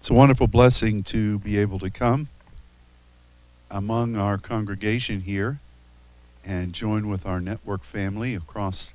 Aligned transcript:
It's 0.00 0.08
a 0.08 0.14
wonderful 0.14 0.46
blessing 0.46 1.02
to 1.04 1.40
be 1.40 1.58
able 1.58 1.78
to 1.80 1.90
come 1.90 2.28
among 3.70 4.16
our 4.16 4.38
congregation 4.38 5.20
here 5.20 5.58
and 6.42 6.72
join 6.72 7.06
with 7.06 7.26
our 7.26 7.38
network 7.38 7.84
family 7.84 8.34
across 8.34 8.94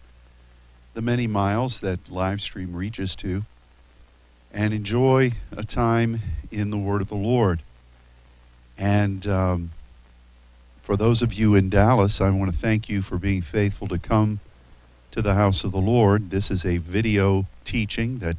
the 0.95 1.03
many 1.03 1.27
miles 1.27 1.79
that 1.81 2.09
live 2.09 2.41
stream 2.41 2.75
reaches 2.75 3.15
to 3.17 3.43
and 4.51 4.73
enjoy 4.73 5.33
a 5.55 5.63
time 5.63 6.21
in 6.51 6.71
the 6.71 6.77
Word 6.77 7.03
of 7.03 7.09
the 7.09 7.13
Lord. 7.13 7.61
And 8.75 9.27
um, 9.27 9.69
for 10.81 10.95
those 10.95 11.21
of 11.21 11.35
you 11.35 11.53
in 11.53 11.69
Dallas, 11.69 12.19
I 12.19 12.31
want 12.31 12.51
to 12.51 12.57
thank 12.57 12.89
you 12.89 13.03
for 13.03 13.19
being 13.19 13.43
faithful 13.43 13.87
to 13.89 13.99
come 13.99 14.39
to 15.11 15.21
the 15.21 15.35
house 15.35 15.63
of 15.63 15.71
the 15.71 15.77
Lord. 15.77 16.31
This 16.31 16.49
is 16.49 16.65
a 16.65 16.77
video 16.77 17.45
teaching 17.63 18.17
that 18.19 18.37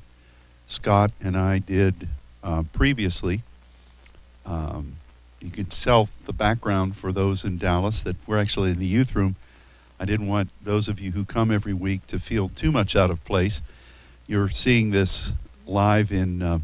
Scott 0.66 1.12
and 1.20 1.36
I 1.36 1.60
did 1.60 2.08
uh, 2.46 2.62
previously. 2.72 3.42
Um, 4.46 4.94
you 5.40 5.50
could 5.50 5.72
sell 5.72 6.08
the 6.22 6.32
background 6.32 6.96
for 6.96 7.10
those 7.12 7.44
in 7.44 7.58
Dallas 7.58 8.02
that 8.02 8.16
we're 8.26 8.38
actually 8.38 8.70
in 8.70 8.78
the 8.78 8.86
youth 8.86 9.14
room. 9.16 9.34
I 9.98 10.04
didn't 10.04 10.28
want 10.28 10.50
those 10.62 10.88
of 10.88 11.00
you 11.00 11.10
who 11.10 11.24
come 11.24 11.50
every 11.50 11.72
week 11.72 12.06
to 12.06 12.20
feel 12.20 12.48
too 12.48 12.70
much 12.70 12.94
out 12.94 13.10
of 13.10 13.24
place. 13.24 13.60
You're 14.28 14.48
seeing 14.48 14.92
this 14.92 15.32
live 15.66 16.12
in 16.12 16.40
uh, 16.42 16.60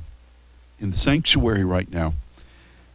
in 0.78 0.92
the 0.92 0.98
sanctuary 0.98 1.64
right 1.64 1.90
now, 1.90 2.14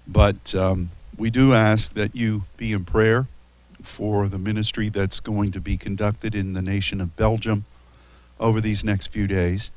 but 0.08 0.56
um, 0.56 0.90
we 1.18 1.30
do 1.30 1.54
ask 1.54 1.94
that 1.94 2.16
you 2.16 2.44
be 2.58 2.74
in 2.74 2.86
prayer 2.86 3.28
for 3.82 4.28
the 4.28 4.38
ministry 4.38 4.90
that's 4.90 5.20
going 5.20 5.52
to 5.52 5.62
be 5.62 5.78
conducted 5.78 6.36
in 6.36 6.54
the 6.54 6.62
nation 6.62 7.00
of 7.02 7.16
Belgium 7.16 7.66
over 8.40 8.62
these 8.62 8.84
next 8.84 9.08
few 9.08 9.28
days. 9.28 9.72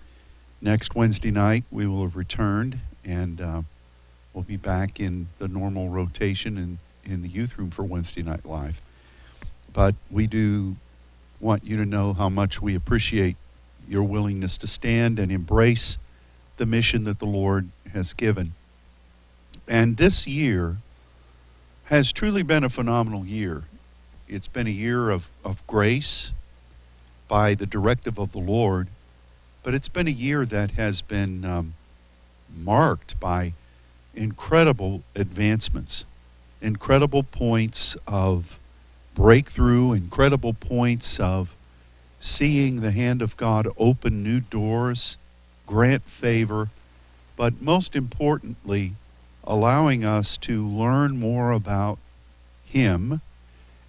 Next 0.61 0.95
Wednesday 0.95 1.31
night, 1.31 1.65
we 1.71 1.87
will 1.87 2.03
have 2.03 2.17
returned 2.17 2.81
and 3.05 3.41
uh, 3.41 3.63
we'll 4.33 4.45
be 4.45 4.57
back 4.57 5.01
in 5.01 5.29
the 5.39 5.49
normal 5.49 5.89
rotation 5.89 6.57
in, 6.59 6.79
in 7.05 7.23
the 7.23 7.29
youth 7.29 7.59
room 7.59 7.71
for 7.71 7.83
Wednesday 7.83 8.23
Night 8.23 8.45
Live. 8.45 8.81
But 9.73 9.95
we 10.11 10.27
do 10.27 10.77
want 11.41 11.65
you 11.65 11.77
to 11.77 11.87
know 11.87 12.13
how 12.13 12.29
much 12.29 12.61
we 12.61 12.75
appreciate 12.75 13.37
your 13.89 14.03
willingness 14.03 14.59
to 14.59 14.67
stand 14.67 15.19
and 15.19 15.33
embrace 15.33 15.99
the 16.59 16.67
mission 16.67 17.05
that 17.05 17.19
the 17.19 17.27
Lord 17.27 17.69
has 17.93 18.13
given. 18.13 18.53
And 19.67 19.97
this 19.97 20.27
year 20.27 20.77
has 21.85 22.13
truly 22.13 22.43
been 22.43 22.63
a 22.63 22.69
phenomenal 22.69 23.25
year. 23.25 23.65
It's 24.29 24.49
been 24.49 24.67
a 24.67 24.71
year 24.71 25.11
of, 25.11 25.29
of 25.45 25.67
grace 25.67 26.33
by 27.27 27.55
the 27.55 27.67
directive 27.67 28.19
of 28.19 28.33
the 28.33 28.39
Lord, 28.39 28.89
but 29.63 29.75
it's 29.75 29.89
been 29.89 30.07
a 30.07 30.13
year 30.13 30.45
that 30.45 30.73
has 30.73 31.03
been 31.03 31.45
um, 31.45 31.75
marked 32.57 33.19
by 33.21 33.53
incredible 34.15 35.03
advancements, 35.15 36.05
incredible 36.61 37.23
points 37.23 37.97
of 38.07 38.59
breakthrough, 39.15 39.93
incredible 39.93 40.53
points 40.53 41.19
of 41.21 41.55
seeing 42.21 42.81
the 42.81 42.93
hand 42.93 43.23
of 43.23 43.37
God 43.37 43.67
open 43.79 44.23
new 44.23 44.41
doors, 44.41 45.17
grant 45.67 46.05
favor, 46.05 46.69
but 47.37 47.63
most 47.63 47.97
importantly, 47.97 48.93
allowing 49.45 50.05
us 50.05 50.37
to 50.37 50.67
learn 50.67 51.19
more 51.19 51.51
about 51.51 51.99
Him 52.67 53.21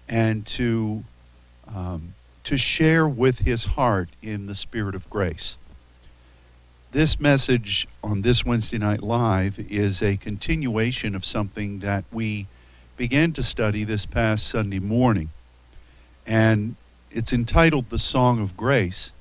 and 0.08 0.46
to 0.46 1.04
um, 1.72 2.14
to 2.44 2.58
share 2.58 3.06
with 3.06 3.40
His 3.40 3.64
heart 3.64 4.08
in 4.20 4.46
the 4.46 4.54
spirit 4.54 4.94
of 4.94 5.08
grace. 5.08 5.56
This 6.92 7.18
message 7.18 7.88
on 8.04 8.20
this 8.20 8.44
Wednesday 8.44 8.76
Night 8.76 9.02
Live 9.02 9.58
is 9.70 10.02
a 10.02 10.18
continuation 10.18 11.14
of 11.14 11.24
something 11.24 11.78
that 11.78 12.04
we 12.12 12.48
began 12.98 13.32
to 13.32 13.42
study 13.42 13.82
this 13.82 14.04
past 14.04 14.46
Sunday 14.46 14.78
morning. 14.78 15.30
And 16.26 16.76
it's 17.10 17.32
entitled 17.32 17.88
The 17.88 17.98
Song 17.98 18.42
of 18.42 18.58
Grace. 18.58 19.14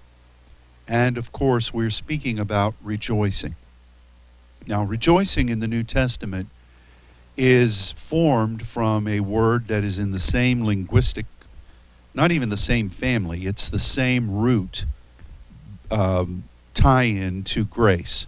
And 0.86 1.18
of 1.18 1.32
course, 1.32 1.74
we're 1.74 1.92
speaking 1.92 2.40
about 2.40 2.74
rejoicing. 2.84 3.56
Now, 4.68 4.84
rejoicing 4.84 5.48
in 5.48 5.62
the 5.62 5.68
New 5.68 5.84
Testament 5.84 6.50
is 7.38 7.94
formed 7.94 8.68
from 8.68 9.08
a 9.08 9.22
word 9.22 9.70
that 9.70 9.86
is 9.86 9.98
in 9.98 10.12
the 10.12 10.20
same 10.20 10.66
linguistic, 10.66 11.26
not 12.14 12.34
even 12.34 12.50
the 12.50 12.58
same 12.58 12.90
family, 12.90 13.46
it's 13.46 13.70
the 13.70 13.80
same 13.80 14.30
root. 14.30 14.84
Um, 15.90 16.44
tie 16.74 17.04
in 17.04 17.44
to 17.44 17.66
grace. 17.66 18.28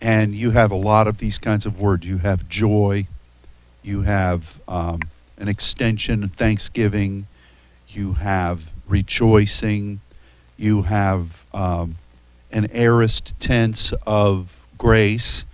And 0.00 0.34
you 0.34 0.52
have 0.52 0.70
a 0.70 0.76
lot 0.76 1.06
of 1.06 1.18
these 1.18 1.38
kinds 1.38 1.66
of 1.66 1.80
words. 1.80 2.06
You 2.06 2.18
have 2.18 2.48
joy, 2.48 3.06
you 3.82 4.02
have 4.02 4.60
um, 4.66 5.00
an 5.36 5.48
extension, 5.48 6.24
of 6.24 6.32
thanksgiving, 6.32 7.26
you 7.88 8.14
have 8.14 8.70
rejoicing, 8.88 10.00
you 10.56 10.82
have 10.82 11.44
um, 11.52 11.96
an 12.50 12.68
aorist 12.72 13.38
tense 13.40 13.92
of 14.06 14.54
grace. 14.78 15.44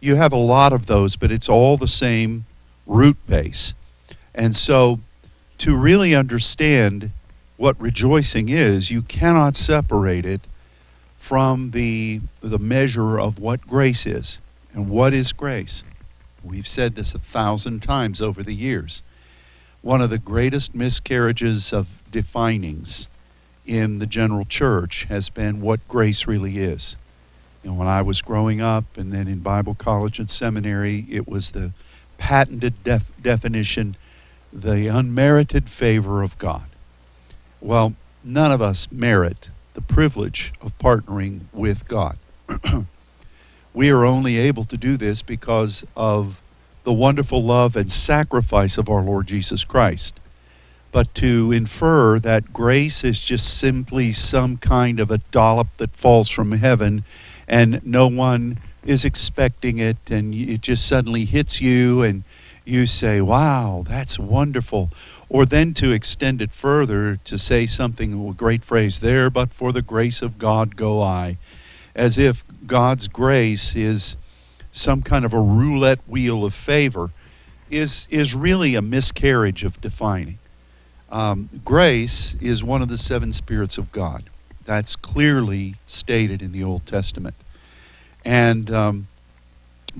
You 0.00 0.16
have 0.16 0.32
a 0.32 0.38
lot 0.38 0.72
of 0.72 0.86
those, 0.86 1.16
but 1.16 1.30
it's 1.30 1.48
all 1.48 1.76
the 1.76 1.88
same 1.88 2.44
root 2.86 3.16
base. 3.26 3.74
And 4.34 4.54
so, 4.54 5.00
to 5.58 5.74
really 5.74 6.14
understand 6.14 7.10
what 7.56 7.80
rejoicing 7.80 8.48
is, 8.48 8.90
you 8.90 9.02
cannot 9.02 9.56
separate 9.56 10.26
it 10.26 10.42
from 11.26 11.70
the, 11.70 12.20
the 12.40 12.58
measure 12.58 13.18
of 13.18 13.40
what 13.40 13.66
grace 13.66 14.06
is. 14.06 14.38
And 14.72 14.88
what 14.88 15.12
is 15.12 15.32
grace? 15.32 15.82
We've 16.44 16.68
said 16.68 16.94
this 16.94 17.16
a 17.16 17.18
thousand 17.18 17.82
times 17.82 18.22
over 18.22 18.44
the 18.44 18.54
years. 18.54 19.02
One 19.82 20.00
of 20.00 20.10
the 20.10 20.20
greatest 20.20 20.72
miscarriages 20.72 21.72
of 21.72 22.00
definings 22.12 23.08
in 23.66 23.98
the 23.98 24.06
general 24.06 24.44
church 24.44 25.06
has 25.06 25.28
been 25.28 25.60
what 25.60 25.88
grace 25.88 26.28
really 26.28 26.58
is. 26.58 26.96
Know, 27.64 27.72
when 27.72 27.88
I 27.88 28.02
was 28.02 28.22
growing 28.22 28.60
up 28.60 28.96
and 28.96 29.12
then 29.12 29.26
in 29.26 29.40
Bible 29.40 29.74
college 29.74 30.20
and 30.20 30.30
seminary, 30.30 31.06
it 31.10 31.26
was 31.26 31.50
the 31.50 31.72
patented 32.18 32.84
def- 32.84 33.10
definition 33.20 33.96
the 34.52 34.86
unmerited 34.86 35.68
favor 35.68 36.22
of 36.22 36.38
God. 36.38 36.66
Well, 37.60 37.96
none 38.22 38.52
of 38.52 38.62
us 38.62 38.92
merit 38.92 39.48
the 39.76 39.82
privilege 39.82 40.54
of 40.62 40.76
partnering 40.78 41.40
with 41.52 41.86
God. 41.86 42.16
we 43.74 43.90
are 43.90 44.06
only 44.06 44.38
able 44.38 44.64
to 44.64 44.76
do 44.78 44.96
this 44.96 45.20
because 45.20 45.84
of 45.94 46.40
the 46.84 46.94
wonderful 46.94 47.42
love 47.42 47.76
and 47.76 47.92
sacrifice 47.92 48.78
of 48.78 48.88
our 48.88 49.02
Lord 49.02 49.26
Jesus 49.26 49.64
Christ. 49.64 50.18
But 50.92 51.14
to 51.16 51.52
infer 51.52 52.18
that 52.20 52.54
grace 52.54 53.04
is 53.04 53.20
just 53.20 53.58
simply 53.58 54.14
some 54.14 54.56
kind 54.56 54.98
of 54.98 55.10
a 55.10 55.18
dollop 55.30 55.68
that 55.76 55.90
falls 55.90 56.30
from 56.30 56.52
heaven 56.52 57.04
and 57.46 57.84
no 57.84 58.08
one 58.08 58.58
is 58.82 59.04
expecting 59.04 59.76
it 59.78 59.98
and 60.10 60.34
it 60.34 60.62
just 60.62 60.86
suddenly 60.86 61.26
hits 61.26 61.60
you 61.60 62.02
and 62.02 62.24
you 62.64 62.86
say, 62.86 63.20
wow, 63.20 63.84
that's 63.86 64.18
wonderful 64.18 64.90
or 65.28 65.44
then 65.44 65.74
to 65.74 65.92
extend 65.92 66.40
it 66.40 66.52
further 66.52 67.16
to 67.24 67.36
say 67.36 67.66
something, 67.66 68.28
a 68.28 68.32
great 68.32 68.62
phrase 68.62 69.00
there, 69.00 69.28
but 69.28 69.52
for 69.52 69.72
the 69.72 69.82
grace 69.82 70.22
of 70.22 70.38
God 70.38 70.76
go 70.76 71.02
I, 71.02 71.38
as 71.94 72.16
if 72.16 72.44
God's 72.66 73.08
grace 73.08 73.74
is 73.74 74.16
some 74.72 75.02
kind 75.02 75.24
of 75.24 75.32
a 75.32 75.40
roulette 75.40 76.00
wheel 76.06 76.44
of 76.44 76.54
favor, 76.54 77.10
is, 77.70 78.06
is 78.10 78.34
really 78.34 78.74
a 78.74 78.82
miscarriage 78.82 79.64
of 79.64 79.80
defining. 79.80 80.38
Um, 81.10 81.48
grace 81.64 82.36
is 82.40 82.62
one 82.62 82.82
of 82.82 82.88
the 82.88 82.98
seven 82.98 83.32
spirits 83.32 83.78
of 83.78 83.90
God. 83.92 84.24
That's 84.64 84.96
clearly 84.96 85.76
stated 85.86 86.42
in 86.42 86.52
the 86.52 86.62
Old 86.62 86.86
Testament. 86.86 87.34
And 88.24 88.70
um, 88.70 89.08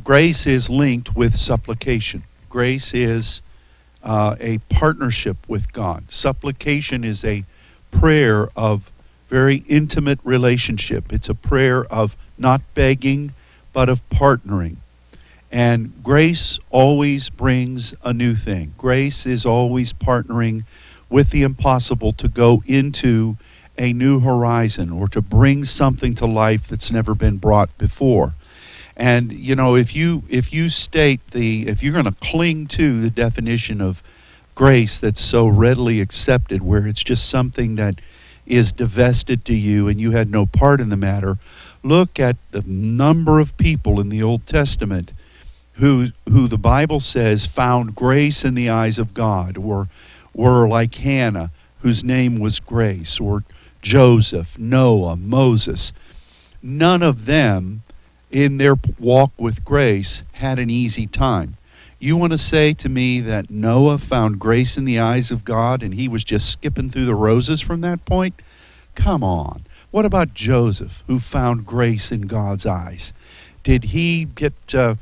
grace 0.02 0.46
is 0.46 0.68
linked 0.68 1.16
with 1.16 1.34
supplication. 1.34 2.24
Grace 2.48 2.92
is 2.92 3.42
uh, 4.06 4.36
a 4.38 4.58
partnership 4.70 5.36
with 5.48 5.72
God. 5.72 6.10
Supplication 6.12 7.02
is 7.02 7.24
a 7.24 7.44
prayer 7.90 8.48
of 8.56 8.92
very 9.28 9.64
intimate 9.68 10.20
relationship. 10.22 11.12
It's 11.12 11.28
a 11.28 11.34
prayer 11.34 11.84
of 11.86 12.16
not 12.38 12.62
begging, 12.74 13.32
but 13.72 13.88
of 13.88 14.08
partnering. 14.08 14.76
And 15.50 15.92
grace 16.04 16.60
always 16.70 17.28
brings 17.30 17.96
a 18.04 18.12
new 18.12 18.36
thing. 18.36 18.74
Grace 18.78 19.26
is 19.26 19.44
always 19.44 19.92
partnering 19.92 20.62
with 21.10 21.30
the 21.30 21.42
impossible 21.42 22.12
to 22.12 22.28
go 22.28 22.62
into 22.64 23.36
a 23.76 23.92
new 23.92 24.20
horizon 24.20 24.90
or 24.90 25.08
to 25.08 25.20
bring 25.20 25.64
something 25.64 26.14
to 26.14 26.26
life 26.26 26.68
that's 26.68 26.92
never 26.92 27.14
been 27.14 27.38
brought 27.38 27.76
before. 27.76 28.34
And 28.96 29.32
you 29.32 29.54
know, 29.54 29.76
if 29.76 29.94
you 29.94 30.22
if 30.28 30.52
you 30.52 30.68
state 30.68 31.30
the 31.32 31.68
if 31.68 31.82
you're 31.82 31.92
going 31.92 32.06
to 32.06 32.16
cling 32.20 32.66
to 32.68 33.00
the 33.00 33.10
definition 33.10 33.80
of 33.80 34.02
grace 34.54 34.98
that's 34.98 35.20
so 35.20 35.46
readily 35.46 36.00
accepted, 36.00 36.62
where 36.62 36.86
it's 36.86 37.04
just 37.04 37.28
something 37.28 37.76
that 37.76 38.00
is 38.46 38.72
divested 38.72 39.44
to 39.44 39.54
you 39.54 39.88
and 39.88 40.00
you 40.00 40.12
had 40.12 40.30
no 40.30 40.46
part 40.46 40.80
in 40.80 40.88
the 40.88 40.96
matter, 40.96 41.36
look 41.82 42.18
at 42.18 42.36
the 42.52 42.62
number 42.62 43.38
of 43.38 43.56
people 43.58 44.00
in 44.00 44.08
the 44.08 44.22
Old 44.22 44.46
Testament 44.46 45.12
who 45.74 46.08
who 46.28 46.48
the 46.48 46.58
Bible 46.58 47.00
says 47.00 47.46
found 47.46 47.94
grace 47.94 48.44
in 48.44 48.54
the 48.54 48.70
eyes 48.70 48.98
of 48.98 49.12
God, 49.12 49.58
or 49.58 49.88
were 50.32 50.66
like 50.66 50.94
Hannah, 50.94 51.50
whose 51.80 52.02
name 52.02 52.38
was 52.38 52.60
Grace, 52.60 53.20
or 53.20 53.44
Joseph, 53.82 54.58
Noah, 54.58 55.16
Moses. 55.16 55.92
None 56.62 57.02
of 57.02 57.26
them 57.26 57.82
in 58.30 58.58
their 58.58 58.76
walk 58.98 59.32
with 59.38 59.64
grace 59.64 60.24
had 60.32 60.58
an 60.58 60.70
easy 60.70 61.06
time. 61.06 61.56
You 61.98 62.16
want 62.16 62.32
to 62.32 62.38
say 62.38 62.74
to 62.74 62.88
me 62.88 63.20
that 63.20 63.50
Noah 63.50 63.98
found 63.98 64.38
grace 64.38 64.76
in 64.76 64.84
the 64.84 64.98
eyes 64.98 65.30
of 65.30 65.44
God 65.44 65.82
and 65.82 65.94
he 65.94 66.08
was 66.08 66.24
just 66.24 66.50
skipping 66.50 66.90
through 66.90 67.06
the 67.06 67.14
roses 67.14 67.60
from 67.60 67.80
that 67.80 68.04
point? 68.04 68.40
Come 68.94 69.24
on. 69.24 69.62
What 69.90 70.04
about 70.04 70.34
Joseph, 70.34 71.02
who 71.06 71.18
found 71.18 71.64
grace 71.64 72.12
in 72.12 72.22
God's 72.22 72.66
eyes? 72.66 73.14
Did 73.62 73.84
he 73.84 74.26
get 74.26 74.74
uh, 74.74 74.96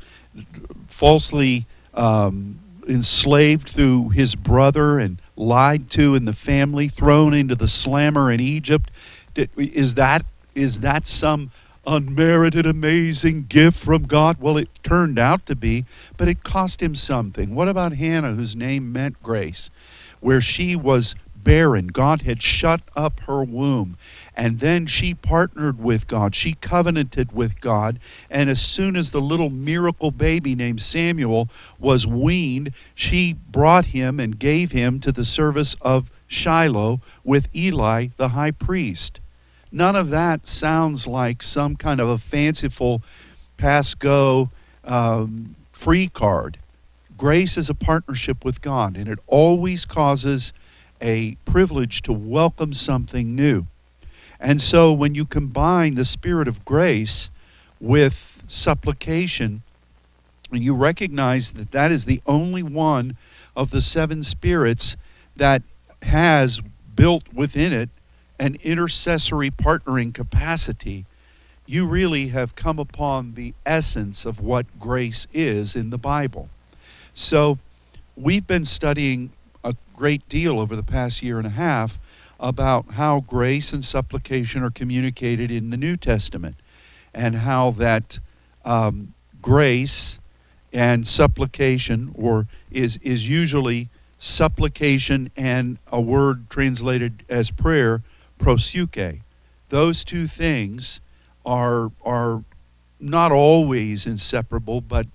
falsely 0.87 1.65
um, 1.93 2.59
enslaved 2.87 3.69
through 3.69 4.09
his 4.09 4.35
brother 4.35 4.97
and 4.97 5.21
lied 5.35 5.89
to 5.91 6.15
in 6.15 6.25
the 6.25 6.33
family, 6.33 6.87
thrown 6.87 7.33
into 7.33 7.55
the 7.55 7.67
slammer 7.67 8.31
in 8.31 8.39
Egypt? 8.39 8.89
Did, 9.33 9.49
is 9.57 9.95
that 9.95 10.25
is 10.53 10.79
that 10.79 11.05
some 11.05 11.51
unmerited, 11.87 12.65
amazing 12.65 13.45
gift 13.47 13.77
from 13.77 14.03
God? 14.03 14.37
Well, 14.39 14.57
it 14.57 14.69
turned 14.83 15.19
out 15.19 15.45
to 15.45 15.55
be, 15.55 15.85
but 16.17 16.27
it 16.27 16.43
cost 16.43 16.81
him 16.81 16.95
something. 16.95 17.55
What 17.55 17.67
about 17.67 17.93
Hannah, 17.93 18.33
whose 18.33 18.55
name 18.55 18.91
meant 18.91 19.21
grace, 19.21 19.69
where 20.19 20.41
she 20.41 20.75
was 20.75 21.15
barren? 21.35 21.87
God 21.87 22.23
had 22.23 22.41
shut 22.41 22.81
up 22.95 23.21
her 23.21 23.43
womb. 23.43 23.97
And 24.35 24.59
then 24.59 24.85
she 24.85 25.13
partnered 25.13 25.79
with 25.79 26.07
God. 26.07 26.35
She 26.35 26.53
covenanted 26.55 27.31
with 27.31 27.61
God. 27.61 27.99
And 28.29 28.49
as 28.49 28.61
soon 28.61 28.95
as 28.95 29.11
the 29.11 29.21
little 29.21 29.49
miracle 29.49 30.11
baby 30.11 30.55
named 30.55 30.81
Samuel 30.81 31.47
was 31.79 32.05
weaned, 32.05 32.73
she 32.93 33.33
brought 33.33 33.85
him 33.85 34.19
and 34.19 34.37
gave 34.37 34.71
him 34.71 34.99
to 34.99 35.11
the 35.11 35.23
service 35.23 35.75
of 35.81 36.11
Shiloh 36.27 36.99
with 37.23 37.47
Eli, 37.55 38.07
the 38.17 38.29
high 38.29 38.51
priest. 38.51 39.21
None 39.75 39.97
of 39.97 40.09
that 40.11 40.47
sounds 40.47 41.05
like 41.05 41.43
some 41.43 41.75
kind 41.75 41.99
of 41.99 42.07
a 42.07 42.17
fanciful 42.17 43.01
pass 43.57 43.93
go 43.93 44.49
um, 44.85 45.57
free 45.73 46.07
card. 46.07 46.57
Grace 47.17 47.57
is 47.57 47.69
a 47.69 47.73
partnership 47.73 48.45
with 48.45 48.61
God, 48.61 48.95
and 48.95 49.09
it 49.09 49.19
always 49.27 49.83
causes 49.85 50.53
a 51.01 51.35
privilege 51.43 52.01
to 52.03 52.13
welcome 52.13 52.71
something 52.71 53.35
new. 53.35 53.65
And 54.39 54.61
so 54.61 54.93
when 54.93 55.13
you 55.13 55.25
combine 55.25 55.95
the 55.95 56.05
spirit 56.05 56.47
of 56.47 56.63
grace 56.63 57.29
with 57.81 58.45
supplication, 58.47 59.61
and 60.53 60.63
you 60.63 60.73
recognize 60.73 61.51
that 61.51 61.73
that 61.73 61.91
is 61.91 62.05
the 62.05 62.21
only 62.25 62.63
one 62.63 63.17
of 63.57 63.71
the 63.71 63.81
seven 63.81 64.23
spirits 64.23 64.95
that 65.35 65.63
has 66.01 66.61
built 66.95 67.25
within 67.33 67.73
it 67.73 67.89
an 68.39 68.57
intercessory 68.63 69.49
partnering 69.49 70.13
capacity, 70.13 71.05
you 71.65 71.85
really 71.85 72.27
have 72.27 72.55
come 72.55 72.79
upon 72.79 73.33
the 73.33 73.53
essence 73.65 74.25
of 74.25 74.39
what 74.39 74.79
grace 74.79 75.27
is 75.33 75.75
in 75.75 75.89
the 75.89 75.97
Bible. 75.97 76.49
So, 77.13 77.57
we've 78.15 78.45
been 78.45 78.65
studying 78.65 79.31
a 79.63 79.75
great 79.95 80.27
deal 80.29 80.59
over 80.59 80.75
the 80.75 80.83
past 80.83 81.23
year 81.23 81.37
and 81.37 81.47
a 81.47 81.51
half 81.51 81.97
about 82.39 82.91
how 82.91 83.21
grace 83.21 83.73
and 83.73 83.83
supplication 83.83 84.61
are 84.63 84.69
communicated 84.69 85.49
in 85.49 85.69
the 85.69 85.77
New 85.77 85.97
Testament 85.97 86.55
and 87.13 87.37
how 87.37 87.71
that 87.71 88.19
um, 88.63 89.13
grace 89.41 90.19
and 90.73 91.07
supplication 91.07 92.13
or 92.15 92.47
is 92.69 92.97
is 92.97 93.29
usually 93.29 93.87
supplication 94.17 95.31
and 95.37 95.77
a 95.91 96.01
word 96.01 96.49
translated 96.49 97.23
as 97.29 97.51
prayer 97.51 98.01
proseuche. 98.39 99.21
Those 99.69 100.03
two 100.03 100.27
things 100.27 101.01
are, 101.45 101.91
are 102.03 102.43
not 102.99 103.31
always 103.31 104.05
inseparable, 104.05 104.81
but 104.81 105.07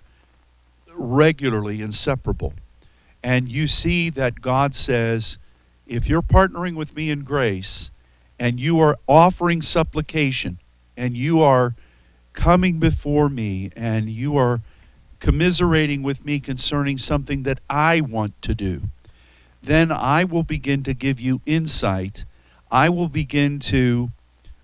regularly 0.94 1.80
inseparable. 1.80 2.54
And 3.22 3.50
you 3.50 3.66
see 3.66 4.10
that 4.10 4.40
God 4.40 4.74
says, 4.74 5.38
if 5.86 6.08
you're 6.08 6.22
partnering 6.22 6.76
with 6.76 6.94
me 6.94 7.10
in 7.10 7.24
grace 7.24 7.90
and 8.38 8.60
you 8.60 8.80
are 8.80 8.96
offering 9.06 9.60
supplication 9.60 10.58
and 10.96 11.16
you 11.16 11.42
are 11.42 11.74
coming 12.32 12.78
before 12.78 13.28
me 13.28 13.70
and 13.76 14.08
you 14.08 14.36
are 14.36 14.60
commiserating 15.18 16.02
with 16.02 16.24
me 16.24 16.40
concerning 16.40 16.96
something 16.96 17.42
that 17.42 17.58
I 17.68 18.00
want 18.00 18.40
to 18.42 18.54
do, 18.54 18.82
then 19.62 19.92
I 19.92 20.24
will 20.24 20.42
begin 20.42 20.82
to 20.84 20.94
give 20.94 21.20
you 21.20 21.42
insight 21.44 22.24
I 22.70 22.88
will 22.88 23.08
begin 23.08 23.58
to 23.60 24.10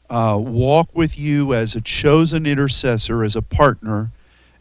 uh, 0.09 0.39
walk 0.41 0.91
with 0.95 1.19
you 1.19 1.53
as 1.55 1.75
a 1.75 1.81
chosen 1.81 2.47
intercessor, 2.47 3.25
as 3.25 3.35
a 3.35 3.43
partner, 3.43 4.13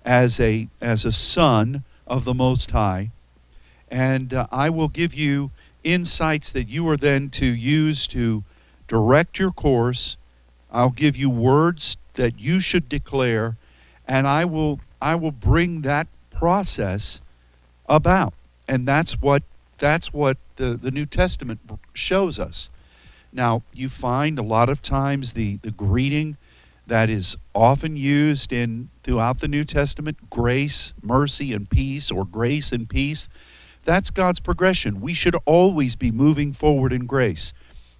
as 0.03 0.39
a 0.39 0.67
as 0.81 1.05
a 1.05 1.11
son 1.11 1.83
of 2.07 2.25
the 2.25 2.33
Most 2.33 2.71
High, 2.71 3.11
and 3.89 4.33
uh, 4.33 4.47
I 4.51 4.69
will 4.69 4.87
give 4.87 5.13
you 5.13 5.51
insights 5.83 6.51
that 6.51 6.67
you 6.67 6.87
are 6.89 6.97
then 6.97 7.29
to 7.29 7.45
use 7.45 8.07
to 8.07 8.43
direct 8.87 9.39
your 9.39 9.51
course. 9.51 10.17
I'll 10.71 10.89
give 10.89 11.15
you 11.15 11.29
words 11.29 11.97
that 12.15 12.39
you 12.39 12.59
should 12.59 12.89
declare, 12.89 13.57
and 14.07 14.27
I 14.27 14.45
will 14.45 14.79
I 15.01 15.15
will 15.15 15.31
bring 15.31 15.81
that 15.81 16.07
process 16.31 17.21
about, 17.87 18.33
and 18.67 18.87
that's 18.87 19.21
what 19.21 19.43
that's 19.77 20.11
what 20.11 20.37
the, 20.55 20.75
the 20.75 20.89
New 20.89 21.05
Testament 21.05 21.59
shows 21.93 22.39
us. 22.39 22.69
Now, 23.35 23.63
you 23.73 23.89
find 23.89 24.39
a 24.39 24.43
lot 24.43 24.69
of 24.69 24.81
times 24.81 25.33
the, 25.33 25.57
the 25.57 25.71
greeting 25.71 26.37
that 26.87 27.09
is 27.09 27.35
often 27.53 27.97
used 27.97 28.53
in 28.53 28.89
throughout 29.03 29.41
the 29.41 29.49
New 29.49 29.65
Testament, 29.65 30.29
grace, 30.29 30.93
mercy, 31.01 31.51
and 31.51 31.69
peace, 31.69 32.09
or 32.09 32.23
grace 32.23 32.71
and 32.71 32.87
peace. 32.87 33.27
That's 33.83 34.09
God's 34.09 34.39
progression. 34.39 35.01
We 35.01 35.13
should 35.13 35.35
always 35.45 35.97
be 35.97 36.11
moving 36.11 36.53
forward 36.53 36.93
in 36.93 37.07
grace. 37.07 37.51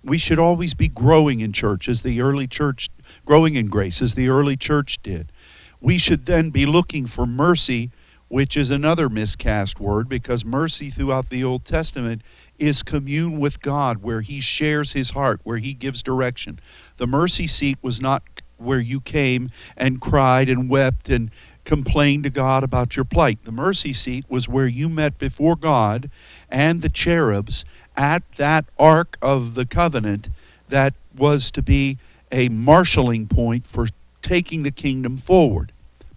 We 0.06 0.18
should 0.18 0.40
always 0.40 0.74
be 0.74 0.88
growing 0.88 1.42
in 1.42 1.52
church 1.52 1.90
as 1.90 2.02
the 2.02 2.22
early 2.22 2.48
church, 2.48 2.90
growing 3.26 3.56
in 3.56 3.68
grace 3.68 4.02
as 4.02 4.16
the 4.16 4.30
early 4.30 4.56
church 4.56 5.04
did. 5.04 5.34
We 5.82 5.98
should 5.98 6.28
then 6.28 6.50
be 6.50 6.66
looking 6.66 7.08
for 7.08 7.26
mercy, 7.26 7.92
which 8.30 8.56
is 8.56 8.70
another 8.70 9.10
miscast 9.10 9.82
word 9.82 10.08
because 10.08 10.46
mercy 10.46 10.90
throughout 10.90 11.30
the 11.30 11.44
Old 11.44 11.66
Testament 11.66 12.22
is 12.58 12.84
commune 12.84 13.40
with 13.40 13.62
God, 13.62 14.02
where 14.02 14.22
He 14.22 14.40
shares 14.40 14.94
His 14.94 15.12
heart, 15.12 15.42
where 15.44 15.58
He 15.58 15.74
gives 15.74 16.04
direction. 16.04 16.60
The 16.98 17.08
mercy 17.08 17.48
seat 17.48 17.78
was 17.82 18.02
not 18.02 18.24
where 18.58 18.80
you 18.80 19.02
came 19.02 19.52
and 19.76 20.00
cried 20.00 20.50
and 20.50 20.70
wept 20.70 21.10
and 21.10 21.32
complained 21.66 22.24
to 22.24 22.30
God 22.30 22.64
about 22.64 22.96
your 22.96 23.06
plight. 23.06 23.40
The 23.44 23.52
mercy 23.52 23.92
seat 23.92 24.26
was 24.30 24.48
where 24.48 24.68
you 24.68 24.88
met 24.88 25.18
before 25.18 25.56
God 25.56 26.10
and 26.50 26.82
the 26.82 26.90
cherubs 26.90 27.66
at 27.98 28.24
that 28.38 28.66
ark 28.78 29.18
of 29.22 29.56
the 29.56 29.66
covenant 29.66 30.30
that 30.70 30.94
was 31.18 31.52
to 31.52 31.62
be 31.62 31.98
a 32.32 32.50
marshaling 32.50 33.28
point 33.28 33.66
for 33.66 33.88
taking 34.22 34.64
the 34.64 34.72
kingdom 34.72 35.18
forward. 35.18 35.72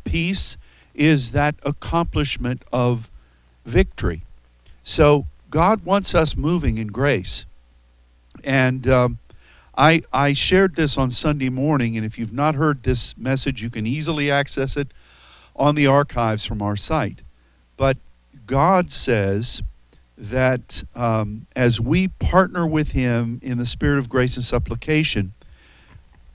Peace 0.05 0.57
is 0.95 1.33
that 1.33 1.55
accomplishment 1.63 2.63
of 2.73 3.11
victory. 3.65 4.23
So 4.83 5.27
God 5.51 5.85
wants 5.85 6.15
us 6.15 6.37
moving 6.37 6.79
in 6.79 6.89
grace. 6.89 7.47
And 8.45 8.87
um, 8.87 9.19
I, 9.77 10.03
I 10.13 10.33
shared 10.33 10.75
this 10.75 10.99
on 10.99 11.11
Sunday 11.11 11.49
morning, 11.49 11.97
and 11.97 12.05
if 12.05 12.19
you've 12.19 12.33
not 12.33 12.55
heard 12.55 12.83
this 12.83 13.17
message, 13.17 13.63
you 13.63 13.71
can 13.71 13.87
easily 13.87 14.31
access 14.31 14.77
it 14.77 14.89
on 15.57 15.75
the 15.75 15.87
archives 15.87 16.45
from 16.45 16.63
our 16.63 16.77
site. 16.77 17.23
But 17.77 17.97
God 18.47 18.93
says 18.93 19.63
that 20.17 20.85
um, 20.95 21.47
as 21.55 21.81
we 21.81 22.09
partner 22.09 22.67
with 22.67 22.93
Him 22.93 23.41
in 23.43 23.59
the 23.59 23.67
spirit 23.67 23.99
of 23.99 24.09
grace 24.09 24.37
and 24.37 24.45
supplication, 24.45 25.33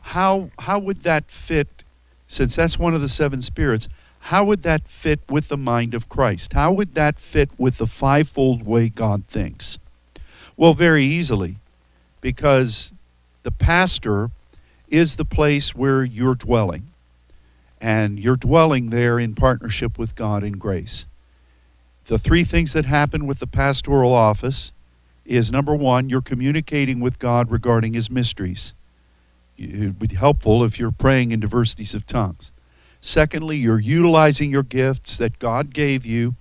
how, 0.02 0.50
how 0.60 0.80
would 0.80 1.04
that 1.04 1.30
fit, 1.30 1.84
since 2.28 2.56
that's 2.56 2.80
one 2.80 2.94
of 2.94 3.02
the 3.02 3.10
seven 3.10 3.42
spirits, 3.42 3.88
how 4.28 4.46
would 4.46 4.64
that 4.64 4.88
fit 4.88 5.20
with 5.30 5.50
the 5.50 5.58
mind 5.58 5.94
of 5.94 6.08
Christ? 6.08 6.54
How 6.54 6.72
would 6.72 6.96
that 6.96 7.20
fit 7.20 7.50
with 7.58 7.78
the 7.78 7.86
fivefold 7.86 8.66
way 8.66 8.88
God 8.88 9.26
thinks? 9.26 9.78
Well, 10.56 10.74
very 10.74 11.04
easily, 11.04 11.58
because 12.22 12.94
the 13.44 13.52
pastor 13.52 14.30
is 14.88 15.18
the 15.18 15.26
place 15.26 15.76
where 15.76 16.06
you're 16.06 16.36
dwelling, 16.36 16.92
and 17.82 18.18
you're 18.18 18.38
dwelling 18.38 18.92
there 18.92 19.20
in 19.20 19.36
partnership 19.36 19.98
with 19.98 20.16
God 20.16 20.42
in 20.42 20.54
grace. 20.54 21.06
The 22.06 22.18
three 22.18 22.46
things 22.46 22.72
that 22.72 22.86
happen 22.86 23.28
with 23.28 23.40
the 23.40 23.48
pastoral 23.48 24.14
office 24.14 24.72
is 25.26 25.52
number 25.52 25.76
one, 25.76 26.10
you're 26.10 26.22
communicating 26.22 27.02
with 27.02 27.20
God 27.20 27.52
regarding 27.52 27.94
his 27.94 28.10
mysteries. 28.10 28.74
it 29.58 29.80
would 29.80 30.00
be 30.00 30.16
helpful 30.16 30.64
if 30.64 30.80
you're 30.80 30.92
praying 30.92 31.32
in 31.32 31.42
diversities 31.42 31.94
of 31.94 32.06
tongues. 32.06 32.54
Secondly, 33.06 33.58
you're 33.58 33.82
utilizing 33.82 34.50
your 34.50 34.64
gifts 34.64 35.18
that 35.18 35.38
God 35.38 35.74
gave 35.74 36.06
you 36.06 36.36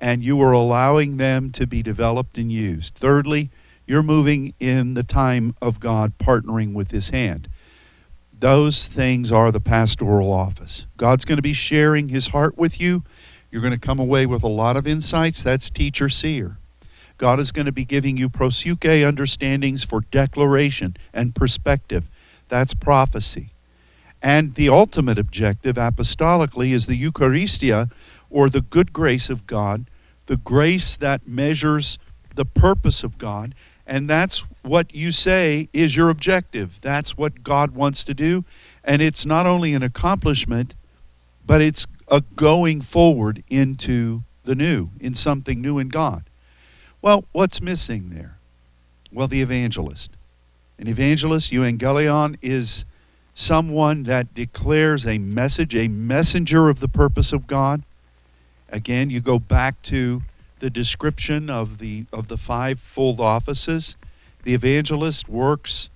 and 0.00 0.24
you 0.24 0.42
are 0.42 0.50
allowing 0.50 1.18
them 1.18 1.52
to 1.52 1.68
be 1.68 1.84
developed 1.84 2.36
and 2.36 2.50
used. 2.50 2.96
Thirdly, 2.96 3.48
you're 3.86 4.02
moving 4.02 4.52
in 4.58 4.94
the 4.94 5.04
time 5.04 5.54
of 5.62 5.78
God 5.78 6.18
partnering 6.18 6.74
with 6.74 6.90
His 6.90 7.10
hand. 7.10 7.48
Those 8.36 8.88
things 8.88 9.30
are 9.30 9.52
the 9.52 9.60
pastoral 9.60 10.32
office. 10.32 10.88
God's 10.96 11.24
going 11.24 11.38
to 11.38 11.42
be 11.42 11.52
sharing 11.52 12.08
His 12.08 12.28
heart 12.28 12.58
with 12.58 12.80
you. 12.80 13.04
You're 13.52 13.62
going 13.62 13.72
to 13.72 13.78
come 13.78 14.00
away 14.00 14.26
with 14.26 14.42
a 14.42 14.48
lot 14.48 14.76
of 14.76 14.88
insights. 14.88 15.44
That's 15.44 15.70
teacher 15.70 16.08
seer. 16.08 16.56
God 17.18 17.38
is 17.38 17.52
going 17.52 17.66
to 17.66 17.72
be 17.72 17.84
giving 17.84 18.16
you 18.16 18.28
proseuche 18.28 19.06
understandings 19.06 19.84
for 19.84 20.00
declaration 20.10 20.96
and 21.14 21.36
perspective. 21.36 22.10
That's 22.48 22.74
prophecy. 22.74 23.50
And 24.22 24.54
the 24.54 24.68
ultimate 24.68 25.18
objective 25.18 25.76
apostolically 25.76 26.72
is 26.72 26.86
the 26.86 27.00
Eucharistia, 27.00 27.90
or 28.28 28.48
the 28.48 28.60
good 28.60 28.92
grace 28.92 29.28
of 29.28 29.46
God, 29.46 29.86
the 30.26 30.36
grace 30.36 30.96
that 30.96 31.26
measures 31.26 31.98
the 32.36 32.44
purpose 32.44 33.02
of 33.02 33.18
God. 33.18 33.54
And 33.86 34.08
that's 34.08 34.44
what 34.62 34.94
you 34.94 35.10
say 35.10 35.68
is 35.72 35.96
your 35.96 36.10
objective. 36.10 36.80
That's 36.80 37.16
what 37.16 37.42
God 37.42 37.72
wants 37.72 38.04
to 38.04 38.14
do. 38.14 38.44
And 38.84 39.02
it's 39.02 39.26
not 39.26 39.46
only 39.46 39.74
an 39.74 39.82
accomplishment, 39.82 40.74
but 41.44 41.60
it's 41.60 41.86
a 42.08 42.20
going 42.36 42.80
forward 42.80 43.42
into 43.48 44.22
the 44.44 44.54
new, 44.54 44.90
in 45.00 45.14
something 45.14 45.60
new 45.60 45.78
in 45.78 45.88
God. 45.88 46.24
Well, 47.02 47.24
what's 47.32 47.60
missing 47.60 48.10
there? 48.10 48.38
Well, 49.12 49.26
the 49.26 49.42
evangelist. 49.42 50.12
An 50.78 50.86
evangelist, 50.86 51.52
euangelion, 51.52 52.38
is 52.42 52.84
someone 53.40 54.02
that 54.02 54.34
declares 54.34 55.06
a 55.06 55.16
message, 55.18 55.74
a 55.74 55.88
messenger 55.88 56.68
of 56.68 56.80
the 56.80 56.88
purpose 56.88 57.32
of 57.32 57.46
God. 57.46 57.82
Again, 58.68 59.08
you 59.08 59.20
go 59.20 59.38
back 59.38 59.80
to 59.82 60.22
the 60.58 60.68
description 60.68 61.48
of 61.48 61.78
the 61.78 62.04
of 62.12 62.28
the 62.28 62.36
fivefold 62.36 63.20
offices. 63.20 63.96
The 64.44 64.54
evangelist 64.54 65.28
works 65.28 65.90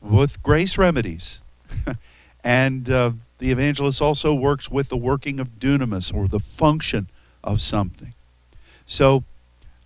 with 0.00 0.42
grace 0.42 0.76
remedies, 0.76 1.40
and 2.44 2.88
uh, 2.90 3.12
the 3.38 3.50
evangelist 3.50 4.02
also 4.02 4.34
works 4.34 4.70
with 4.70 4.90
the 4.90 4.96
working 4.96 5.40
of 5.40 5.58
dunamis 5.58 6.14
or 6.14 6.28
the 6.28 6.38
function 6.38 7.08
of 7.42 7.60
something. 7.60 8.12
So, 8.86 9.24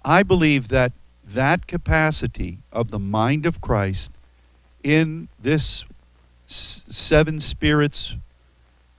I 0.05 0.25
believe 0.25 0.69
that 0.69 0.93
that 1.25 1.67
capacity 1.69 2.59
of 2.73 2.91
the 2.91 2.99
mind 2.99 3.47
of 3.47 3.61
Christ 3.61 4.11
in 4.83 5.29
this 5.41 5.85
seven 7.09 7.41
spirits 7.41 8.17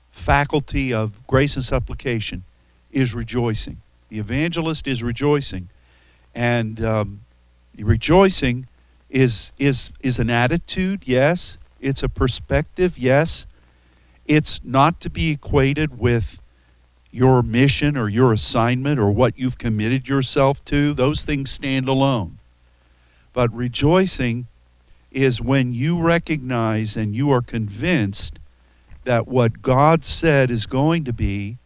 faculty 0.09 0.91
of 0.91 1.27
grace 1.27 1.55
and 1.55 1.63
supplication 1.63 2.43
is 2.91 3.13
rejoicing. 3.13 3.77
The 4.09 4.17
evangelist 4.17 4.87
is 4.87 5.03
rejoicing, 5.03 5.69
and 6.33 6.83
um, 6.83 7.21
rejoicing 7.77 8.67
is 9.11 9.51
is 9.59 9.91
is 9.99 10.17
an 10.17 10.31
attitude. 10.31 11.03
Yes, 11.05 11.59
it's 11.79 12.01
a 12.01 12.09
perspective. 12.09 12.97
Yes, 12.97 13.45
it's 14.25 14.63
not 14.63 14.99
to 15.01 15.11
be 15.11 15.29
equated 15.29 15.99
with 15.99 16.41
your 17.11 17.43
mission 17.43 17.95
or 17.95 18.09
your 18.09 18.33
assignment 18.33 18.99
or 18.99 19.11
what 19.11 19.37
you've 19.37 19.59
committed 19.59 20.07
yourself 20.07 20.65
to. 20.65 20.95
Those 20.95 21.23
things 21.23 21.51
stand 21.51 21.87
alone. 21.87 22.39
But 23.33 23.53
rejoicing 23.53 24.47
is 25.11 25.41
when 25.41 25.73
you 25.73 26.01
recognize 26.01 26.95
and 26.95 27.15
you 27.15 27.31
are 27.31 27.41
convinced 27.41 28.39
that 29.03 29.27
what 29.27 29.61
God 29.61 30.03
said 30.03 30.51
is 30.51 30.65
going 30.65 31.03
to 31.05 31.13
be, 31.13 31.57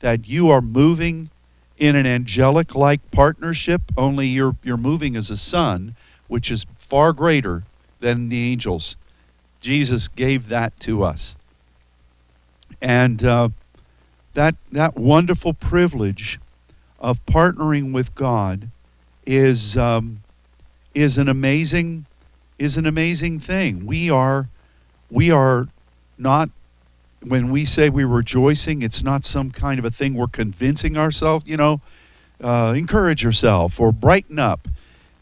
that 0.00 0.28
you 0.28 0.48
are 0.48 0.62
moving 0.62 1.30
in 1.76 1.94
an 1.94 2.06
angelic 2.06 2.74
like 2.74 3.10
partnership, 3.10 3.82
only 3.96 4.26
you're, 4.26 4.56
you're 4.62 4.76
moving 4.76 5.16
as 5.16 5.30
a 5.30 5.36
son, 5.36 5.94
which 6.26 6.50
is 6.50 6.66
far 6.76 7.12
greater 7.12 7.64
than 8.00 8.28
the 8.28 8.50
angels. 8.50 8.96
Jesus 9.60 10.08
gave 10.08 10.48
that 10.48 10.78
to 10.80 11.02
us. 11.02 11.36
And 12.80 13.24
uh, 13.24 13.50
that, 14.34 14.54
that 14.72 14.96
wonderful 14.96 15.52
privilege 15.52 16.38
of 17.00 17.24
partnering 17.26 17.92
with 17.92 18.14
God 18.14 18.70
is, 19.26 19.76
um, 19.76 20.22
is 20.94 21.18
an 21.18 21.28
amazing 21.28 22.06
is 22.58 22.76
an 22.76 22.86
amazing 22.86 23.38
thing. 23.38 23.86
We 23.86 24.10
are 24.10 24.48
we 25.10 25.30
are 25.30 25.68
not 26.18 26.50
when 27.22 27.50
we 27.50 27.64
say 27.64 27.88
we're 27.88 28.06
rejoicing, 28.06 28.82
it's 28.82 29.02
not 29.02 29.24
some 29.24 29.50
kind 29.50 29.78
of 29.78 29.84
a 29.84 29.90
thing 29.90 30.14
we're 30.14 30.28
convincing 30.28 30.96
ourselves, 30.96 31.46
you 31.48 31.56
know, 31.56 31.80
uh, 32.40 32.74
encourage 32.76 33.24
yourself 33.24 33.80
or 33.80 33.90
brighten 33.92 34.38
up. 34.38 34.68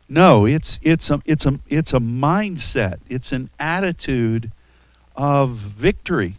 No, 0.08 0.46
it's 0.46 0.78
it's 0.82 1.10
a 1.10 1.20
it's 1.24 1.46
a 1.46 1.58
it's 1.68 1.92
a 1.92 1.98
mindset. 1.98 2.98
It's 3.08 3.32
an 3.32 3.50
attitude 3.58 4.52
of 5.16 5.50
victory. 5.50 6.36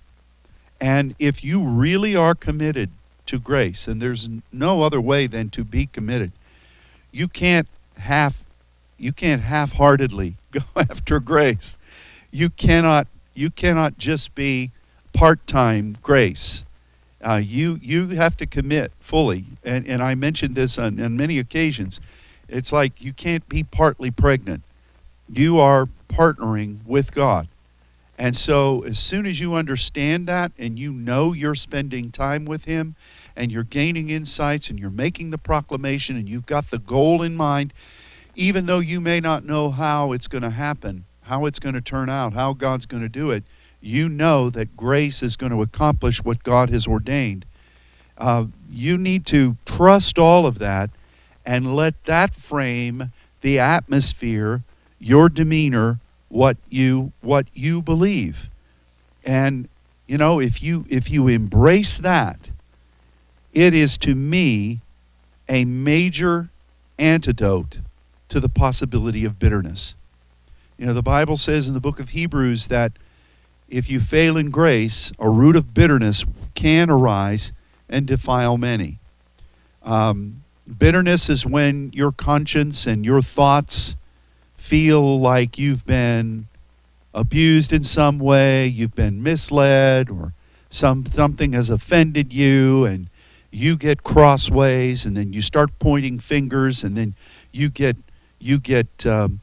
And 0.79 1.15
if 1.19 1.43
you 1.43 1.63
really 1.63 2.15
are 2.15 2.35
committed 2.35 2.91
to 3.25 3.39
grace, 3.39 3.87
and 3.87 4.01
there's 4.01 4.29
no 4.53 4.83
other 4.83 5.01
way 5.01 5.27
than 5.27 5.49
to 5.49 5.65
be 5.65 5.87
committed, 5.87 6.31
you 7.11 7.27
can't 7.27 7.67
half 7.97 8.45
you 8.97 9.11
can't 9.11 9.41
half-heartedly 9.41 10.36
go 10.51 10.61
after 10.75 11.19
grace. 11.19 11.77
You 12.31 12.49
cannot 12.49 13.07
you 13.33 13.49
cannot 13.49 13.97
just 13.97 14.33
be 14.33 14.71
part-time 15.13 15.97
grace. 16.01 16.65
Uh, 17.21 17.41
you 17.43 17.79
you 17.81 18.09
have 18.09 18.37
to 18.37 18.45
commit 18.45 18.91
fully, 18.99 19.45
and 19.63 19.87
and 19.87 20.01
I 20.01 20.15
mentioned 20.15 20.55
this 20.55 20.77
on, 20.77 20.99
on 21.01 21.17
many 21.17 21.39
occasions. 21.39 21.99
It's 22.47 22.71
like 22.71 23.01
you 23.01 23.13
can't 23.13 23.47
be 23.49 23.63
partly 23.63 24.11
pregnant. 24.11 24.63
You 25.29 25.59
are 25.59 25.87
partnering 26.07 26.85
with 26.85 27.13
God. 27.13 27.47
And 28.17 28.35
so, 28.35 28.81
as 28.83 28.97
soon 28.97 29.25
as 29.27 29.39
you 29.39 29.53
understand 29.53 30.27
that 30.27 30.51
and 30.57 30.79
you 30.79 30.91
know 30.91 31.33
you're 31.33 31.55
spending 31.55 32.09
time 32.09 32.45
with 32.45 32.65
Him 32.65 32.95
and 33.35 33.51
you're 33.51 33.63
gaining 33.63 34.09
insights 34.09 34.69
and 34.69 34.79
you're 34.79 34.89
making 34.89 35.29
the 35.29 35.37
proclamation 35.37 36.17
and 36.17 36.27
you've 36.27 36.47
got 36.47 36.71
the 36.71 36.79
goal 36.79 37.21
in 37.21 37.35
mind, 37.35 37.73
even 38.37 38.67
though 38.67 38.79
you 38.79 39.01
may 39.01 39.19
not 39.19 39.43
know 39.43 39.71
how 39.71 40.11
it's 40.11 40.27
going 40.27 40.43
to 40.43 40.51
happen, 40.51 41.05
how 41.23 41.45
it's 41.45 41.59
going 41.59 41.73
to 41.73 41.81
turn 41.81 42.07
out, 42.07 42.33
how 42.33 42.53
God's 42.53 42.85
going 42.85 43.01
to 43.01 43.09
do 43.09 43.31
it, 43.31 43.43
you 43.81 44.07
know 44.07 44.51
that 44.51 44.77
grace 44.77 45.23
is 45.23 45.35
going 45.35 45.51
to 45.51 45.63
accomplish 45.63 46.23
what 46.23 46.43
God 46.43 46.69
has 46.69 46.85
ordained. 46.85 47.45
Uh, 48.15 48.45
you 48.69 48.97
need 48.97 49.25
to 49.25 49.57
trust 49.65 50.19
all 50.19 50.45
of 50.45 50.59
that 50.59 50.91
and 51.45 51.75
let 51.75 52.03
that 52.05 52.35
frame 52.35 53.11
the 53.41 53.57
atmosphere, 53.57 54.61
your 54.99 55.29
demeanor, 55.29 55.99
what 56.29 56.57
you 56.69 57.13
what 57.21 57.47
you 57.53 57.81
believe. 57.81 58.49
And 59.23 59.67
you 60.05 60.17
know, 60.17 60.39
if 60.39 60.61
you 60.61 60.85
if 60.89 61.09
you 61.09 61.27
embrace 61.27 61.97
that, 61.97 62.51
it 63.53 63.73
is 63.73 63.97
to 63.99 64.13
me 64.13 64.81
a 65.49 65.65
major 65.65 66.49
antidote 66.99 67.79
to 68.29 68.39
the 68.39 68.49
possibility 68.49 69.25
of 69.25 69.39
bitterness. 69.39 69.95
You 70.77 70.85
know, 70.85 70.93
the 70.93 71.01
Bible 71.01 71.37
says 71.37 71.67
in 71.67 71.73
the 71.73 71.79
book 71.79 71.99
of 71.99 72.09
Hebrews 72.09 72.67
that 72.67 72.91
if 73.69 73.89
you 73.89 73.99
fail 73.99 74.37
in 74.37 74.49
grace, 74.49 75.11
a 75.19 75.29
root 75.29 75.55
of 75.55 75.73
bitterness 75.73 76.25
can 76.55 76.89
arise 76.89 77.51
and 77.89 78.05
defile 78.05 78.57
many. 78.57 78.99
Um, 79.83 80.43
bitterness 80.77 81.29
is 81.29 81.45
when 81.45 81.91
your 81.93 82.11
conscience 82.11 82.85
and 82.85 83.05
your 83.05 83.21
thoughts 83.21 83.95
feel 84.57 85.19
like 85.19 85.57
you've 85.57 85.85
been 85.85 86.47
abused 87.13 87.73
in 87.73 87.83
some 87.83 88.19
way, 88.19 88.67
you've 88.67 88.95
been 88.95 89.23
misled, 89.23 90.09
or 90.09 90.33
some 90.69 91.05
something 91.05 91.53
has 91.53 91.69
offended 91.69 92.33
you, 92.33 92.85
and 92.85 93.09
you 93.51 93.77
get 93.77 94.03
crossways, 94.03 95.05
and 95.05 95.15
then 95.15 95.33
you 95.33 95.41
start 95.41 95.79
pointing 95.79 96.19
fingers, 96.19 96.83
and 96.83 96.95
then 96.97 97.15
you 97.51 97.69
get 97.69 97.97
you 98.39 98.59
get 98.59 99.05
um, 99.05 99.39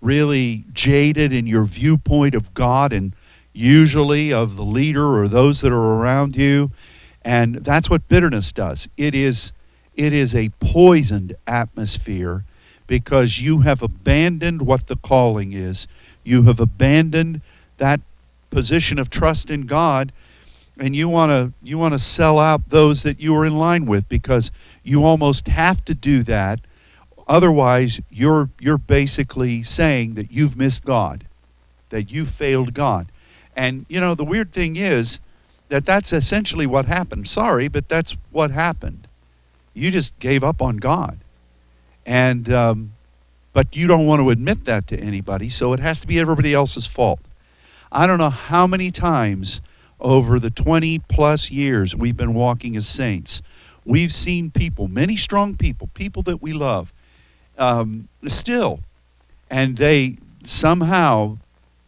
really 0.00 0.64
jaded 0.72 1.32
in 1.32 1.46
your 1.46 1.64
viewpoint 1.64 2.34
of 2.34 2.54
God 2.54 2.92
and 2.92 3.14
usually 3.52 4.32
of 4.32 4.56
the 4.56 4.64
leader 4.64 5.18
or 5.18 5.28
those 5.28 5.60
that 5.60 5.72
are 5.72 5.94
around 5.94 6.36
you. 6.36 6.70
And 7.22 7.56
that's 7.56 7.88
what 7.88 8.08
bitterness 8.08 8.52
does. 8.52 8.88
It 8.96 9.14
is, 9.14 9.52
it 9.96 10.12
is 10.12 10.34
a 10.34 10.50
poisoned 10.60 11.36
atmosphere 11.46 12.44
because 12.86 13.40
you 13.40 13.60
have 13.60 13.82
abandoned 13.82 14.62
what 14.62 14.88
the 14.88 14.96
calling 14.96 15.52
is. 15.52 15.86
You 16.22 16.42
have 16.44 16.60
abandoned 16.60 17.40
that 17.78 18.00
position 18.50 18.98
of 18.98 19.10
trust 19.10 19.50
in 19.50 19.62
God 19.62 20.12
and 20.78 20.94
you 20.94 21.08
want 21.08 21.30
to 21.30 21.52
you 21.62 21.78
want 21.78 21.92
to 21.92 21.98
sell 21.98 22.38
out 22.38 22.68
those 22.70 23.02
that 23.02 23.20
you 23.20 23.34
are 23.36 23.44
in 23.44 23.56
line 23.56 23.86
with 23.86 24.08
because 24.08 24.50
you 24.82 25.04
almost 25.04 25.48
have 25.48 25.84
to 25.84 25.94
do 25.94 26.22
that 26.24 26.60
Otherwise, 27.26 28.00
you're, 28.10 28.50
you're 28.60 28.78
basically 28.78 29.62
saying 29.62 30.14
that 30.14 30.30
you've 30.30 30.56
missed 30.56 30.84
God, 30.84 31.26
that 31.90 32.10
you 32.10 32.26
failed 32.26 32.74
God. 32.74 33.10
And, 33.56 33.86
you 33.88 34.00
know, 34.00 34.14
the 34.14 34.24
weird 34.24 34.52
thing 34.52 34.76
is 34.76 35.20
that 35.68 35.86
that's 35.86 36.12
essentially 36.12 36.66
what 36.66 36.84
happened. 36.84 37.26
Sorry, 37.28 37.68
but 37.68 37.88
that's 37.88 38.16
what 38.30 38.50
happened. 38.50 39.08
You 39.72 39.90
just 39.90 40.18
gave 40.18 40.44
up 40.44 40.60
on 40.60 40.76
God. 40.76 41.18
And, 42.06 42.50
um, 42.52 42.92
but 43.52 43.74
you 43.74 43.86
don't 43.86 44.06
want 44.06 44.20
to 44.20 44.30
admit 44.30 44.64
that 44.66 44.86
to 44.88 44.98
anybody, 44.98 45.48
so 45.48 45.72
it 45.72 45.80
has 45.80 46.00
to 46.00 46.06
be 46.06 46.18
everybody 46.18 46.52
else's 46.52 46.86
fault. 46.86 47.20
I 47.90 48.06
don't 48.06 48.18
know 48.18 48.30
how 48.30 48.66
many 48.66 48.90
times 48.90 49.60
over 50.00 50.38
the 50.38 50.50
20 50.50 50.98
plus 51.08 51.50
years 51.50 51.94
we've 51.94 52.16
been 52.16 52.34
walking 52.34 52.76
as 52.76 52.86
saints, 52.86 53.42
we've 53.84 54.12
seen 54.12 54.50
people, 54.50 54.88
many 54.88 55.16
strong 55.16 55.54
people, 55.56 55.88
people 55.94 56.22
that 56.22 56.42
we 56.42 56.52
love, 56.52 56.92
um, 57.58 58.08
still, 58.26 58.80
and 59.50 59.76
they 59.76 60.18
somehow 60.42 61.38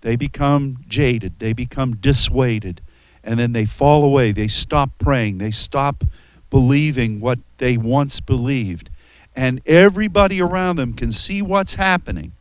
they 0.01 0.17
become 0.17 0.79
jaded, 0.89 1.39
they 1.39 1.53
become 1.53 1.97
dissuaded, 1.97 2.81
and 3.25 3.39
then 3.39 3.53
they 3.53 3.65
fall 3.65 4.05
away. 4.05 4.33
They 4.33 4.49
stop 4.49 4.91
praying, 4.99 5.39
they 5.39 5.51
stop 5.51 6.05
believing 6.51 7.21
what 7.21 7.39
they 7.59 7.77
once 7.77 8.21
believed. 8.21 8.91
And 9.35 9.61
everybody 9.67 10.41
around 10.41 10.77
them 10.77 10.95
can 10.95 11.13
see 11.13 11.43
what's 11.43 11.75
happening 11.75 12.33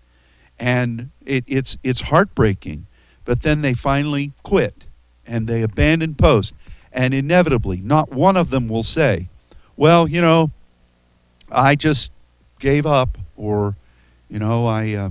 and 0.58 1.10
it, 1.26 1.44
it's 1.48 1.78
it's 1.84 2.02
heartbreaking. 2.02 2.86
But 3.26 3.42
then 3.42 3.62
they 3.62 3.74
finally 3.74 4.32
quit 4.44 4.86
and 5.26 5.48
they 5.48 5.62
abandon 5.62 6.16
post. 6.16 6.56
And 6.94 7.14
inevitably 7.14 7.82
not 7.82 8.12
one 8.12 8.38
of 8.38 8.50
them 8.52 8.70
will 8.70 8.84
say 8.84 9.28
well 9.78 10.08
you 10.08 10.22
know 10.22 10.50
i 11.52 11.76
just 11.76 12.12
gave 12.60 12.86
up 12.86 13.18
or 13.36 13.76
you 14.30 14.40
know 14.40 14.66
i 14.66 14.94
uh, 14.94 15.10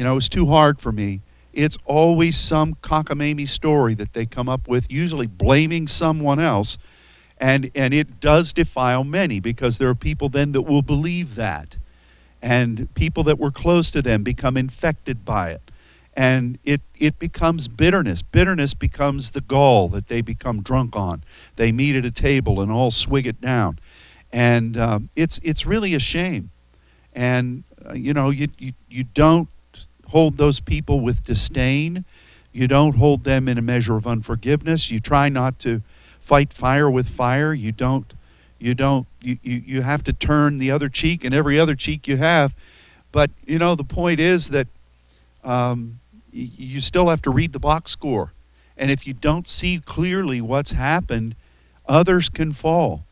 you 0.00 0.04
know 0.04 0.12
it 0.12 0.14
was 0.14 0.30
too 0.30 0.46
hard 0.46 0.80
for 0.80 0.92
me. 0.92 1.20
It's 1.52 1.76
always 1.84 2.38
some 2.38 2.74
cockamamie 2.76 3.48
story 3.48 3.92
that 3.94 4.14
they 4.14 4.24
come 4.24 4.48
up 4.48 4.66
with 4.66 4.90
usually 4.90 5.26
blaming 5.26 5.88
someone 5.88 6.38
else 6.38 6.78
and 7.36 7.70
and 7.74 7.92
it 7.92 8.18
does 8.18 8.54
defile 8.54 9.04
many 9.04 9.40
because 9.40 9.76
there 9.76 9.90
are 9.90 9.94
people 9.94 10.30
then 10.30 10.52
that 10.52 10.62
will 10.62 10.80
believe 10.80 11.34
that 11.34 11.76
and 12.40 12.88
people 12.94 13.22
that 13.24 13.38
were 13.38 13.50
close 13.50 13.90
to 13.90 14.00
them 14.00 14.22
become 14.22 14.56
infected 14.56 15.26
by 15.26 15.50
it 15.50 15.70
and 16.16 16.58
it 16.64 16.80
it 16.98 17.18
becomes 17.18 17.68
bitterness. 17.68 18.22
Bitterness 18.22 18.72
becomes 18.72 19.32
the 19.32 19.42
gall 19.42 19.88
that 19.88 20.08
they 20.08 20.22
become 20.22 20.62
drunk 20.62 20.96
on. 20.96 21.24
They 21.56 21.72
meet 21.72 21.94
at 21.94 22.06
a 22.06 22.10
table 22.10 22.58
and 22.62 22.72
all 22.72 22.90
swig 22.90 23.26
it 23.26 23.38
down 23.42 23.78
and 24.32 24.78
um, 24.78 25.10
it's 25.14 25.38
it's 25.42 25.66
really 25.66 25.94
a 25.94 26.00
shame 26.00 26.50
and 27.14 27.64
uh, 27.86 27.92
you 27.92 28.12
know 28.12 28.30
you, 28.30 28.48
you 28.58 28.72
you 28.88 29.04
don't 29.04 29.48
hold 30.08 30.36
those 30.36 30.60
people 30.60 31.00
with 31.00 31.24
disdain 31.24 32.04
you 32.52 32.66
don't 32.66 32.96
hold 32.96 33.24
them 33.24 33.48
in 33.48 33.58
a 33.58 33.62
measure 33.62 33.96
of 33.96 34.06
unforgiveness 34.06 34.90
you 34.90 35.00
try 35.00 35.28
not 35.28 35.58
to 35.58 35.80
fight 36.20 36.52
fire 36.52 36.88
with 36.90 37.08
fire. 37.08 37.52
You 37.52 37.72
don't 37.72 38.12
you 38.58 38.74
don't 38.74 39.06
you, 39.22 39.38
you, 39.42 39.62
you 39.66 39.82
have 39.82 40.04
to 40.04 40.12
turn 40.12 40.58
the 40.58 40.70
other 40.70 40.88
cheek 40.88 41.24
and 41.24 41.34
every 41.34 41.58
other 41.58 41.74
cheek 41.74 42.06
you 42.06 42.18
have. 42.18 42.54
But 43.10 43.30
you 43.46 43.58
know 43.58 43.74
the 43.74 43.84
point 43.84 44.20
is 44.20 44.50
that 44.50 44.68
um, 45.42 45.98
you 46.32 46.80
still 46.80 47.08
have 47.08 47.22
to 47.22 47.30
read 47.30 47.52
the 47.52 47.58
box 47.58 47.90
score. 47.90 48.32
And 48.76 48.90
if 48.90 49.06
you 49.06 49.14
don't 49.14 49.48
see 49.48 49.78
clearly 49.78 50.40
what's 50.40 50.72
happened, 50.72 51.34
others 51.86 52.28
can 52.28 52.52
fall. 52.52 53.04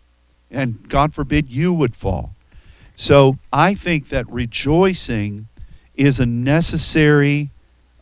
And 0.50 0.88
God 0.88 1.12
forbid 1.12 1.50
you 1.50 1.72
would 1.72 1.94
fall. 1.94 2.34
So 2.98 3.38
I 3.52 3.74
think 3.74 4.08
that 4.08 4.28
rejoicing 4.28 5.46
is 5.94 6.18
a 6.18 6.26
necessary 6.26 7.50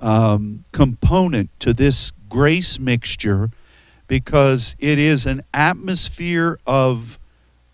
um, 0.01 0.65
component 0.73 1.51
to 1.61 1.75
this 1.75 2.13
grace 2.31 2.81
mixture 2.81 3.51
because 4.09 4.75
it 4.79 4.99
is 4.99 5.27
an 5.27 5.43
atmosphere 5.53 6.59
of 6.67 7.19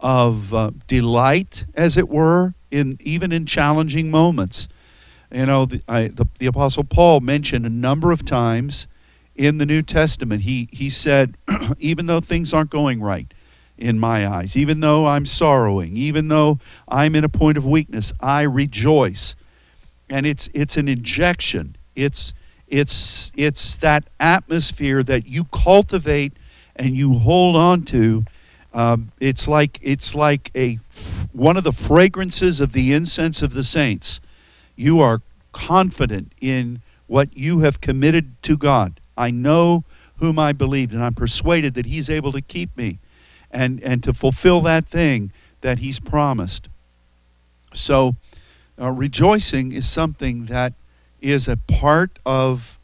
of 0.01 0.53
uh, 0.53 0.73
delight, 0.89 1.65
as 1.75 1.97
it 1.97 2.09
were, 2.09 2.55
in 2.73 2.99
even 3.01 3.31
in 3.31 3.47
challenging 3.47 4.11
moments. 4.11 4.67
You 5.33 5.47
know, 5.47 5.65
the, 5.67 5.81
I, 5.87 6.09
the, 6.09 6.27
the 6.41 6.47
Apostle 6.47 6.83
Paul 6.83 7.21
mentioned 7.21 7.65
a 7.65 7.71
number 7.71 8.11
of 8.11 8.25
times 8.25 8.89
in 9.37 9.59
the 9.59 9.67
New 9.67 9.83
Testament. 9.83 10.43
He 10.43 10.69
he 10.73 10.91
said, 10.91 11.37
even 11.79 12.07
though 12.07 12.21
things 12.21 12.53
aren't 12.53 12.71
going 12.71 13.01
right 13.01 13.33
in 13.83 13.99
my 13.99 14.27
eyes, 14.27 14.57
even 14.57 14.79
though 14.79 15.07
I'm 15.07 15.27
sorrowing, 15.27 15.97
even 15.97 16.29
though 16.29 16.61
I'm 16.89 17.17
in 17.17 17.25
a 17.25 17.29
point 17.29 17.59
of 17.59 17.67
weakness, 17.67 18.13
I 18.21 18.43
rejoice. 18.43 19.35
And 20.09 20.25
it's 20.25 20.49
it's 20.55 20.77
an 20.77 20.89
injection. 20.89 21.77
It's 21.97 22.33
it's 22.69 23.33
it's 23.37 23.77
that 23.79 24.05
atmosphere 24.21 25.03
that 25.03 25.27
you 25.27 25.45
cultivate 25.47 26.33
and 26.77 26.97
you 26.97 27.19
hold 27.19 27.57
on 27.57 27.83
to. 27.87 28.25
Um, 28.73 29.11
it's 29.19 29.49
like 29.49 29.81
it's 29.83 30.15
like 30.15 30.53
a 30.55 30.79
one 31.33 31.57
of 31.57 31.65
the 31.65 31.73
fragrances 31.73 32.61
of 32.61 32.73
the 32.73 32.93
incense 32.93 33.43
of 33.43 33.53
the 33.53 33.65
saints. 33.65 34.21
You 34.77 35.01
are 35.01 35.23
confident 35.51 36.33
in 36.41 36.83
what 37.09 37.37
you 37.37 37.61
have 37.61 37.81
committed 37.81 38.41
to 38.45 38.57
God. 38.57 39.01
I 39.17 39.33
know 39.33 39.83
whom 40.19 40.39
I 40.39 40.53
believed, 40.53 40.93
and 40.93 41.03
I'm 41.03 41.15
persuaded 41.15 41.75
that 41.75 41.87
He's 41.87 42.09
able 42.09 42.31
to 42.31 42.41
keep 42.41 42.77
me 42.77 43.01
and, 43.53 43.83
and 43.83 44.03
to 44.03 44.15
fulfill 44.15 44.61
that 44.63 44.87
thing 44.87 45.33
that 45.61 45.79
He's 45.79 46.01
promised. 46.01 46.69
So, 47.75 48.17
uh, 48.81 48.91
rejoicing 48.91 49.73
is 49.73 49.89
something 49.89 50.47
that 50.47 50.73
is 51.21 51.49
a 51.49 51.57
part 51.57 52.19
of 52.27 52.79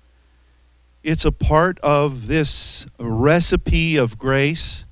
it's 1.02 1.24
a 1.24 1.32
part 1.32 1.78
of 1.80 2.26
this 2.26 2.86
recipe 2.98 3.96
of 3.96 4.18
grace 4.18 4.84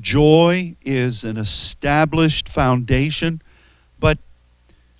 joy 0.00 0.74
is 0.82 1.24
an 1.24 1.36
established 1.36 2.48
foundation 2.48 3.42
but 4.00 4.18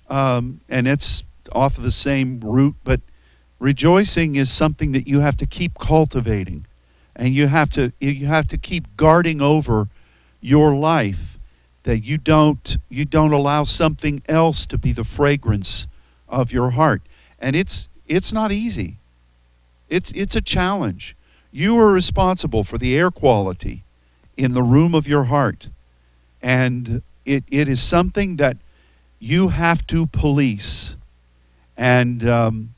um, 0.09 0.61
and 0.69 0.87
it's 0.87 1.23
off 1.51 1.77
of 1.77 1.83
the 1.83 1.91
same 1.91 2.39
root 2.41 2.75
but 2.83 3.01
rejoicing 3.59 4.35
is 4.35 4.51
something 4.51 4.91
that 4.91 5.07
you 5.07 5.19
have 5.21 5.35
to 5.37 5.45
keep 5.45 5.77
cultivating 5.79 6.65
and 7.15 7.33
you 7.33 7.47
have 7.47 7.69
to 7.69 7.91
you 7.99 8.27
have 8.27 8.47
to 8.47 8.57
keep 8.57 8.95
guarding 8.95 9.41
over 9.41 9.87
your 10.45 10.75
life 10.75 11.39
that 11.83 11.99
you 11.99 12.17
don't 12.17 12.77
you 12.89 13.05
don't 13.05 13.33
allow 13.33 13.63
something 13.63 14.21
else 14.27 14.65
to 14.65 14.77
be 14.77 14.91
the 14.91 15.03
fragrance 15.03 15.87
of 16.27 16.51
your 16.51 16.71
heart 16.71 17.01
and 17.39 17.55
it's 17.55 17.89
it's 18.07 18.31
not 18.31 18.51
easy. 18.51 18.97
It's, 19.89 20.11
it's 20.11 20.35
a 20.35 20.41
challenge. 20.41 21.15
You 21.51 21.79
are 21.79 21.91
responsible 21.91 22.63
for 22.63 22.77
the 22.77 22.97
air 22.97 23.11
quality 23.11 23.83
in 24.37 24.53
the 24.53 24.63
room 24.63 24.93
of 24.93 25.07
your 25.07 25.25
heart. 25.25 25.69
And 26.41 27.01
it, 27.25 27.43
it 27.49 27.67
is 27.67 27.81
something 27.81 28.35
that 28.37 28.57
you 29.19 29.49
have 29.49 29.85
to 29.87 30.05
police. 30.07 30.95
And 31.77 32.27
um, 32.27 32.73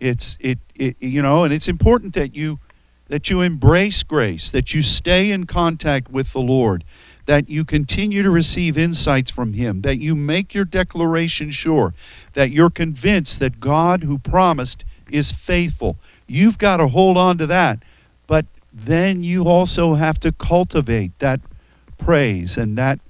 it's, 0.00 0.36
it, 0.40 0.58
it, 0.74 0.96
you 1.00 1.22
know, 1.22 1.44
and 1.44 1.52
it's 1.52 1.68
important 1.68 2.14
that 2.14 2.34
you, 2.34 2.58
that 3.08 3.30
you 3.30 3.40
embrace 3.40 4.02
grace, 4.02 4.50
that 4.50 4.74
you 4.74 4.82
stay 4.82 5.30
in 5.30 5.46
contact 5.46 6.10
with 6.10 6.32
the 6.32 6.40
Lord, 6.40 6.84
that 7.26 7.48
you 7.48 7.64
continue 7.64 8.22
to 8.22 8.30
receive 8.30 8.76
insights 8.78 9.30
from 9.30 9.52
Him, 9.52 9.82
that 9.82 9.98
you 9.98 10.14
make 10.14 10.54
your 10.54 10.64
declaration 10.64 11.50
sure, 11.50 11.94
that 12.34 12.50
you're 12.50 12.70
convinced 12.70 13.40
that 13.40 13.60
God 13.60 14.02
who 14.02 14.18
promised 14.18 14.84
is 15.10 15.32
faithful. 15.32 15.96
You've 16.26 16.58
got 16.58 16.78
to 16.78 16.88
hold 16.88 17.16
on 17.16 17.38
to 17.38 17.46
that. 17.46 17.80
But 18.26 18.46
then 18.72 19.22
you 19.22 19.44
also 19.44 19.94
have 19.94 20.20
to 20.20 20.32
cultivate 20.32 21.18
that 21.18 21.40
praise 21.98 22.56
and 22.56 22.76
that 22.76 23.00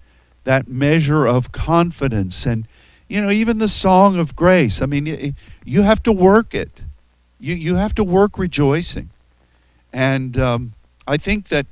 that 0.45 0.69
measure 0.69 1.27
of 1.27 1.51
confidence 1.51 2.47
and 2.47 2.69
you 3.09 3.21
know 3.21 3.31
even 3.31 3.59
the 3.59 3.69
song 3.69 4.17
of 4.17 4.37
grace 4.37 4.81
i 4.81 4.87
mean 4.87 5.35
you 5.65 5.83
have 5.83 6.01
to 6.01 6.13
work 6.13 6.55
it 6.55 6.83
you 7.41 7.57
you 7.57 7.75
have 7.75 7.93
to 7.93 8.05
work 8.05 8.39
rejoicing 8.39 9.11
and 9.97 10.39
um, 10.39 10.73
i 11.07 11.17
think 11.17 11.49
that 11.49 11.67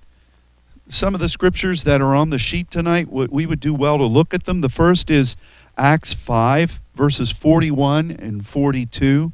some 0.88 1.14
of 1.14 1.20
the 1.20 1.28
scriptures 1.28 1.84
that 1.84 2.00
are 2.00 2.14
on 2.14 2.30
the 2.30 2.38
sheet 2.38 2.70
tonight, 2.70 3.10
we 3.10 3.46
would 3.46 3.60
do 3.60 3.74
well 3.74 3.98
to 3.98 4.04
look 4.04 4.34
at 4.34 4.44
them. 4.44 4.60
The 4.60 4.68
first 4.68 5.10
is 5.10 5.36
Acts 5.78 6.12
5, 6.12 6.80
verses 6.94 7.32
41 7.32 8.10
and 8.10 8.46
42. 8.46 9.32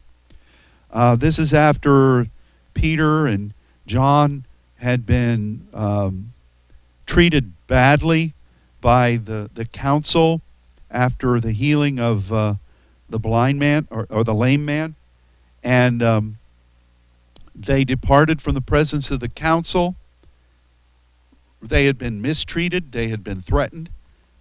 Uh, 0.93 1.17
this 1.17 1.39
is 1.39 1.53
after 1.53 2.29
Peter 2.75 3.27
and 3.27 3.53
John 3.87 4.45
had 4.77 5.05
been 5.05 5.67
um, 5.75 6.33
treated 7.07 7.53
badly 7.67 8.35
by 8.81 9.17
the, 9.17 9.51
the 9.55 9.65
council 9.65 10.41
after 10.91 11.41
the 11.41 11.53
healing 11.53 12.01
of 12.01 12.33
uh, 12.33 12.55
the 13.09 13.19
blind 13.19 13.59
man 13.59 13.87
or, 13.91 14.07
or, 14.09 14.25
the 14.25 14.35
lame 14.35 14.65
man. 14.65 14.95
And 15.63 16.03
um, 16.03 16.39
they 17.55 17.85
departed 17.85 18.41
from 18.41 18.55
the 18.55 18.61
presence 18.61 19.11
of 19.11 19.21
the 19.21 19.29
council 19.29 19.97
they 21.63 21.85
had 21.85 21.99
been 21.99 22.23
mistreated, 22.23 22.93
they 22.93 23.09
had 23.09 23.23
been 23.23 23.41
threatened. 23.41 23.91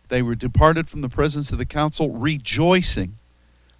They 0.08 0.22
were 0.22 0.36
departed 0.36 0.90
from 0.90 1.02
the 1.02 1.10
presence 1.10 1.52
of 1.52 1.58
the 1.58 1.66
council, 1.66 2.12
rejoicing 2.12 3.18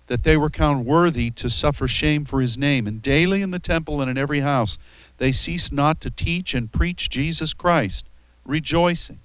that 0.08 0.24
they 0.24 0.36
were 0.38 0.50
counted 0.50 0.86
worthy 0.86 1.30
to 1.32 1.50
suffer 1.50 1.88
shame 1.88 2.26
for 2.26 2.42
his 2.42 2.58
name. 2.58 2.88
And 2.88 3.02
daily 3.02 3.42
in 3.42 3.52
the 3.52 3.60
temple 3.60 4.02
and 4.02 4.10
in 4.10 4.18
every 4.18 4.42
house 4.42 4.78
they 5.18 5.32
ceased 5.32 5.72
not 5.72 6.02
to 6.02 6.10
teach 6.10 6.54
and 6.54 6.72
preach 6.72 7.10
Jesus 7.10 7.54
Christ, 7.54 8.08
rejoicing. 8.46 9.20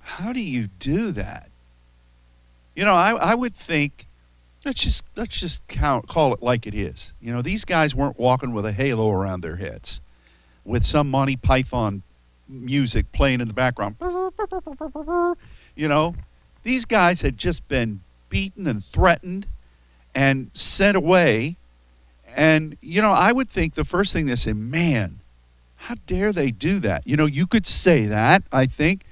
How 0.00 0.32
do 0.32 0.40
you 0.42 0.68
do 0.78 1.12
that? 1.12 1.50
You 2.74 2.84
know, 2.84 2.94
I, 2.94 3.16
I 3.20 3.34
would 3.34 3.54
think 3.54 4.06
let's 4.64 4.82
just 4.82 5.04
let's 5.16 5.40
just 5.40 5.66
count, 5.68 6.08
call 6.08 6.34
it 6.34 6.42
like 6.42 6.66
it 6.66 6.74
is. 6.74 7.12
You 7.20 7.32
know, 7.32 7.42
these 7.42 7.64
guys 7.64 7.94
weren't 7.94 8.18
walking 8.18 8.52
with 8.52 8.66
a 8.66 8.72
halo 8.72 9.10
around 9.10 9.40
their 9.42 9.56
heads, 9.56 10.00
with 10.64 10.84
some 10.84 11.10
Monty 11.10 11.36
Python 11.36 12.02
music 12.48 13.10
playing 13.12 13.40
in 13.40 13.48
the 13.48 13.54
background. 13.54 13.96
You 15.76 15.88
know, 15.88 16.14
these 16.62 16.84
guys 16.84 17.22
had 17.22 17.38
just 17.38 17.66
been 17.68 18.00
beaten 18.28 18.66
and 18.66 18.84
threatened 18.84 19.46
and 20.14 20.50
sent 20.54 20.96
away. 20.96 21.56
And, 22.36 22.76
you 22.80 23.02
know, 23.02 23.12
I 23.12 23.32
would 23.32 23.48
think 23.48 23.74
the 23.74 23.84
first 23.84 24.12
thing 24.12 24.26
they 24.26 24.36
say, 24.36 24.52
man, 24.52 25.20
how 25.76 25.96
dare 26.06 26.32
they 26.32 26.50
do 26.50 26.78
that? 26.80 27.06
You 27.06 27.16
know, 27.16 27.26
you 27.26 27.46
could 27.46 27.66
say 27.66 28.06
that, 28.06 28.42
I 28.52 28.66
think. 28.66 29.02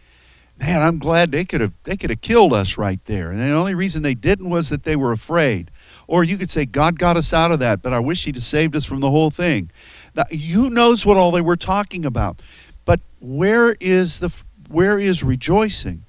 Man, 0.61 0.83
I'm 0.83 0.99
glad 0.99 1.31
they 1.31 1.45
could 1.45 1.61
have 1.61 1.73
they 1.85 1.97
could 1.97 2.11
have 2.11 2.21
killed 2.21 2.53
us 2.53 2.77
right 2.77 3.01
there. 3.05 3.31
And 3.31 3.41
the 3.41 3.53
only 3.53 3.75
reason 3.75 4.03
they 4.03 4.15
didn't 4.15 4.51
was 4.51 4.69
that 4.71 4.85
they 4.85 4.97
were 4.97 5.13
afraid. 5.13 5.71
Or 6.07 6.25
you 6.25 6.37
could 6.37 6.51
say, 6.51 6.65
God 6.65 6.99
got 6.99 7.17
us 7.17 7.33
out 7.33 7.53
of 7.53 7.59
that, 7.61 7.83
but 7.83 7.93
I 7.93 8.01
wish 8.01 8.25
He'd 8.25 8.35
have 8.35 8.45
saved 8.45 8.75
us 8.75 8.85
from 8.85 9.01
the 9.01 9.11
whole 9.11 9.31
thing. 9.31 9.71
Now, 10.15 10.25
who 10.25 10.71
knows 10.71 11.07
what 11.07 11.17
all 11.17 11.31
they 11.31 11.41
were 11.41 11.57
talking 11.57 12.05
about? 12.05 12.43
But 12.85 13.01
where 13.21 13.77
is 13.79 14.19
the 14.19 14.35
where 14.69 14.99
is 14.99 15.23
rejoicing? 15.23 16.03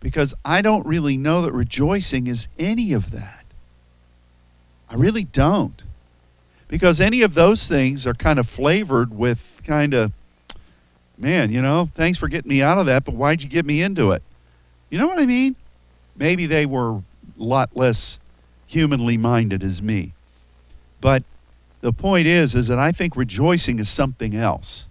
Because 0.00 0.34
I 0.44 0.62
don't 0.62 0.84
really 0.84 1.16
know 1.16 1.42
that 1.42 1.52
rejoicing 1.52 2.26
is 2.26 2.48
any 2.58 2.92
of 2.92 3.12
that. 3.12 3.44
I 4.90 4.96
really 4.96 5.24
don't. 5.24 5.82
Because 6.66 7.00
any 7.00 7.22
of 7.22 7.34
those 7.34 7.68
things 7.68 8.06
are 8.06 8.14
kind 8.14 8.38
of 8.38 8.48
flavored 8.48 9.16
with 9.16 9.60
kind 9.64 9.94
of, 9.94 10.12
man, 11.22 11.52
you 11.52 11.62
know, 11.62 11.88
thanks 11.94 12.18
for 12.18 12.28
getting 12.28 12.48
me 12.48 12.60
out 12.60 12.78
of 12.78 12.86
that, 12.86 13.04
but 13.04 13.14
why'd 13.14 13.42
you 13.42 13.48
get 13.48 13.64
me 13.64 13.80
into 13.80 14.10
it? 14.10 14.22
You 14.90 14.98
know 14.98 15.06
what 15.06 15.18
I 15.18 15.26
mean? 15.26 15.56
Maybe 16.16 16.46
they 16.46 16.66
were 16.66 16.96
a 16.96 17.02
lot 17.38 17.70
less 17.74 18.20
humanly 18.66 19.16
minded 19.16 19.62
as 19.62 19.80
me. 19.80 20.12
But 21.00 21.24
the 21.80 21.92
point 21.92 22.26
is, 22.26 22.54
is 22.54 22.68
that 22.68 22.78
I 22.78 22.92
think 22.92 23.16
rejoicing 23.16 23.78
is 23.78 23.88
something 23.88 24.36
else 24.36 24.86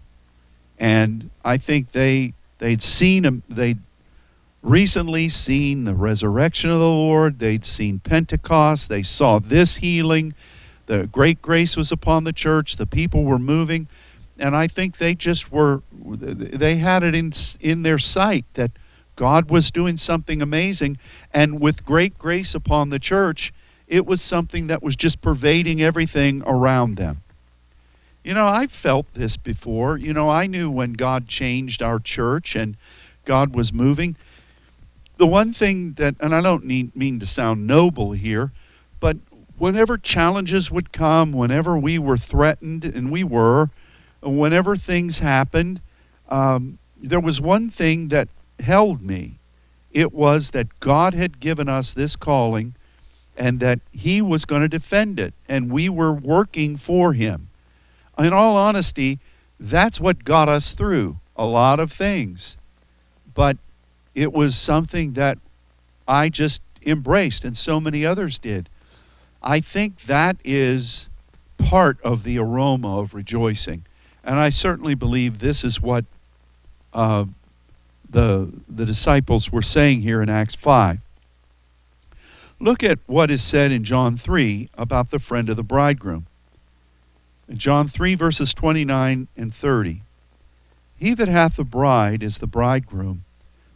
and 0.81 1.29
I 1.45 1.57
think 1.57 1.91
they 1.91 2.33
they'd 2.57 2.81
seen 2.81 3.25
um, 3.25 3.43
they'd 3.47 3.77
recently 4.63 5.29
seen 5.29 5.85
the 5.85 5.93
resurrection 5.93 6.71
of 6.71 6.79
the 6.79 6.89
Lord. 6.89 7.39
They'd 7.39 7.63
seen 7.63 7.99
Pentecost. 7.99 8.89
They 8.89 9.03
saw 9.03 9.39
this 9.39 9.77
healing. 9.77 10.33
The 10.87 11.07
great 11.07 11.41
grace 11.41 11.77
was 11.77 11.91
upon 11.91 12.23
the 12.23 12.33
church. 12.33 12.75
The 12.75 12.87
people 12.87 13.23
were 13.23 13.39
moving, 13.39 13.87
and 14.39 14.55
I 14.55 14.67
think 14.67 14.97
they 14.97 15.13
just 15.13 15.51
were 15.51 15.83
they 16.03 16.75
had 16.77 17.03
it 17.03 17.15
in 17.15 17.31
in 17.59 17.83
their 17.83 17.99
sight 17.99 18.45
that 18.53 18.71
God 19.15 19.49
was 19.49 19.71
doing 19.71 19.97
something 19.97 20.41
amazing, 20.41 20.97
and 21.33 21.59
with 21.59 21.85
great 21.85 22.17
grace 22.17 22.55
upon 22.55 22.89
the 22.89 22.99
church, 22.99 23.53
it 23.87 24.05
was 24.05 24.21
something 24.21 24.67
that 24.67 24.81
was 24.81 24.95
just 24.95 25.21
pervading 25.21 25.81
everything 25.81 26.41
around 26.45 26.95
them. 26.95 27.21
You 28.23 28.33
know, 28.33 28.45
I've 28.45 28.71
felt 28.71 29.13
this 29.13 29.35
before. 29.35 29.97
You 29.97 30.13
know, 30.13 30.29
I 30.29 30.47
knew 30.47 30.69
when 30.69 30.93
God 30.93 31.27
changed 31.27 31.81
our 31.81 31.99
church 31.99 32.55
and 32.55 32.77
God 33.25 33.55
was 33.55 33.73
moving. 33.73 34.15
The 35.17 35.27
one 35.27 35.53
thing 35.53 35.93
that, 35.93 36.15
and 36.19 36.33
I 36.33 36.41
don't 36.41 36.65
need, 36.65 36.95
mean 36.95 37.19
to 37.19 37.27
sound 37.27 37.67
noble 37.67 38.13
here, 38.13 38.51
but 38.99 39.17
whenever 39.57 39.97
challenges 39.97 40.71
would 40.71 40.91
come, 40.91 41.31
whenever 41.31 41.77
we 41.77 41.99
were 41.99 42.17
threatened, 42.17 42.85
and 42.85 43.11
we 43.11 43.23
were, 43.23 43.69
whenever 44.21 44.75
things 44.75 45.19
happened, 45.19 45.81
um, 46.31 46.79
there 46.99 47.19
was 47.19 47.39
one 47.39 47.69
thing 47.69 48.07
that 48.07 48.27
held 48.59 49.03
me. 49.03 49.37
It 49.91 50.13
was 50.13 50.51
that 50.51 50.79
God 50.79 51.13
had 51.13 51.39
given 51.39 51.69
us 51.69 51.93
this 51.93 52.15
calling 52.15 52.73
and 53.37 53.59
that 53.59 53.79
He 53.91 54.21
was 54.21 54.45
going 54.45 54.63
to 54.63 54.67
defend 54.67 55.19
it, 55.19 55.33
and 55.47 55.71
we 55.71 55.89
were 55.89 56.11
working 56.11 56.75
for 56.75 57.13
Him 57.13 57.49
in 58.17 58.33
all 58.33 58.55
honesty, 58.55 59.19
that's 59.59 59.99
what 59.99 60.23
got 60.23 60.49
us 60.49 60.73
through 60.73 61.19
a 61.35 61.45
lot 61.45 61.79
of 61.79 61.91
things. 61.91 62.57
But 63.33 63.57
it 64.13 64.33
was 64.33 64.55
something 64.55 65.13
that 65.13 65.37
I 66.07 66.29
just 66.29 66.61
embraced, 66.85 67.45
and 67.45 67.55
so 67.55 67.79
many 67.79 68.05
others 68.05 68.39
did. 68.39 68.69
I 69.41 69.59
think 69.59 70.01
that 70.01 70.37
is 70.43 71.09
part 71.57 72.01
of 72.01 72.23
the 72.23 72.37
aroma 72.37 72.99
of 72.99 73.13
rejoicing. 73.13 73.85
And 74.23 74.37
I 74.37 74.49
certainly 74.49 74.95
believe 74.95 75.39
this 75.39 75.63
is 75.63 75.81
what 75.81 76.05
uh, 76.93 77.25
the, 78.09 78.51
the 78.67 78.85
disciples 78.85 79.51
were 79.51 79.61
saying 79.61 80.01
here 80.01 80.21
in 80.21 80.29
Acts 80.29 80.55
5. 80.55 80.99
Look 82.59 82.83
at 82.83 82.99
what 83.07 83.31
is 83.31 83.41
said 83.41 83.71
in 83.71 83.83
John 83.83 84.17
3 84.17 84.69
about 84.77 85.09
the 85.09 85.19
friend 85.19 85.49
of 85.49 85.57
the 85.57 85.63
bridegroom. 85.63 86.27
John 87.53 87.87
3, 87.87 88.15
verses 88.15 88.53
29 88.53 89.27
and 89.35 89.53
30. 89.53 90.01
He 90.95 91.15
that 91.15 91.27
hath 91.27 91.55
the 91.55 91.63
bride 91.63 92.21
is 92.21 92.37
the 92.37 92.45
bridegroom, 92.45 93.25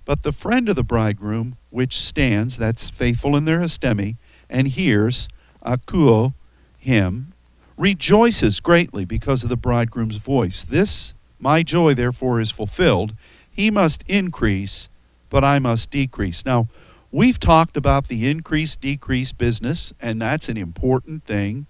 but 0.05 0.21
the 0.21 0.31
friend 0.31 0.69
of 0.69 0.75
the 0.75 0.83
bridegroom, 0.83 1.57
which 1.71 1.97
stands, 1.97 2.57
that's 2.57 2.91
faithful 2.91 3.35
in 3.35 3.45
their 3.45 3.59
histemi, 3.59 4.17
and 4.47 4.67
hears, 4.67 5.27
akuo, 5.65 6.35
him, 6.77 7.33
rejoices 7.77 8.59
greatly 8.59 9.05
because 9.05 9.43
of 9.43 9.49
the 9.49 9.57
bridegroom's 9.57 10.17
voice. 10.17 10.63
This, 10.63 11.14
my 11.39 11.63
joy, 11.63 11.93
therefore, 11.93 12.39
is 12.39 12.51
fulfilled. 12.51 13.13
He 13.51 13.71
must 13.71 14.03
increase, 14.07 14.89
but 15.29 15.43
I 15.43 15.59
must 15.59 15.91
decrease. 15.91 16.45
Now, 16.45 16.67
we've 17.11 17.39
talked 17.39 17.77
about 17.77 18.07
the 18.07 18.29
increase 18.29 18.75
decrease 18.75 19.31
business, 19.31 19.93
and 20.01 20.21
that's 20.21 20.49
an 20.49 20.57
important 20.57 21.23
thing. 21.25 21.67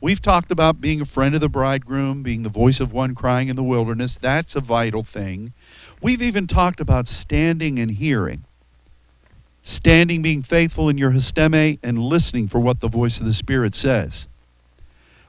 We've 0.00 0.20
talked 0.20 0.50
about 0.50 0.80
being 0.80 1.00
a 1.00 1.06
friend 1.06 1.34
of 1.34 1.40
the 1.40 1.48
bridegroom, 1.48 2.22
being 2.22 2.42
the 2.42 2.50
voice 2.50 2.80
of 2.80 2.92
one 2.92 3.14
crying 3.14 3.48
in 3.48 3.56
the 3.56 3.62
wilderness. 3.62 4.18
That's 4.18 4.54
a 4.54 4.60
vital 4.60 5.02
thing. 5.02 5.52
We've 6.02 6.22
even 6.22 6.46
talked 6.46 6.80
about 6.80 7.08
standing 7.08 7.78
and 7.78 7.90
hearing. 7.90 8.44
Standing, 9.62 10.22
being 10.22 10.42
faithful 10.42 10.88
in 10.88 10.98
your 10.98 11.10
histemi, 11.10 11.78
and 11.82 11.98
listening 11.98 12.46
for 12.46 12.60
what 12.60 12.80
the 12.80 12.88
voice 12.88 13.18
of 13.18 13.26
the 13.26 13.34
Spirit 13.34 13.74
says. 13.74 14.28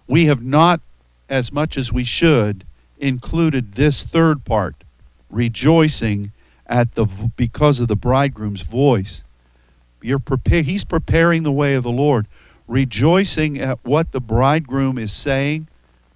We 0.05 0.25
have 0.25 0.43
not, 0.43 0.81
as 1.27 1.51
much 1.51 1.77
as 1.77 1.91
we 1.91 2.03
should, 2.03 2.65
included 2.99 3.73
this 3.73 4.03
third 4.03 4.45
part, 4.45 4.75
rejoicing 5.29 6.31
at 6.65 6.93
the 6.93 7.05
because 7.35 7.79
of 7.79 7.87
the 7.87 7.95
bridegroom's 7.95 8.61
voice. 8.61 9.23
You're 10.01 10.21
he's 10.45 10.83
preparing 10.83 11.43
the 11.43 11.51
way 11.51 11.73
of 11.73 11.83
the 11.83 11.91
Lord 11.91 12.27
rejoicing 12.67 13.59
at 13.59 13.83
what 13.83 14.11
the 14.11 14.19
bridegroom 14.19 14.97
is 14.97 15.11
saying 15.11 15.67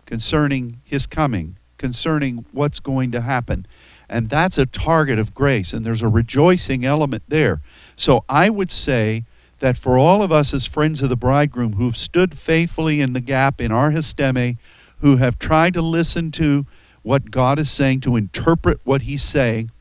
concerning 0.05 0.81
his 0.83 1.07
coming, 1.07 1.55
concerning 1.77 2.45
what's 2.51 2.79
going 2.79 3.11
to 3.11 3.21
happen. 3.21 3.65
And 4.09 4.29
that's 4.29 4.57
a 4.57 4.65
target 4.65 5.17
of 5.17 5.33
grace, 5.33 5.71
and 5.71 5.85
there's 5.85 6.01
a 6.01 6.09
rejoicing 6.09 6.83
element 6.83 7.23
there. 7.29 7.61
So 7.95 8.25
I 8.27 8.49
would 8.49 8.69
say 8.69 9.23
that 9.59 9.77
for 9.77 9.97
all 9.97 10.21
of 10.21 10.31
us 10.31 10.53
as 10.53 10.67
friends 10.67 11.01
of 11.01 11.09
the 11.09 11.15
bridegroom 11.15 11.73
who've 11.73 11.95
stood 11.95 12.37
faithfully 12.37 12.99
in 12.99 13.13
the 13.13 13.21
gap 13.21 13.61
in 13.61 13.71
our 13.71 13.91
histemi, 13.91 14.57
who 15.01 15.17
have 15.17 15.37
tried 15.37 15.73
to 15.73 15.81
listen 15.81 16.31
to 16.31 16.65
what 17.03 17.31
God 17.31 17.59
is 17.59 17.69
saying, 17.69 18.01
to 18.01 18.15
interpret 18.15 18.79
what 18.83 19.03
He's 19.03 19.23
saying, 19.23 19.71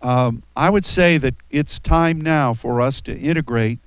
um, 0.00 0.42
I 0.56 0.70
would 0.70 0.84
say 0.84 1.18
that 1.18 1.34
it's 1.50 1.78
time 1.78 2.20
now 2.20 2.54
for 2.54 2.80
us 2.80 3.00
to 3.02 3.18
integrate 3.18 3.80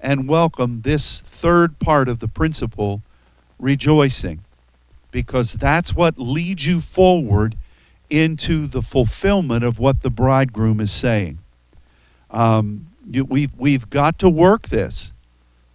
and 0.00 0.28
welcome 0.28 0.82
this 0.82 1.20
third 1.22 1.78
part 1.78 2.08
of 2.08 2.18
the 2.18 2.26
principle, 2.26 3.02
rejoicing, 3.60 4.40
because 5.12 5.52
that's 5.52 5.94
what 5.94 6.18
leads 6.18 6.66
you 6.66 6.80
forward 6.80 7.54
into 8.10 8.66
the 8.66 8.82
fulfillment 8.82 9.62
of 9.62 9.78
what 9.78 10.02
the 10.02 10.10
bridegroom 10.10 10.80
is 10.80 10.90
saying. 10.90 11.38
Um, 12.30 12.88
you, 13.08 13.24
we've, 13.24 13.52
we've 13.56 13.88
got 13.88 14.18
to 14.18 14.28
work 14.28 14.68
this. 14.68 15.12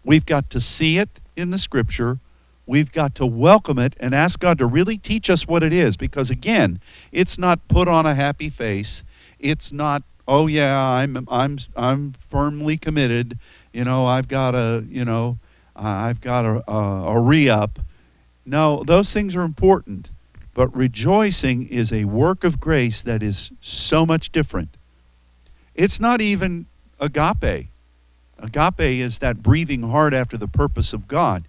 We've 0.03 0.25
got 0.25 0.49
to 0.49 0.59
see 0.59 0.97
it 0.97 1.21
in 1.37 1.51
the 1.51 1.57
scripture. 1.57 2.19
We've 2.67 2.91
got 2.91 3.15
to 3.15 3.25
welcome 3.25 3.80
it 3.80 3.95
and 3.99 4.13
ask 4.13 4.39
God 4.39 4.60
to 4.60 4.67
really 4.67 4.97
teach 4.99 5.30
us 5.30 5.47
what 5.47 5.63
it 5.63 5.73
is. 5.73 5.97
Because 5.97 6.30
again, 6.30 6.80
it's 7.12 7.39
not 7.39 7.67
put 7.67 7.88
on 7.88 8.06
a 8.06 8.13
happy 8.13 8.49
face. 8.49 9.03
It's 9.39 9.71
not, 9.71 10.03
oh 10.27 10.45
yeah, 10.45 10.80
I'm 10.80 11.25
I'm 11.30 11.58
I'm 11.75 12.12
firmly 12.12 12.77
committed 12.77 13.39
you 13.77 13.84
know, 13.84 14.08
I've 14.08 14.27
got 14.27 14.56
a, 14.56 14.84
you 14.89 15.06
know, 15.06 15.38
I've 15.75 16.19
got 16.19 16.45
a, 16.45 16.63
a, 16.67 17.15
a 17.15 17.21
re 17.21 17.47
up. 17.47 17.77
No, 18.43 18.84
those 18.84 19.13
things 19.13 19.36
are 19.36 19.43
important. 19.43 20.10
But 20.56 20.75
rejoicing 20.75 21.67
is 21.67 21.93
a 21.93 22.06
work 22.06 22.43
of 22.43 22.60
grace 22.60 23.03
that 23.03 23.21
is 23.21 23.51
so 23.62 24.03
much 24.03 24.32
different. 24.32 24.77
It's 25.75 25.99
not 25.99 26.21
even 26.21 26.65
agape. 26.99 27.67
Agape 28.39 28.80
is 28.80 29.19
that 29.19 29.43
breathing 29.43 29.84
hard 29.84 30.15
after 30.15 30.38
the 30.38 30.47
purpose 30.47 30.91
of 30.91 31.08
God. 31.08 31.47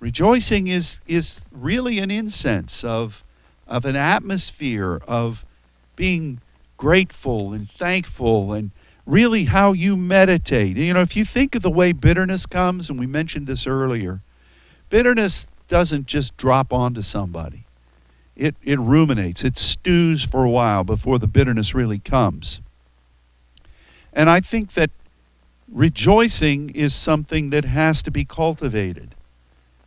Rejoicing 0.00 0.68
is, 0.68 1.00
is 1.06 1.42
really 1.52 1.98
an 1.98 2.10
incense 2.10 2.82
of, 2.82 3.22
of 3.68 3.84
an 3.84 3.96
atmosphere 3.96 5.00
of 5.06 5.44
being 5.94 6.40
grateful 6.78 7.52
and 7.52 7.70
thankful 7.70 8.54
and 8.54 8.70
really 9.04 9.44
how 9.44 9.72
you 9.72 9.96
meditate. 9.96 10.78
You 10.78 10.94
know, 10.94 11.02
if 11.02 11.14
you 11.14 11.26
think 11.26 11.54
of 11.54 11.62
the 11.62 11.70
way 11.70 11.92
bitterness 11.92 12.46
comes, 12.46 12.88
and 12.88 12.98
we 12.98 13.06
mentioned 13.06 13.46
this 13.46 13.66
earlier, 13.66 14.22
bitterness 14.88 15.46
doesn't 15.68 16.06
just 16.06 16.36
drop 16.38 16.72
onto 16.72 17.02
somebody. 17.02 17.64
It, 18.34 18.56
it 18.64 18.78
ruminates, 18.78 19.44
it 19.44 19.58
stews 19.58 20.24
for 20.24 20.44
a 20.44 20.48
while 20.48 20.82
before 20.82 21.18
the 21.18 21.26
bitterness 21.26 21.74
really 21.74 21.98
comes. 21.98 22.62
And 24.14 24.30
I 24.30 24.40
think 24.40 24.72
that 24.72 24.90
rejoicing 25.70 26.70
is 26.70 26.94
something 26.94 27.50
that 27.50 27.66
has 27.66 28.02
to 28.04 28.10
be 28.10 28.24
cultivated. 28.24 29.14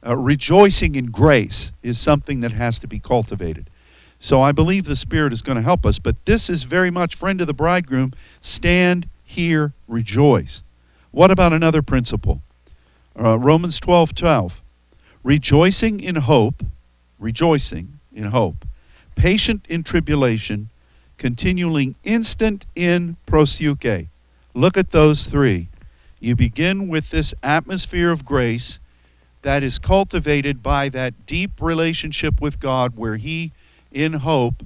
Uh, 0.05 0.17
rejoicing 0.17 0.95
in 0.95 1.05
grace 1.07 1.71
is 1.81 1.97
something 1.97 2.41
that 2.41 2.51
has 2.51 2.77
to 2.79 2.87
be 2.87 2.99
cultivated. 2.99 3.69
So 4.19 4.41
I 4.41 4.51
believe 4.51 4.85
the 4.85 4.95
Spirit 4.95 5.33
is 5.33 5.41
going 5.41 5.57
to 5.57 5.61
help 5.61 5.85
us. 5.85 5.99
But 5.99 6.25
this 6.25 6.49
is 6.49 6.63
very 6.63 6.89
much, 6.89 7.15
friend 7.15 7.41
of 7.41 7.47
the 7.47 7.53
bridegroom, 7.53 8.13
stand 8.41 9.07
here, 9.23 9.73
rejoice. 9.87 10.63
What 11.11 11.31
about 11.31 11.53
another 11.53 11.81
principle? 11.81 12.41
Uh, 13.19 13.37
Romans 13.37 13.79
12 13.79 14.15
12. 14.15 14.61
Rejoicing 15.23 15.99
in 15.99 16.15
hope, 16.15 16.63
rejoicing 17.19 17.99
in 18.13 18.25
hope, 18.25 18.65
patient 19.15 19.65
in 19.69 19.83
tribulation, 19.83 20.69
continuing 21.17 21.95
instant 22.03 22.65
in 22.75 23.15
proseuche. 23.25 24.07
Look 24.53 24.77
at 24.77 24.91
those 24.91 25.25
three. 25.25 25.69
You 26.19 26.35
begin 26.35 26.87
with 26.87 27.09
this 27.09 27.33
atmosphere 27.43 28.11
of 28.11 28.25
grace 28.25 28.79
that 29.43 29.61
is 29.61 29.77
cultivated 29.77 30.63
by 30.63 30.89
that 30.89 31.25
deep 31.25 31.61
relationship 31.61 32.41
with 32.41 32.59
God 32.59 32.97
where 32.97 33.17
He 33.17 33.51
in 33.91 34.13
hope, 34.13 34.63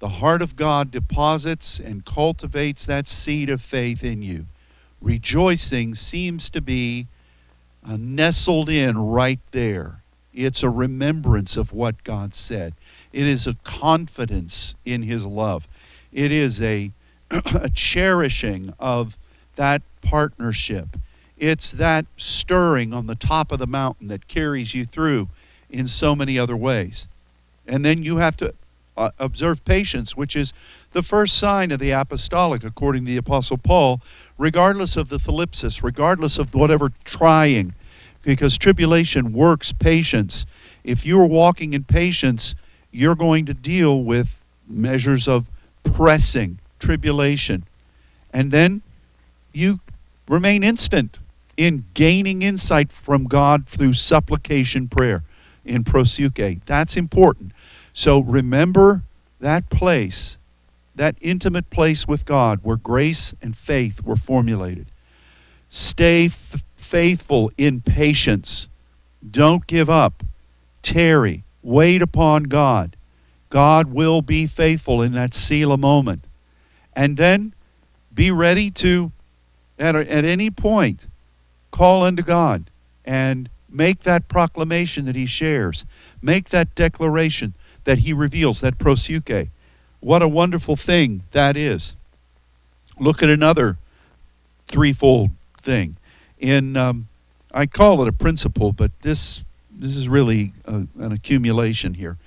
the 0.00 0.08
heart 0.08 0.42
of 0.42 0.56
God 0.56 0.90
deposits 0.90 1.78
and 1.78 2.04
cultivates 2.04 2.86
that 2.86 3.06
seed 3.06 3.48
of 3.48 3.62
faith 3.62 4.02
in 4.02 4.22
you. 4.22 4.46
Rejoicing 5.00 5.94
seems 5.94 6.50
to 6.50 6.60
be 6.60 7.06
uh, 7.86 7.96
nestled 7.98 8.68
in 8.68 8.98
right 8.98 9.40
there. 9.52 10.02
It's 10.34 10.62
a 10.62 10.70
remembrance 10.70 11.56
of 11.56 11.72
what 11.72 12.02
God 12.02 12.34
said. 12.34 12.74
It 13.12 13.26
is 13.26 13.46
a 13.46 13.54
confidence 13.64 14.74
in 14.84 15.02
His 15.02 15.26
love. 15.26 15.68
It 16.12 16.32
is 16.32 16.60
a, 16.62 16.92
a 17.30 17.68
cherishing 17.68 18.72
of 18.78 19.18
that 19.56 19.82
partnership. 20.00 20.96
It's 21.40 21.72
that 21.72 22.04
stirring 22.18 22.92
on 22.92 23.06
the 23.06 23.14
top 23.14 23.50
of 23.50 23.58
the 23.58 23.66
mountain 23.66 24.08
that 24.08 24.28
carries 24.28 24.74
you 24.74 24.84
through 24.84 25.28
in 25.70 25.86
so 25.86 26.14
many 26.14 26.38
other 26.38 26.56
ways. 26.56 27.08
And 27.66 27.82
then 27.82 28.02
you 28.02 28.18
have 28.18 28.36
to 28.36 28.52
uh, 28.94 29.10
observe 29.18 29.64
patience, 29.64 30.14
which 30.14 30.36
is 30.36 30.52
the 30.92 31.02
first 31.02 31.38
sign 31.38 31.70
of 31.70 31.78
the 31.78 31.92
apostolic, 31.92 32.62
according 32.62 33.06
to 33.06 33.12
the 33.12 33.16
Apostle 33.16 33.56
Paul, 33.56 34.02
regardless 34.36 34.98
of 34.98 35.08
the 35.08 35.16
thlipsis, 35.16 35.82
regardless 35.82 36.38
of 36.38 36.54
whatever 36.54 36.92
trying, 37.04 37.74
because 38.22 38.58
tribulation 38.58 39.32
works 39.32 39.72
patience. 39.72 40.44
If 40.84 41.06
you 41.06 41.18
are 41.20 41.26
walking 41.26 41.72
in 41.72 41.84
patience, 41.84 42.54
you're 42.90 43.14
going 43.14 43.46
to 43.46 43.54
deal 43.54 44.04
with 44.04 44.44
measures 44.68 45.26
of 45.26 45.46
pressing, 45.84 46.58
tribulation. 46.78 47.64
And 48.30 48.52
then 48.52 48.82
you 49.54 49.80
remain 50.28 50.62
instant 50.62 51.18
in 51.60 51.84
gaining 51.92 52.40
insight 52.40 52.90
from 52.90 53.24
God 53.24 53.66
through 53.66 53.92
supplication 53.92 54.88
prayer 54.88 55.24
in 55.62 55.84
proseuche. 55.84 56.64
That's 56.64 56.96
important. 56.96 57.52
So 57.92 58.20
remember 58.20 59.02
that 59.40 59.68
place, 59.68 60.38
that 60.94 61.16
intimate 61.20 61.68
place 61.68 62.08
with 62.08 62.24
God 62.24 62.60
where 62.62 62.78
grace 62.78 63.34
and 63.42 63.54
faith 63.54 64.02
were 64.02 64.16
formulated. 64.16 64.86
Stay 65.68 66.24
f- 66.24 66.64
faithful 66.76 67.50
in 67.58 67.82
patience. 67.82 68.70
Don't 69.30 69.66
give 69.66 69.90
up. 69.90 70.22
Tarry. 70.80 71.44
Wait 71.62 72.00
upon 72.00 72.44
God. 72.44 72.96
God 73.50 73.88
will 73.88 74.22
be 74.22 74.46
faithful 74.46 75.02
in 75.02 75.12
that 75.12 75.34
seal 75.34 75.68
Selah 75.68 75.76
moment. 75.76 76.24
And 76.94 77.18
then 77.18 77.52
be 78.14 78.30
ready 78.30 78.70
to, 78.70 79.12
at, 79.78 79.94
at 79.94 80.24
any 80.24 80.50
point, 80.50 81.06
call 81.70 82.02
unto 82.02 82.22
God 82.22 82.70
and 83.04 83.48
make 83.68 84.00
that 84.00 84.28
proclamation 84.28 85.04
that 85.06 85.16
He 85.16 85.26
shares. 85.26 85.84
Make 86.22 86.50
that 86.50 86.74
declaration 86.74 87.54
that 87.84 87.98
he 87.98 88.12
reveals, 88.12 88.60
that 88.60 88.78
proseuche. 88.78 89.48
What 90.00 90.22
a 90.22 90.28
wonderful 90.28 90.76
thing 90.76 91.24
that 91.32 91.56
is. 91.56 91.96
Look 92.98 93.22
at 93.22 93.28
another 93.28 93.78
threefold 94.68 95.30
thing. 95.60 95.96
In 96.38 96.76
um, 96.76 97.08
I 97.52 97.66
call 97.66 98.02
it 98.02 98.08
a 98.08 98.12
principle, 98.12 98.72
but 98.72 98.92
this 99.02 99.44
this 99.70 99.96
is 99.96 100.08
really 100.08 100.52
a, 100.66 100.86
an 100.98 101.12
accumulation 101.12 101.94
here. 101.94 102.18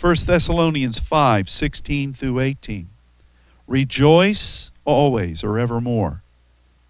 1 0.00 0.16
Thessalonians 0.26 0.98
5, 0.98 1.48
16 1.48 2.12
through 2.12 2.40
18. 2.40 2.88
Rejoice 3.66 4.70
always 4.84 5.42
or 5.42 5.58
evermore. 5.58 6.22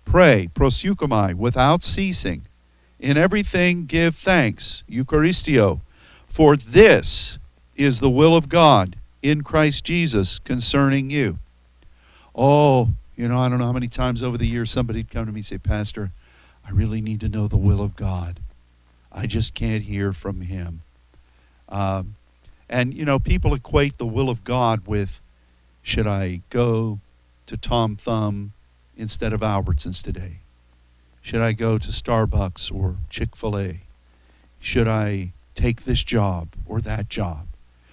Pray, 0.07 0.49
proseuchomai, 0.55 1.35
without 1.35 1.83
ceasing. 1.83 2.47
In 2.99 3.19
everything 3.19 3.85
give 3.85 4.14
thanks, 4.14 4.83
Eucharistio, 4.88 5.81
for 6.27 6.57
this 6.57 7.38
is 7.75 8.01
the 8.01 8.09
will 8.09 8.35
of 8.35 8.49
God 8.49 8.97
in 9.21 9.42
Christ 9.42 9.85
Jesus 9.85 10.38
concerning 10.38 11.11
you. 11.11 11.38
Oh, 12.35 12.90
you 13.16 13.29
know, 13.29 13.38
I 13.38 13.49
don't 13.49 13.59
know 13.59 13.66
how 13.66 13.73
many 13.73 13.88
times 13.88 14.23
over 14.23 14.38
the 14.38 14.47
years 14.47 14.71
somebody'd 14.71 15.11
come 15.11 15.27
to 15.27 15.33
me 15.33 15.40
and 15.40 15.47
say, 15.47 15.59
Pastor, 15.59 16.12
I 16.66 16.71
really 16.71 17.01
need 17.01 17.21
to 17.21 17.29
know 17.29 17.49
the 17.49 17.57
will 17.57 17.83
of 17.83 17.97
God. 17.97 18.40
I 19.12 19.27
just 19.27 19.55
can't 19.55 19.83
hear 19.83 20.12
from 20.12 20.40
Him. 20.42 20.83
Um, 21.69 22.14
and, 22.69 22.95
you 22.95 23.05
know, 23.05 23.19
people 23.19 23.55
equate 23.55 23.99
the 23.99 24.07
will 24.07 24.31
of 24.31 24.45
God 24.45 24.87
with 24.87 25.21
should 25.83 26.07
I 26.07 26.42
go 26.51 27.01
to 27.47 27.57
Tom 27.57 27.97
Thumb 27.97 28.53
instead 28.96 29.32
of 29.32 29.40
Albertsons 29.40 30.02
today? 30.02 30.38
Should 31.20 31.40
I 31.40 31.52
go 31.52 31.76
to 31.78 31.88
Starbucks 31.88 32.72
or 32.74 32.96
Chick 33.11 33.35
fil 33.35 33.59
A? 33.59 33.80
Should 34.61 34.88
I 34.88 35.32
take 35.54 35.85
this 35.85 36.04
job 36.04 36.48
or 36.66 36.80
that 36.80 37.09
job? 37.09 37.48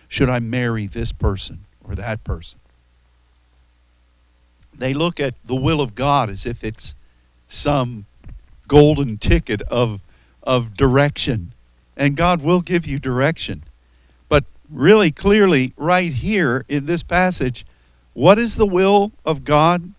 Should 0.07 0.29
I 0.29 0.39
marry 0.39 0.85
this 0.85 1.11
person 1.11 1.65
or 1.83 1.95
that 1.95 2.23
person? 2.23 2.59
They 4.75 4.93
look 4.93 5.19
at 5.19 5.35
the 5.45 5.55
will 5.55 5.81
of 5.81 5.95
God 5.95 6.29
as 6.29 6.45
if 6.45 6.63
it's 6.63 6.95
some 7.47 8.05
golden 8.67 9.17
ticket 9.17 9.61
of, 9.63 10.01
of 10.41 10.75
direction. 10.75 11.53
And 11.95 12.17
God 12.17 12.41
will 12.41 12.61
give 12.61 12.85
you 12.85 12.99
direction. 12.99 13.63
But 14.29 14.45
really 14.69 15.11
clearly, 15.11 15.73
right 15.77 16.11
here 16.11 16.65
in 16.67 16.85
this 16.85 17.03
passage, 17.03 17.65
what 18.13 18.37
is 18.37 18.57
the 18.57 18.65
will 18.65 19.11
of 19.25 19.43
God 19.43 19.93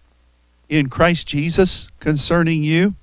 in 0.68 0.88
Christ 0.88 1.27
Jesus 1.27 1.88
concerning 2.00 2.62
you? 2.62 2.94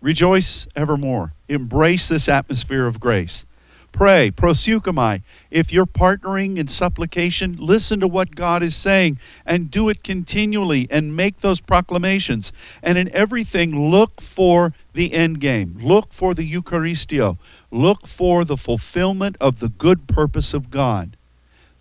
Rejoice 0.00 0.66
evermore. 0.74 1.32
Embrace 1.48 2.08
this 2.08 2.28
atmosphere 2.28 2.86
of 2.86 2.98
grace. 2.98 3.46
Pray, 3.92 4.30
proseuchomai. 4.30 5.22
If 5.50 5.70
you're 5.70 5.86
partnering 5.86 6.56
in 6.56 6.66
supplication, 6.66 7.56
listen 7.58 8.00
to 8.00 8.08
what 8.08 8.34
God 8.34 8.62
is 8.62 8.74
saying 8.74 9.18
and 9.44 9.70
do 9.70 9.90
it 9.90 10.02
continually 10.02 10.88
and 10.90 11.14
make 11.14 11.36
those 11.36 11.60
proclamations. 11.60 12.54
And 12.82 12.96
in 12.96 13.14
everything, 13.14 13.90
look 13.90 14.20
for 14.20 14.72
the 14.94 15.12
end 15.12 15.40
game. 15.40 15.78
Look 15.80 16.12
for 16.12 16.32
the 16.32 16.50
Eucharistio. 16.50 17.36
Look 17.70 18.06
for 18.06 18.44
the 18.44 18.56
fulfillment 18.56 19.36
of 19.40 19.60
the 19.60 19.68
good 19.68 20.08
purpose 20.08 20.54
of 20.54 20.70
God. 20.70 21.16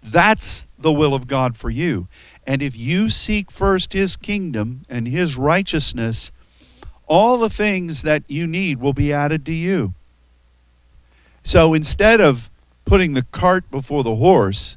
That's 0.04 0.68
the 0.78 0.92
will 0.92 1.14
of 1.14 1.28
God 1.28 1.56
for 1.56 1.70
you. 1.70 2.08
And 2.52 2.62
if 2.62 2.76
you 2.76 3.10
seek 3.10 3.50
first 3.50 3.94
His 3.94 4.18
kingdom 4.18 4.82
and 4.90 5.08
His 5.08 5.38
righteousness, 5.38 6.34
all 7.08 7.38
the 7.38 7.50
things 7.50 8.02
that 8.02 8.24
you 8.28 8.46
need 8.46 8.82
will 8.82 8.92
be 8.92 9.14
added 9.14 9.46
to 9.46 9.54
you. 9.54 9.94
So 11.44 11.74
instead 11.74 12.20
of 12.20 12.50
putting 12.84 13.14
the 13.14 13.24
cart 13.24 13.72
before 13.72 14.04
the 14.04 14.18
horse, 14.18 14.76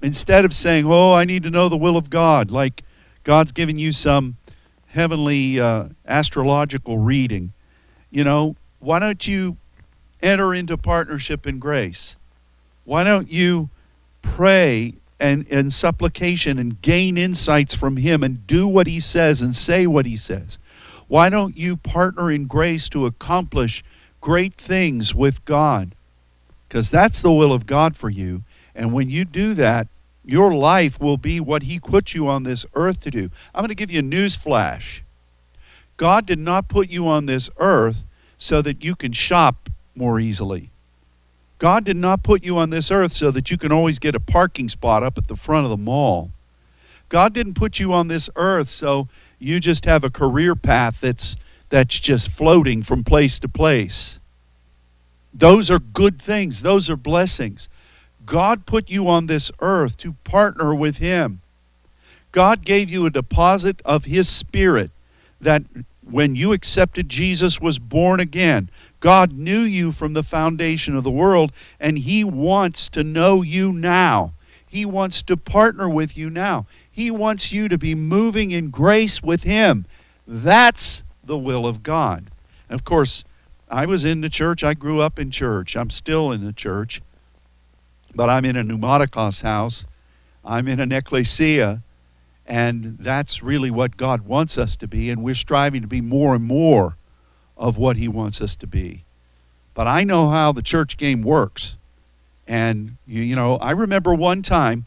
instead 0.00 0.46
of 0.46 0.54
saying, 0.54 0.86
Oh, 0.86 1.12
I 1.12 1.26
need 1.26 1.42
to 1.42 1.50
know 1.50 1.68
the 1.68 1.76
will 1.76 1.98
of 1.98 2.08
God, 2.08 2.50
like 2.50 2.82
God's 3.24 3.52
giving 3.52 3.76
you 3.76 3.92
some 3.92 4.38
heavenly 4.86 5.60
uh, 5.60 5.88
astrological 6.08 6.96
reading, 6.96 7.52
you 8.10 8.24
know, 8.24 8.56
why 8.78 9.00
don't 9.00 9.26
you 9.28 9.58
enter 10.22 10.54
into 10.54 10.78
partnership 10.78 11.46
in 11.46 11.58
grace? 11.58 12.16
Why 12.86 13.04
don't 13.04 13.30
you 13.30 13.68
pray 14.22 14.94
and, 15.18 15.46
and 15.50 15.72
supplication 15.72 16.58
and 16.58 16.80
gain 16.82 17.16
insights 17.16 17.74
from 17.74 17.96
Him 17.96 18.22
and 18.22 18.46
do 18.46 18.68
what 18.68 18.86
He 18.86 19.00
says 19.00 19.40
and 19.40 19.54
say 19.54 19.86
what 19.86 20.06
He 20.06 20.16
says? 20.16 20.58
Why 21.08 21.30
don't 21.30 21.56
you 21.56 21.76
partner 21.76 22.30
in 22.30 22.46
grace 22.46 22.88
to 22.90 23.06
accomplish 23.06 23.84
great 24.20 24.54
things 24.54 25.14
with 25.14 25.44
God? 25.44 25.94
Because 26.68 26.90
that's 26.90 27.22
the 27.22 27.32
will 27.32 27.52
of 27.52 27.66
God 27.66 27.96
for 27.96 28.10
you. 28.10 28.42
And 28.74 28.92
when 28.92 29.08
you 29.08 29.24
do 29.24 29.54
that, 29.54 29.88
your 30.24 30.52
life 30.52 31.00
will 31.00 31.16
be 31.16 31.38
what 31.38 31.62
He 31.62 31.78
put 31.78 32.12
you 32.12 32.28
on 32.28 32.42
this 32.42 32.66
earth 32.74 33.00
to 33.02 33.10
do. 33.10 33.30
I'm 33.54 33.60
going 33.60 33.68
to 33.68 33.74
give 33.74 33.90
you 33.90 34.00
a 34.00 34.02
news 34.02 34.36
flash. 34.36 35.04
God 35.96 36.26
did 36.26 36.38
not 36.38 36.68
put 36.68 36.90
you 36.90 37.06
on 37.08 37.26
this 37.26 37.48
earth 37.56 38.04
so 38.36 38.60
that 38.62 38.84
you 38.84 38.94
can 38.94 39.12
shop 39.12 39.70
more 39.94 40.20
easily. 40.20 40.70
God 41.58 41.84
did 41.84 41.96
not 41.96 42.22
put 42.22 42.44
you 42.44 42.58
on 42.58 42.70
this 42.70 42.90
earth 42.90 43.12
so 43.12 43.30
that 43.30 43.50
you 43.50 43.56
can 43.56 43.72
always 43.72 43.98
get 43.98 44.14
a 44.14 44.20
parking 44.20 44.68
spot 44.68 45.02
up 45.02 45.16
at 45.16 45.26
the 45.26 45.36
front 45.36 45.64
of 45.64 45.70
the 45.70 45.76
mall. 45.76 46.30
God 47.08 47.32
didn't 47.32 47.54
put 47.54 47.78
you 47.78 47.92
on 47.92 48.08
this 48.08 48.28
earth 48.36 48.68
so 48.68 49.08
you 49.38 49.60
just 49.60 49.84
have 49.84 50.04
a 50.04 50.10
career 50.10 50.54
path 50.54 51.00
that's 51.00 51.36
that's 51.68 51.98
just 51.98 52.30
floating 52.30 52.82
from 52.82 53.02
place 53.02 53.38
to 53.40 53.48
place. 53.48 54.20
Those 55.34 55.70
are 55.70 55.80
good 55.80 56.22
things. 56.22 56.62
Those 56.62 56.88
are 56.88 56.96
blessings. 56.96 57.68
God 58.24 58.66
put 58.66 58.88
you 58.88 59.08
on 59.08 59.26
this 59.26 59.50
earth 59.60 59.96
to 59.98 60.12
partner 60.24 60.74
with 60.74 60.98
him. 60.98 61.40
God 62.32 62.64
gave 62.64 62.90
you 62.90 63.06
a 63.06 63.10
deposit 63.10 63.80
of 63.84 64.04
his 64.04 64.28
spirit 64.28 64.90
that 65.40 65.62
when 66.02 66.36
you 66.36 66.52
accepted 66.52 67.08
Jesus 67.08 67.60
was 67.60 67.78
born 67.78 68.20
again. 68.20 68.70
God 69.06 69.34
knew 69.34 69.60
you 69.60 69.92
from 69.92 70.14
the 70.14 70.24
foundation 70.24 70.96
of 70.96 71.04
the 71.04 71.12
world 71.12 71.52
and 71.78 71.96
he 71.96 72.24
wants 72.24 72.88
to 72.88 73.04
know 73.04 73.40
you 73.40 73.72
now. 73.72 74.32
He 74.66 74.84
wants 74.84 75.22
to 75.22 75.36
partner 75.36 75.88
with 75.88 76.16
you 76.16 76.28
now. 76.28 76.66
He 76.90 77.12
wants 77.12 77.52
you 77.52 77.68
to 77.68 77.78
be 77.78 77.94
moving 77.94 78.50
in 78.50 78.70
grace 78.70 79.22
with 79.22 79.44
Him. 79.44 79.86
That's 80.26 81.04
the 81.22 81.38
will 81.38 81.68
of 81.68 81.84
God. 81.84 82.32
And 82.68 82.74
of 82.74 82.84
course, 82.84 83.22
I 83.70 83.86
was 83.86 84.04
in 84.04 84.22
the 84.22 84.28
church. 84.28 84.64
I 84.64 84.74
grew 84.74 85.00
up 85.00 85.20
in 85.20 85.30
church. 85.30 85.76
I'm 85.76 85.90
still 85.90 86.32
in 86.32 86.44
the 86.44 86.52
church. 86.52 87.00
But 88.12 88.28
I'm 88.28 88.44
in 88.44 88.56
a 88.56 88.64
pneumaticos 88.64 89.44
house. 89.44 89.86
I'm 90.44 90.66
in 90.66 90.80
an 90.80 90.90
ecclesia. 90.90 91.80
And 92.44 92.98
that's 92.98 93.40
really 93.40 93.70
what 93.70 93.96
God 93.96 94.22
wants 94.22 94.58
us 94.58 94.76
to 94.78 94.88
be. 94.88 95.10
And 95.10 95.22
we're 95.22 95.36
striving 95.36 95.82
to 95.82 95.88
be 95.88 96.00
more 96.00 96.34
and 96.34 96.42
more 96.42 96.96
of 97.56 97.76
what 97.76 97.96
He 97.96 98.08
wants 98.08 98.40
us 98.40 98.56
to 98.56 98.66
be. 98.66 99.04
But 99.74 99.86
I 99.86 100.04
know 100.04 100.28
how 100.28 100.52
the 100.52 100.62
church 100.62 100.96
game 100.96 101.22
works. 101.22 101.76
And, 102.48 102.96
you, 103.06 103.22
you 103.22 103.36
know, 103.36 103.56
I 103.56 103.72
remember 103.72 104.14
one 104.14 104.42
time 104.42 104.86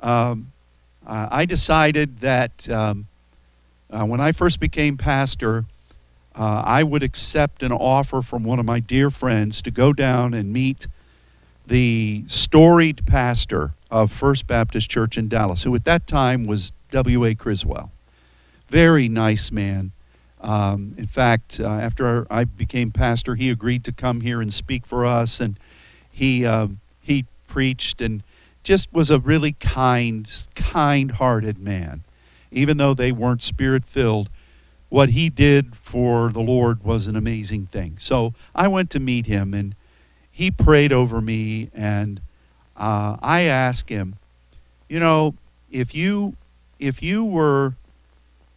um, 0.00 0.52
I 1.06 1.44
decided 1.44 2.20
that 2.20 2.68
um, 2.68 3.06
uh, 3.90 4.04
when 4.04 4.20
I 4.20 4.32
first 4.32 4.60
became 4.60 4.96
pastor, 4.96 5.64
uh, 6.34 6.62
I 6.64 6.82
would 6.82 7.02
accept 7.02 7.62
an 7.62 7.72
offer 7.72 8.22
from 8.22 8.44
one 8.44 8.58
of 8.58 8.64
my 8.64 8.80
dear 8.80 9.10
friends 9.10 9.60
to 9.62 9.70
go 9.70 9.92
down 9.92 10.34
and 10.34 10.52
meet 10.52 10.86
the 11.66 12.24
storied 12.26 13.06
pastor 13.06 13.72
of 13.90 14.12
First 14.12 14.46
Baptist 14.46 14.88
Church 14.88 15.18
in 15.18 15.28
Dallas, 15.28 15.64
who 15.64 15.74
at 15.74 15.84
that 15.84 16.06
time 16.06 16.46
was 16.46 16.72
W.A. 16.90 17.34
Criswell. 17.34 17.90
Very 18.68 19.08
nice 19.08 19.50
man. 19.50 19.90
Um, 20.40 20.94
in 20.96 21.06
fact, 21.06 21.60
uh, 21.60 21.66
after 21.66 22.26
I 22.30 22.44
became 22.44 22.90
pastor, 22.90 23.34
he 23.34 23.50
agreed 23.50 23.84
to 23.84 23.92
come 23.92 24.22
here 24.22 24.40
and 24.40 24.52
speak 24.52 24.86
for 24.86 25.04
us, 25.04 25.40
and 25.40 25.58
he 26.10 26.46
uh, 26.46 26.68
he 27.02 27.26
preached 27.46 28.00
and 28.00 28.22
just 28.62 28.92
was 28.92 29.10
a 29.10 29.18
really 29.18 29.52
kind, 29.52 30.30
kind 30.54 31.12
hearted 31.12 31.58
man. 31.58 32.04
Even 32.50 32.76
though 32.76 32.94
they 32.94 33.12
weren't 33.12 33.42
spirit 33.42 33.84
filled, 33.84 34.28
what 34.88 35.10
he 35.10 35.30
did 35.30 35.76
for 35.76 36.30
the 36.30 36.40
Lord 36.40 36.84
was 36.84 37.06
an 37.06 37.16
amazing 37.16 37.66
thing. 37.66 37.96
So 37.98 38.34
I 38.54 38.68
went 38.68 38.90
to 38.90 39.00
meet 39.00 39.26
him 39.26 39.54
and 39.54 39.74
he 40.30 40.50
prayed 40.50 40.92
over 40.92 41.20
me 41.20 41.70
and 41.74 42.20
uh, 42.76 43.16
I 43.22 43.42
asked 43.42 43.88
him, 43.88 44.16
you 44.88 44.98
know, 44.98 45.34
if 45.70 45.94
you 45.94 46.34
if 46.78 47.02
you 47.02 47.24
were 47.24 47.74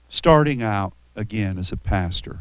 starting 0.10 0.63
out 0.63 0.93
again 1.15 1.58
as 1.58 1.71
a 1.71 1.78
pastor, 1.78 2.39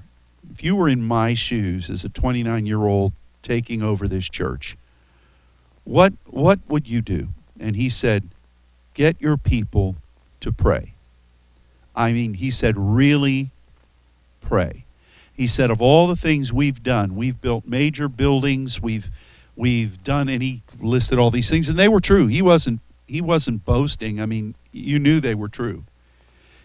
if 0.51 0.63
you 0.63 0.77
were 0.77 0.89
in 0.89 1.03
my 1.03 1.35
shoes 1.35 1.89
as 1.91 2.05
a 2.05 2.09
29 2.09 2.67
year 2.67 2.85
old 2.85 3.13
taking 3.43 3.83
over 3.83 4.09
this 4.09 4.29
church, 4.29 4.77
what 5.85 6.13
what 6.27 6.61
would 6.69 6.89
you 6.89 7.01
do? 7.01 7.29
and 7.63 7.77
he 7.77 7.89
said, 7.89 8.29
Get 8.95 9.19
your 9.21 9.39
people 9.39 9.97
to 10.41 10.53
pray. 10.53 10.93
I 11.97 12.13
mean, 12.13 12.35
he 12.35 12.51
said, 12.51 12.75
Really 12.77 13.51
pray. 14.43 14.85
He 15.33 15.47
said, 15.47 15.71
Of 15.71 15.81
all 15.81 16.07
the 16.07 16.17
things 16.17 16.53
we've 16.53 16.83
done, 16.83 17.17
we've 17.17 17.41
built 17.41 17.67
major 17.67 18.09
buildings, 18.09 18.83
we've 18.83 19.11
we've 19.55 20.03
done 20.03 20.31
and 20.31 20.43
he 20.43 20.63
listed 20.81 21.19
all 21.19 21.31
these 21.31 21.51
things 21.51 21.69
and 21.69 21.79
they 21.79 21.87
were 21.87 22.01
true 22.01 22.27
he 22.27 22.41
wasn't 22.41 22.81
he 23.07 23.21
wasn't 23.21 23.63
boasting 23.67 24.19
i 24.19 24.25
mean 24.25 24.55
you 24.73 24.99
knew 24.99 25.21
they 25.21 25.35
were 25.35 25.47
true 25.47 25.85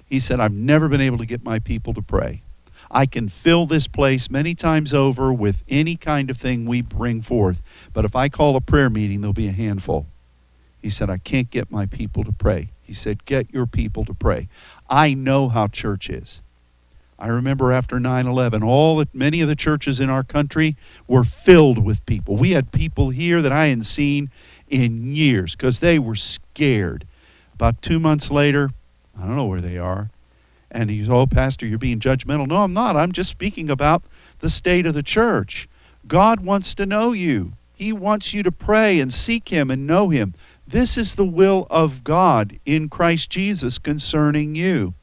he 0.07 0.19
said 0.19 0.39
i've 0.39 0.53
never 0.53 0.87
been 0.87 1.01
able 1.01 1.17
to 1.17 1.25
get 1.25 1.43
my 1.43 1.59
people 1.59 1.93
to 1.93 2.01
pray 2.01 2.41
i 2.89 3.05
can 3.05 3.27
fill 3.27 3.65
this 3.65 3.87
place 3.87 4.29
many 4.29 4.55
times 4.55 4.93
over 4.93 5.31
with 5.31 5.63
any 5.67 5.95
kind 5.95 6.29
of 6.29 6.37
thing 6.37 6.65
we 6.65 6.81
bring 6.81 7.21
forth 7.21 7.61
but 7.93 8.05
if 8.05 8.15
i 8.15 8.29
call 8.29 8.55
a 8.55 8.61
prayer 8.61 8.89
meeting 8.89 9.21
there'll 9.21 9.33
be 9.33 9.47
a 9.47 9.51
handful 9.51 10.05
he 10.81 10.89
said, 10.89 11.09
I 11.09 11.17
can't 11.17 11.49
get 11.49 11.71
my 11.71 11.85
people 11.85 12.23
to 12.23 12.31
pray. 12.31 12.69
He 12.81 12.93
said, 12.93 13.25
Get 13.25 13.51
your 13.53 13.65
people 13.65 14.05
to 14.05 14.13
pray. 14.13 14.47
I 14.89 15.13
know 15.13 15.49
how 15.49 15.67
church 15.67 16.09
is. 16.09 16.41
I 17.19 17.27
remember 17.27 17.71
after 17.71 17.99
9 17.99 18.27
11, 18.27 18.63
all 18.63 18.97
the, 18.97 19.07
many 19.13 19.41
of 19.41 19.47
the 19.47 19.55
churches 19.55 19.99
in 19.99 20.09
our 20.09 20.23
country 20.23 20.77
were 21.07 21.23
filled 21.23 21.83
with 21.83 22.05
people. 22.05 22.37
We 22.37 22.51
had 22.51 22.71
people 22.71 23.09
here 23.09 23.41
that 23.41 23.51
I 23.51 23.65
hadn't 23.65 23.85
seen 23.85 24.29
in 24.69 25.15
years 25.15 25.55
because 25.55 25.79
they 25.79 25.97
were 25.97 26.15
scared. 26.15 27.05
About 27.55 27.81
two 27.81 27.99
months 27.99 28.29
later, 28.29 28.69
I 29.19 29.25
don't 29.25 29.35
know 29.35 29.45
where 29.45 29.61
they 29.61 29.77
are. 29.77 30.09
And 30.69 30.89
he's, 30.89 31.09
Oh, 31.09 31.25
Pastor, 31.25 31.65
you're 31.65 31.77
being 31.77 31.99
judgmental. 31.99 32.47
No, 32.47 32.57
I'm 32.57 32.73
not. 32.73 32.95
I'm 32.95 33.11
just 33.11 33.29
speaking 33.29 33.69
about 33.69 34.03
the 34.39 34.49
state 34.49 34.85
of 34.85 34.93
the 34.93 35.03
church. 35.03 35.67
God 36.07 36.41
wants 36.41 36.75
to 36.75 36.85
know 36.85 37.11
you, 37.11 37.53
He 37.73 37.91
wants 37.91 38.33
you 38.33 38.43
to 38.43 38.51
pray 38.51 38.99
and 38.99 39.11
seek 39.11 39.49
Him 39.49 39.71
and 39.71 39.87
know 39.87 40.09
Him. 40.09 40.33
This 40.67 40.97
is 40.97 41.15
the 41.15 41.25
will 41.25 41.65
of 41.69 42.03
God 42.03 42.59
in 42.65 42.89
Christ 42.89 43.29
Jesus 43.29 43.77
concerning 43.77 44.55
you. 44.55 44.93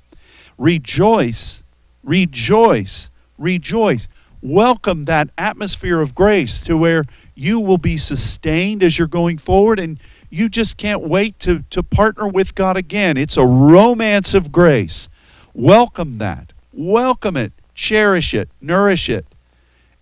Rejoice, 0.59 1.63
rejoice, 2.03 3.11
rejoice. 3.39 4.09
Welcome 4.43 5.05
that 5.05 5.31
atmosphere 5.39 6.03
of 6.03 6.15
grace 6.15 6.61
to 6.65 6.77
where 6.77 7.05
you 7.35 7.59
will 7.61 7.79
be 7.79 7.97
sustained 7.97 8.83
as 8.83 8.99
you're 8.99 9.09
going 9.09 9.39
forward 9.39 9.81
and 9.81 9.99
you 10.35 10.49
just 10.49 10.77
can't 10.77 11.03
wait 11.03 11.39
to, 11.39 11.63
to 11.71 11.83
partner 11.83 12.27
with 12.27 12.57
God 12.57 12.77
again. 12.77 13.17
It's 13.17 13.37
a 13.37 13.47
romance 13.47 14.35
of 14.35 14.51
grace. 14.51 15.09
Welcome 15.55 16.17
that. 16.17 16.53
Welcome 16.73 17.37
it. 17.37 17.53
Cherish 17.75 18.35
it. 18.35 18.49
Nourish 18.61 19.09
it. 19.09 19.27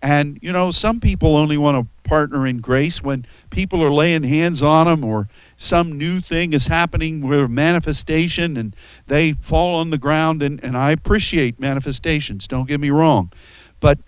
And, 0.01 0.39
you 0.41 0.51
know, 0.51 0.71
some 0.71 0.99
people 0.99 1.35
only 1.35 1.55
want 1.55 1.77
to 1.77 2.09
partner 2.09 2.47
in 2.47 2.61
grace 2.61 3.01
when 3.03 3.25
people 3.51 3.83
are 3.83 3.93
laying 3.93 4.23
hands 4.23 4.63
on 4.63 4.87
them 4.87 5.05
or 5.05 5.29
some 5.55 5.97
new 5.97 6.19
thing 6.19 6.51
is 6.51 6.65
happening 6.65 7.25
with 7.25 7.49
manifestation 7.51 8.57
and 8.57 8.75
they 9.05 9.33
fall 9.33 9.75
on 9.75 9.91
the 9.91 9.99
ground 9.99 10.41
and, 10.41 10.61
and 10.63 10.75
I 10.75 10.91
appreciate 10.91 11.59
manifestations, 11.59 12.47
don't 12.47 12.67
get 12.67 12.79
me 12.79 12.89
wrong. 12.89 13.31
But 13.79 13.99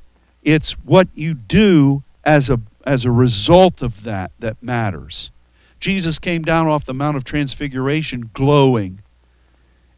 it's 0.43 0.73
what 0.73 1.07
you 1.13 1.35
do 1.35 2.03
as 2.23 2.49
a 2.49 2.59
as 2.85 3.05
a 3.05 3.11
result 3.11 3.81
of 3.81 4.03
that 4.03 4.31
that 4.39 4.61
matters. 4.61 5.31
Jesus 5.79 6.19
came 6.19 6.41
down 6.41 6.67
off 6.67 6.85
the 6.85 6.93
Mount 6.93 7.17
of 7.17 7.23
Transfiguration 7.23 8.29
glowing, 8.33 9.01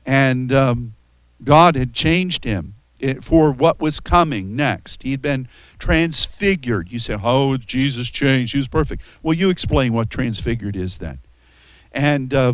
and 0.06 0.52
um, 0.52 0.96
God 1.44 1.76
had 1.76 1.94
changed 1.94 2.44
him 2.44 2.76
eh, 3.02 3.16
for 3.22 3.52
what 3.52 3.80
was 3.80 4.00
coming 4.00 4.56
next. 4.56 5.04
He 5.04 5.12
had 5.12 5.22
been 5.22 5.48
transfigured. 5.80 6.92
You 6.92 7.00
say, 7.00 7.18
"Oh, 7.22 7.58
Jesus 7.58 8.10
changed? 8.10 8.54
He 8.54 8.58
was 8.58 8.68
perfect." 8.68 9.04
Well, 9.22 9.34
you 9.34 9.50
explain 9.50 9.94
what 9.94 10.10
transfigured 10.10 10.76
is 10.76 10.98
then. 10.98 11.20
And 11.92 12.34
uh, 12.34 12.54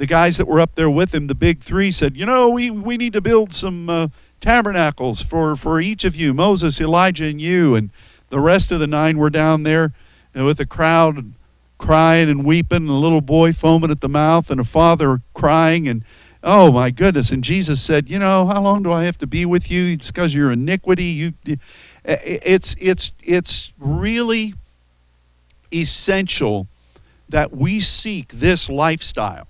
the 0.00 0.06
guys 0.06 0.38
that 0.38 0.48
were 0.48 0.60
up 0.60 0.76
there 0.76 0.88
with 0.88 1.14
him, 1.14 1.26
the 1.26 1.34
big 1.34 1.60
three, 1.60 1.90
said, 1.90 2.16
You 2.16 2.24
know, 2.24 2.48
we, 2.48 2.70
we 2.70 2.96
need 2.96 3.12
to 3.12 3.20
build 3.20 3.52
some 3.52 3.90
uh, 3.90 4.08
tabernacles 4.40 5.22
for, 5.22 5.56
for 5.56 5.78
each 5.78 6.04
of 6.04 6.16
you 6.16 6.32
Moses, 6.32 6.80
Elijah, 6.80 7.26
and 7.26 7.38
you. 7.38 7.74
And 7.74 7.90
the 8.30 8.40
rest 8.40 8.72
of 8.72 8.80
the 8.80 8.86
nine 8.86 9.18
were 9.18 9.28
down 9.28 9.62
there 9.62 9.92
with 10.34 10.58
a 10.58 10.64
crowd 10.64 11.34
crying 11.80 12.28
and 12.28 12.44
weeping, 12.44 12.82
and 12.82 12.90
a 12.90 12.92
little 12.92 13.22
boy 13.22 13.52
foaming 13.52 13.90
at 13.90 14.02
the 14.02 14.08
mouth, 14.08 14.50
and 14.50 14.60
a 14.60 14.64
father 14.64 15.22
crying. 15.32 15.88
And 15.88 16.04
oh 16.44 16.70
my 16.70 16.90
goodness. 16.90 17.30
And 17.30 17.42
Jesus 17.42 17.82
said, 17.82 18.10
You 18.10 18.18
know, 18.18 18.46
how 18.46 18.60
long 18.60 18.82
do 18.82 18.92
I 18.92 19.04
have 19.04 19.18
to 19.18 19.26
be 19.26 19.46
with 19.46 19.70
you? 19.70 19.94
It's 19.94 20.08
because 20.08 20.34
your 20.34 20.52
iniquity. 20.52 21.04
You, 21.04 21.32
eh, 21.46 21.56
eh, 22.04 22.38
it's, 22.44 22.76
it's, 22.78 23.12
it's 23.22 23.72
really 23.78 24.54
essential 25.72 26.68
that 27.30 27.52
we 27.52 27.80
seek 27.80 28.32
this 28.34 28.68
lifestyle 28.68 29.48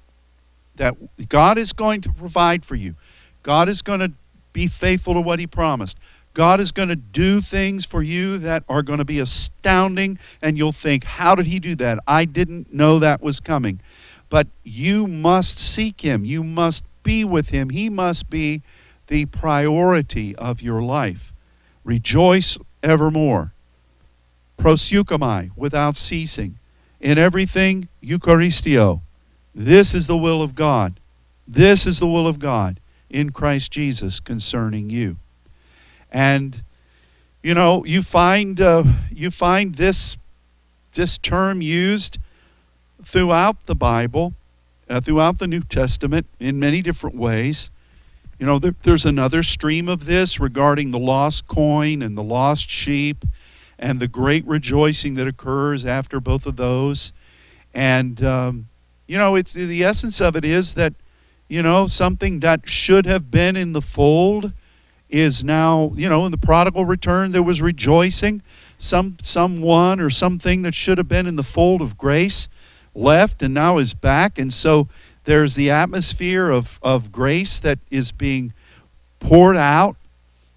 that 0.76 0.94
God 1.28 1.58
is 1.58 1.72
going 1.72 2.00
to 2.02 2.12
provide 2.12 2.64
for 2.64 2.76
you. 2.76 2.94
God 3.42 3.68
is 3.68 3.82
going 3.82 4.00
to 4.00 4.12
be 4.52 4.66
faithful 4.68 5.14
to 5.14 5.20
what 5.20 5.40
He 5.40 5.46
promised. 5.46 5.98
God 6.32 6.60
is 6.60 6.72
going 6.72 6.88
to 6.88 6.96
do 6.96 7.40
things 7.40 7.84
for 7.84 8.02
you 8.02 8.38
that 8.38 8.62
are 8.68 8.82
going 8.82 8.98
to 8.98 9.04
be 9.04 9.18
astounding, 9.18 10.18
and 10.40 10.56
you'll 10.56 10.72
think, 10.72 11.04
How 11.04 11.34
did 11.34 11.46
He 11.46 11.58
do 11.58 11.74
that? 11.76 11.98
I 12.06 12.24
didn't 12.24 12.72
know 12.72 12.98
that 12.98 13.20
was 13.20 13.40
coming. 13.40 13.80
But 14.28 14.46
you 14.62 15.06
must 15.06 15.58
seek 15.58 16.02
Him, 16.02 16.24
you 16.24 16.44
must 16.44 16.84
be 17.02 17.24
with 17.24 17.48
Him, 17.50 17.70
He 17.70 17.90
must 17.90 18.30
be 18.30 18.62
the 19.08 19.26
priority 19.26 20.36
of 20.36 20.62
your 20.62 20.80
life. 20.82 21.32
Rejoice 21.84 22.56
evermore. 22.82 23.52
Proseuchomai, 24.56 25.50
without 25.56 25.96
ceasing. 25.96 26.58
In 27.00 27.18
everything, 27.18 27.88
Eucharistio. 28.02 29.00
This 29.54 29.94
is 29.94 30.06
the 30.06 30.16
will 30.16 30.42
of 30.42 30.54
God. 30.54 31.00
This 31.48 31.86
is 31.86 31.98
the 31.98 32.06
will 32.06 32.28
of 32.28 32.38
God 32.38 32.78
in 33.08 33.30
Christ 33.30 33.72
Jesus 33.72 34.20
concerning 34.20 34.90
you. 34.90 35.16
And 36.10 36.62
you 37.42 37.54
know, 37.54 37.84
you 37.84 38.02
find 38.02 38.60
uh, 38.60 38.84
you 39.10 39.30
find 39.30 39.76
this 39.76 40.16
this 40.92 41.18
term 41.18 41.62
used 41.62 42.18
throughout 43.02 43.66
the 43.66 43.74
Bible, 43.74 44.34
uh, 44.88 45.00
throughout 45.00 45.38
the 45.38 45.46
New 45.46 45.62
Testament 45.62 46.26
in 46.38 46.60
many 46.60 46.82
different 46.82 47.16
ways. 47.16 47.70
You 48.38 48.46
know, 48.46 48.58
there, 48.58 48.74
there's 48.82 49.04
another 49.04 49.42
stream 49.42 49.88
of 49.88 50.06
this 50.06 50.40
regarding 50.40 50.90
the 50.90 50.98
lost 50.98 51.46
coin 51.46 52.02
and 52.02 52.16
the 52.16 52.22
lost 52.22 52.68
sheep 52.70 53.24
and 53.78 54.00
the 54.00 54.08
great 54.08 54.46
rejoicing 54.46 55.14
that 55.14 55.26
occurs 55.26 55.86
after 55.86 56.20
both 56.20 56.46
of 56.46 56.56
those. 56.56 57.12
And, 57.72 58.22
um, 58.22 58.68
you 59.06 59.16
know, 59.16 59.36
it's 59.36 59.52
the 59.52 59.84
essence 59.84 60.20
of 60.20 60.36
it 60.36 60.44
is 60.44 60.74
that, 60.74 60.94
you 61.48 61.62
know, 61.62 61.86
something 61.86 62.40
that 62.40 62.68
should 62.68 63.06
have 63.06 63.30
been 63.30 63.56
in 63.56 63.72
the 63.72 63.82
fold 63.82 64.52
is 65.10 65.44
now, 65.44 65.92
you 65.94 66.08
know, 66.08 66.24
in 66.24 66.32
the 66.32 66.38
prodigal 66.38 66.84
return, 66.84 67.32
there 67.32 67.42
was 67.42 67.60
rejoicing. 67.60 68.42
Some 68.78 69.16
someone 69.20 70.00
or 70.00 70.08
something 70.08 70.62
that 70.62 70.74
should 70.74 70.96
have 70.96 71.08
been 71.08 71.26
in 71.26 71.36
the 71.36 71.42
fold 71.42 71.82
of 71.82 71.98
grace 71.98 72.48
left 72.94 73.42
and 73.42 73.52
now 73.52 73.78
is 73.78 73.94
back. 73.94 74.38
And 74.38 74.52
so 74.52 74.88
there's 75.24 75.54
the 75.54 75.70
atmosphere 75.70 76.50
of, 76.50 76.78
of 76.82 77.12
grace 77.12 77.58
that 77.58 77.78
is 77.90 78.12
being 78.12 78.52
poured 79.18 79.56
out. 79.56 79.96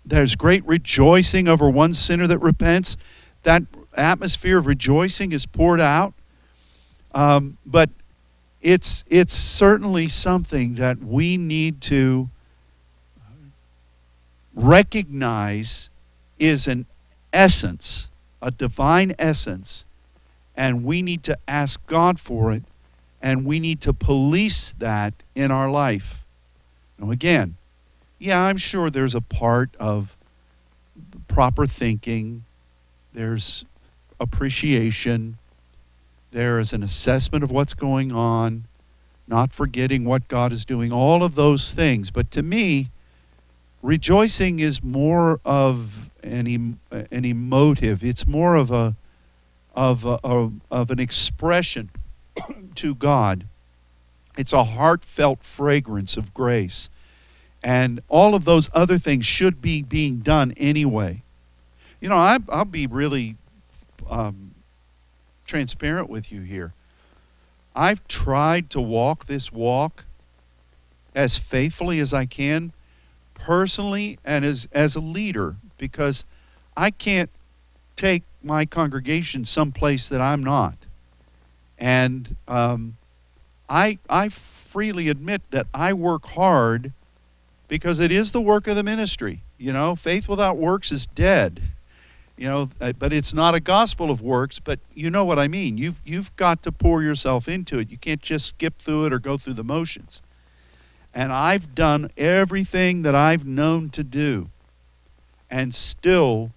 There's 0.05 0.35
great 0.35 0.65
rejoicing 0.65 1.47
over 1.47 1.69
one 1.69 1.93
sinner 1.93 2.27
that 2.27 2.39
repents. 2.39 2.97
That 3.43 3.63
atmosphere 3.95 4.57
of 4.57 4.67
rejoicing 4.67 5.31
is 5.31 5.45
poured 5.45 5.81
out. 5.81 6.13
Um, 7.13 7.57
but 7.65 7.89
it's, 8.61 9.03
it's 9.09 9.33
certainly 9.33 10.07
something 10.07 10.75
that 10.75 10.99
we 10.99 11.37
need 11.37 11.81
to 11.81 12.29
recognize 14.53 15.89
is 16.39 16.67
an 16.67 16.85
essence, 17.31 18.09
a 18.41 18.51
divine 18.51 19.13
essence, 19.17 19.85
and 20.55 20.83
we 20.83 21.01
need 21.01 21.23
to 21.23 21.37
ask 21.47 21.85
God 21.87 22.19
for 22.19 22.51
it, 22.51 22.63
and 23.21 23.45
we 23.45 23.59
need 23.59 23.81
to 23.81 23.93
police 23.93 24.73
that 24.73 25.13
in 25.35 25.51
our 25.51 25.69
life. 25.69 26.23
Now, 26.99 27.11
again, 27.11 27.55
yeah, 28.19 28.41
I'm 28.43 28.57
sure 28.57 28.89
there's 28.89 29.15
a 29.15 29.21
part 29.21 29.75
of 29.79 30.15
proper 31.27 31.65
thinking, 31.65 32.43
there's 33.13 33.65
appreciation, 34.19 35.37
there 36.31 36.59
is 36.59 36.73
an 36.73 36.83
assessment 36.83 37.43
of 37.43 37.51
what's 37.51 37.73
going 37.73 38.11
on, 38.11 38.65
not 39.27 39.51
forgetting 39.51 40.05
what 40.05 40.27
God 40.27 40.51
is 40.51 40.65
doing, 40.65 40.91
all 40.91 41.23
of 41.23 41.35
those 41.35 41.73
things. 41.73 42.11
But 42.11 42.31
to 42.31 42.41
me, 42.41 42.89
rejoicing 43.83 44.59
is 44.59 44.81
more 44.81 45.39
of 45.45 46.09
an, 46.23 46.47
em, 46.47 46.79
an 46.89 47.25
emotive. 47.25 48.03
It's 48.03 48.25
more 48.25 48.55
of 48.55 48.71
a 48.71 48.95
of 49.75 50.05
a, 50.05 50.19
of, 50.23 50.53
of 50.69 50.91
an 50.91 50.99
expression 50.99 51.89
to 52.75 52.95
god. 52.95 53.45
It's 54.37 54.53
a 54.53 54.63
heartfelt 54.63 55.43
fragrance 55.43 56.15
of 56.15 56.33
grace. 56.33 56.89
And 57.63 58.01
all 58.07 58.35
of 58.35 58.45
those 58.45 58.69
other 58.73 58.99
things 58.99 59.25
should 59.25 59.61
be 59.61 59.81
being 59.81 60.17
done 60.17 60.53
anyway. 60.57 61.23
You 61.99 62.09
know 62.09 62.15
I, 62.15 62.39
i'll 62.49 62.65
be 62.65 62.87
really 62.87 63.35
um, 64.09 64.53
transparent 65.45 66.09
with 66.09 66.31
you 66.31 66.41
here. 66.41 66.73
I've 67.75 68.07
tried 68.07 68.69
to 68.71 68.81
walk 68.81 69.25
this 69.25 69.51
walk 69.51 70.05
as 71.15 71.37
faithfully 71.37 71.99
as 71.99 72.11
i 72.13 72.25
can 72.25 72.73
personally 73.33 74.19
and 74.23 74.45
as, 74.45 74.67
as 74.71 74.95
a 74.95 74.99
leader 74.99 75.55
because 75.77 76.25
I 76.75 76.91
can't 76.91 77.29
take 77.95 78.23
my 78.43 78.65
congregation 78.65 79.45
someplace 79.45 80.07
that 80.09 80.21
I'm 80.21 80.43
not. 80.43 80.75
And 81.77 82.35
um, 82.47 82.97
I, 83.69 83.97
I 84.09 84.29
freely 84.29 85.09
admit 85.09 85.41
that 85.51 85.67
I 85.73 85.93
work 85.93 86.25
hard 86.27 86.91
because 87.67 87.99
it 87.99 88.11
is 88.11 88.31
the 88.31 88.41
work 88.41 88.67
of 88.67 88.75
the 88.75 88.83
ministry. 88.83 89.41
You 89.57 89.73
know, 89.73 89.95
faith 89.95 90.27
without 90.27 90.57
works 90.57 90.91
is 90.91 91.07
dead. 91.07 91.61
You 92.37 92.47
know, 92.47 92.69
uh, 92.81 92.93
but 92.93 93.13
it's 93.13 93.33
not 93.33 93.53
a 93.53 93.59
gospel 93.59 94.09
of 94.09 94.21
works, 94.21 94.59
but 94.59 94.79
you 94.93 95.09
know 95.09 95.23
what 95.23 95.37
I 95.37 95.47
mean. 95.47 95.77
You've, 95.77 96.01
you've 96.03 96.35
got 96.35 96.63
to 96.63 96.71
pour 96.71 97.03
yourself 97.03 97.47
into 97.47 97.77
it. 97.77 97.91
You 97.91 97.97
can't 97.97 98.21
just 98.21 98.47
skip 98.47 98.79
through 98.79 99.05
it 99.05 99.13
or 99.13 99.19
go 99.19 99.37
through 99.37 99.53
the 99.53 99.63
motions. 99.63 100.21
And 101.13 101.31
I've 101.31 101.75
done 101.75 102.09
everything 102.17 103.03
that 103.03 103.13
I've 103.13 103.45
known 103.45 103.89
to 103.89 104.03
do 104.03 104.49
and 105.49 105.73
still 105.73 106.51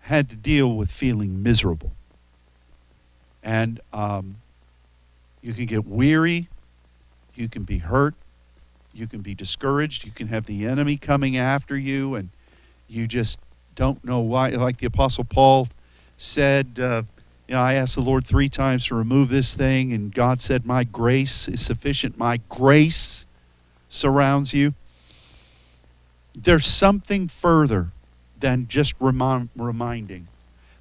had 0.00 0.28
to 0.30 0.36
deal 0.36 0.74
with 0.74 0.90
feeling 0.90 1.42
miserable. 1.42 1.92
And 3.42 3.80
um, 3.92 4.36
you 5.40 5.54
can 5.54 5.64
get 5.64 5.86
weary, 5.86 6.48
you 7.34 7.48
can 7.48 7.62
be 7.62 7.78
hurt, 7.78 8.14
you 8.92 9.06
can 9.06 9.20
be 9.20 9.34
discouraged, 9.34 10.04
you 10.04 10.12
can 10.12 10.28
have 10.28 10.44
the 10.44 10.66
enemy 10.66 10.96
coming 10.96 11.36
after 11.36 11.76
you, 11.76 12.14
and 12.14 12.28
you 12.88 13.06
just 13.06 13.38
don't 13.74 14.04
know 14.04 14.20
why. 14.20 14.48
Like 14.48 14.78
the 14.78 14.86
Apostle 14.86 15.24
Paul 15.24 15.68
said, 16.16 16.78
uh, 16.80 17.02
you 17.46 17.54
know, 17.54 17.60
I 17.60 17.74
asked 17.74 17.94
the 17.94 18.02
Lord 18.02 18.26
three 18.26 18.50
times 18.50 18.86
to 18.86 18.94
remove 18.94 19.30
this 19.30 19.54
thing, 19.56 19.92
and 19.94 20.12
God 20.12 20.42
said, 20.42 20.66
My 20.66 20.84
grace 20.84 21.48
is 21.48 21.64
sufficient. 21.64 22.18
My 22.18 22.40
grace 22.50 23.24
surrounds 23.88 24.54
you. 24.54 24.74
There's 26.34 26.66
something 26.66 27.28
further 27.28 27.88
than 28.38 28.68
just 28.68 28.94
remind, 29.00 29.48
reminding. 29.56 30.28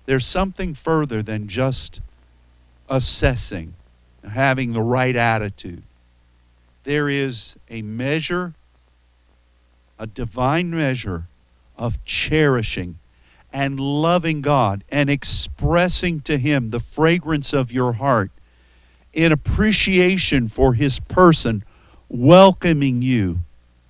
There's 0.05 0.25
something 0.25 0.73
further 0.73 1.21
than 1.21 1.47
just 1.47 2.01
assessing, 2.89 3.73
having 4.29 4.73
the 4.73 4.81
right 4.81 5.15
attitude. 5.15 5.83
There 6.83 7.09
is 7.09 7.57
a 7.69 7.81
measure, 7.81 8.53
a 9.99 10.07
divine 10.07 10.69
measure 10.69 11.27
of 11.77 12.03
cherishing 12.05 12.99
and 13.51 13.79
loving 13.79 14.41
God 14.41 14.83
and 14.89 15.09
expressing 15.09 16.21
to 16.21 16.37
Him 16.37 16.69
the 16.69 16.79
fragrance 16.79 17.53
of 17.53 17.71
your 17.71 17.93
heart 17.93 18.31
in 19.13 19.31
appreciation 19.31 20.47
for 20.47 20.75
His 20.75 20.99
person 20.99 21.63
welcoming 22.09 23.01
you 23.01 23.39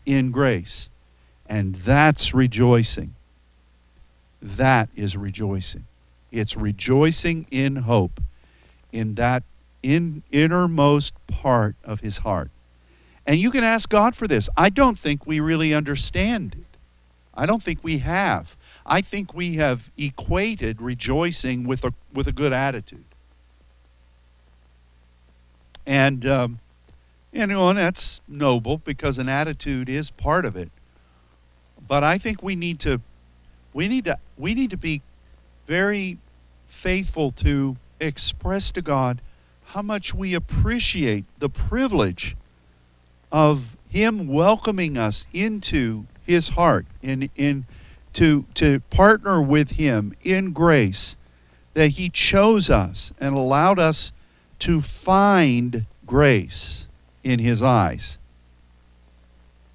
in 0.06 0.32
grace. 0.32 0.90
And 1.48 1.76
that's 1.76 2.34
rejoicing. 2.34 3.16
That 4.42 4.90
is 4.96 5.16
rejoicing. 5.16 5.86
It's 6.32 6.58
rejoicing 6.58 7.48
in 7.52 7.78
hope 7.78 8.22
in 8.92 9.16
that 9.16 9.44
in 9.84 10.24
innermost 10.32 11.14
part 11.28 11.76
of 11.84 12.02
his 12.02 12.20
heart. 12.20 12.50
And 13.26 13.38
you 13.40 13.52
can 13.52 13.64
ask 13.64 13.90
God 13.90 14.16
for 14.16 14.28
this. 14.28 14.50
I 14.58 14.70
don't 14.70 14.98
think 14.98 15.26
we 15.26 15.40
really 15.40 15.74
understand 15.74 16.56
it. 16.56 16.78
I 17.34 17.46
don't 17.46 17.62
think 17.62 17.84
we 17.84 18.00
have. 18.00 18.58
I 18.86 19.02
think 19.02 19.34
we 19.34 19.56
have 19.56 19.92
equated 19.98 20.82
rejoicing 20.82 21.66
with 21.68 21.84
a 21.84 21.94
with 22.14 22.28
a 22.28 22.32
good 22.32 22.54
attitude. 22.54 23.04
And 25.86 26.26
um, 26.26 26.60
and 27.34 27.78
that's 27.78 28.22
noble 28.28 28.78
because 28.78 29.18
an 29.20 29.30
attitude 29.30 29.90
is 29.90 30.10
part 30.10 30.46
of 30.46 30.56
it. 30.56 30.72
But 31.88 32.04
I 32.04 32.18
think 32.18 32.42
we 32.44 32.56
need 32.56 32.80
to 32.82 33.02
we 33.74 33.88
need 33.88 34.06
to 34.06 34.18
we 34.38 34.54
need 34.54 34.72
to 34.72 34.78
be 34.78 35.02
very 35.68 36.18
faithful 36.68 37.32
to 37.32 37.78
express 38.00 38.72
to 38.72 38.82
God 38.82 39.22
how 39.66 39.82
much 39.82 40.14
we 40.14 40.34
appreciate 40.34 41.26
the 41.40 41.50
privilege 41.50 42.36
of 43.32 43.78
him 43.90 44.28
welcoming 44.28 44.98
us 44.98 45.28
into 45.34 46.06
his 46.26 46.50
heart 46.50 46.86
in 47.02 47.30
in 47.36 47.66
to 48.14 48.46
to 48.56 48.80
partner 48.90 49.42
with 49.42 49.72
him 49.72 50.14
in 50.24 50.52
grace 50.52 51.16
that 51.74 51.90
he 51.90 52.10
chose 52.10 52.70
us 52.70 53.14
and 53.20 53.36
allowed 53.36 53.80
us 53.80 54.12
to 54.60 54.82
find 54.82 55.86
grace 56.06 56.87
in 57.28 57.40
his 57.40 57.62
eyes. 57.62 58.18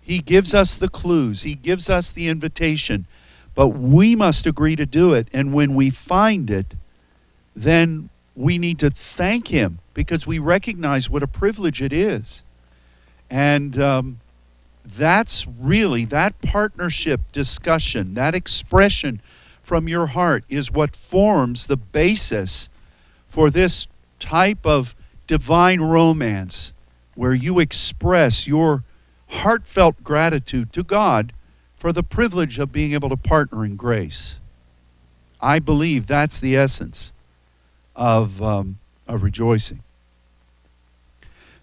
He 0.00 0.18
gives 0.20 0.52
us 0.54 0.76
the 0.76 0.88
clues, 0.88 1.42
he 1.42 1.54
gives 1.54 1.88
us 1.88 2.10
the 2.10 2.28
invitation, 2.28 3.06
But 3.54 3.68
we 3.68 4.16
must 4.16 4.46
agree 4.46 4.76
to 4.76 4.86
do 4.86 5.12
it. 5.12 5.28
And 5.32 5.52
when 5.52 5.74
we 5.74 5.90
find 5.90 6.50
it, 6.50 6.74
then 7.54 8.08
we 8.34 8.56
need 8.58 8.78
to 8.78 8.90
thank 8.90 9.48
Him 9.48 9.78
because 9.94 10.26
we 10.26 10.38
recognize 10.38 11.10
what 11.10 11.22
a 11.22 11.26
privilege 11.26 11.82
it 11.82 11.92
is. 11.92 12.42
And 13.30 13.78
um, 13.78 14.20
that's 14.84 15.46
really 15.46 16.06
that 16.06 16.40
partnership 16.40 17.20
discussion, 17.32 18.14
that 18.14 18.34
expression 18.34 19.20
from 19.62 19.88
your 19.88 20.06
heart 20.06 20.44
is 20.48 20.72
what 20.72 20.96
forms 20.96 21.66
the 21.66 21.76
basis 21.76 22.68
for 23.28 23.50
this 23.50 23.86
type 24.18 24.66
of 24.66 24.94
divine 25.26 25.80
romance 25.80 26.72
where 27.14 27.34
you 27.34 27.58
express 27.58 28.46
your 28.46 28.84
heartfelt 29.28 30.02
gratitude 30.04 30.72
to 30.72 30.82
God 30.82 31.32
for 31.76 31.92
the 31.92 32.02
privilege 32.02 32.58
of 32.58 32.72
being 32.72 32.92
able 32.92 33.08
to 33.08 33.16
partner 33.16 33.64
in 33.64 33.76
grace. 33.76 34.40
I 35.40 35.58
believe 35.58 36.06
that's 36.06 36.38
the 36.38 36.56
essence 36.56 37.12
of, 37.96 38.40
um, 38.40 38.78
of 39.08 39.22
rejoicing. 39.22 39.82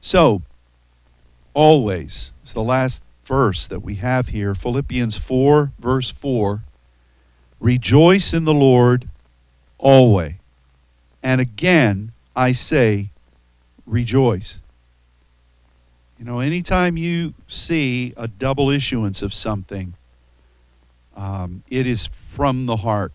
So, 0.02 0.42
always 1.54 2.34
is 2.44 2.54
the 2.54 2.64
last 2.64 3.04
verse 3.24 3.68
that 3.68 3.82
we 3.82 3.96
have 3.96 4.30
here 4.30 4.56
Philippians 4.56 5.18
4, 5.18 5.72
verse 5.80 6.12
4. 6.12 6.64
Rejoice 7.60 8.34
in 8.34 8.46
the 8.46 8.54
Lord 8.54 9.10
always. 9.78 10.34
And 11.22 11.42
again, 11.42 12.12
I 12.36 12.54
say, 12.54 13.10
rejoice. 13.86 14.60
You 16.20 16.26
know, 16.26 16.42
anytime 16.42 16.98
you 16.98 17.34
see 17.48 18.14
a 18.18 18.28
double 18.28 18.70
issuance 18.70 19.22
of 19.22 19.34
something, 19.34 19.94
um, 21.16 21.64
it 21.70 21.88
is 21.88 22.08
from 22.08 22.66
the 22.66 22.76
heart. 22.78 23.14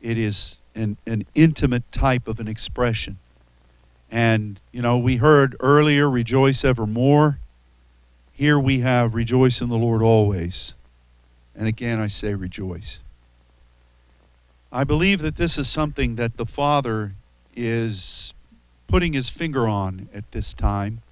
It 0.00 0.16
is 0.16 0.58
an, 0.76 0.96
an 1.06 1.26
intimate 1.34 1.90
type 1.90 2.28
of 2.28 2.38
an 2.38 2.46
expression. 2.46 3.18
And, 4.12 4.60
you 4.70 4.80
know, 4.80 4.96
we 4.96 5.16
heard 5.16 5.56
earlier, 5.58 6.08
rejoice 6.08 6.64
evermore. 6.64 7.40
Here 8.32 8.60
we 8.60 8.78
have 8.80 9.14
rejoice 9.14 9.60
in 9.60 9.68
the 9.68 9.76
Lord 9.76 10.00
always. 10.00 10.74
And 11.56 11.66
again, 11.66 11.98
I 11.98 12.06
say 12.06 12.34
rejoice. 12.34 13.00
I 14.70 14.84
believe 14.84 15.20
that 15.22 15.34
this 15.34 15.58
is 15.58 15.68
something 15.68 16.14
that 16.14 16.36
the 16.36 16.46
Father 16.46 17.14
is 17.56 18.34
putting 18.86 19.14
his 19.14 19.28
finger 19.28 19.66
on 19.66 20.08
at 20.14 20.30
this 20.30 20.54
time. 20.54 21.02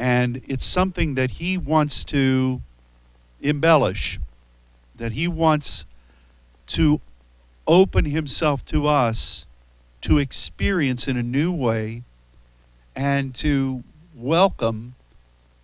And 0.00 0.40
it's 0.48 0.64
something 0.64 1.14
that 1.14 1.32
he 1.32 1.58
wants 1.58 2.04
to 2.06 2.62
embellish 3.42 4.18
that 5.00 5.12
He 5.12 5.26
wants 5.26 5.86
to 6.68 7.00
open 7.66 8.04
Himself 8.04 8.64
to 8.66 8.86
us 8.86 9.46
to 10.02 10.18
experience 10.18 11.08
in 11.08 11.16
a 11.16 11.22
new 11.22 11.52
way 11.52 12.04
and 12.94 13.34
to 13.36 13.82
welcome 14.14 14.94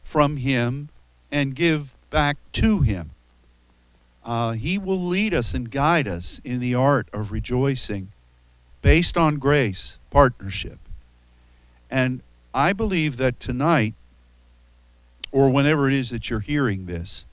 from 0.03 0.39
Him 0.39 0.89
and 1.31 1.55
give 1.55 1.95
back 2.11 2.39
to 2.53 2.81
Him. 2.81 3.11
Uh, 4.25 4.53
he 4.53 4.77
will 4.77 4.99
lead 4.99 5.33
us 5.33 5.55
and 5.55 5.71
guide 5.71 6.09
us 6.09 6.41
in 6.43 6.59
the 6.59 6.75
art 6.75 7.09
of 7.13 7.31
rejoicing 7.31 8.11
based 8.83 9.17
on 9.17 9.37
grace, 9.37 9.99
partnership. 10.11 10.79
And 11.91 12.23
I 12.53 12.73
believe 12.73 13.19
that 13.19 13.39
tonight, 13.39 13.95
or 15.37 15.51
whenever 15.51 15.87
it 15.87 15.93
is 15.93 16.09
that 16.09 16.31
you're 16.31 16.41
hearing 16.41 16.87
this, 16.87 17.27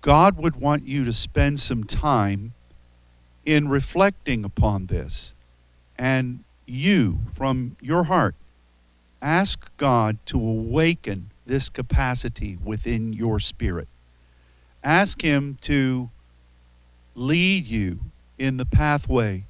God 0.00 0.36
would 0.36 0.54
want 0.54 0.86
you 0.86 1.04
to 1.04 1.12
spend 1.12 1.58
some 1.58 1.82
time 1.82 2.54
in 3.44 3.68
reflecting 3.68 4.44
upon 4.44 4.86
this. 4.86 5.34
And 5.98 6.44
you, 6.66 7.18
from 7.34 7.76
your 7.80 8.04
heart, 8.04 8.36
ask 9.20 9.76
God 9.76 10.18
to 10.26 10.36
awaken 10.38 11.32
this 11.46 11.68
capacity 11.68 12.56
within 12.62 13.12
your 13.12 13.40
spirit. 13.40 13.88
Ask 14.84 15.20
Him 15.20 15.56
to 15.62 16.10
lead 17.16 17.66
you 17.66 17.98
in 18.38 18.56
the 18.56 18.66
pathway 18.66 19.46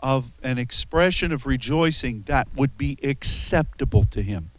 of 0.00 0.32
an 0.42 0.56
expression 0.56 1.30
of 1.30 1.44
rejoicing 1.44 2.22
that 2.22 2.48
would 2.56 2.78
be 2.78 2.96
acceptable 3.02 4.04
to 4.04 4.22
Him, 4.22 4.50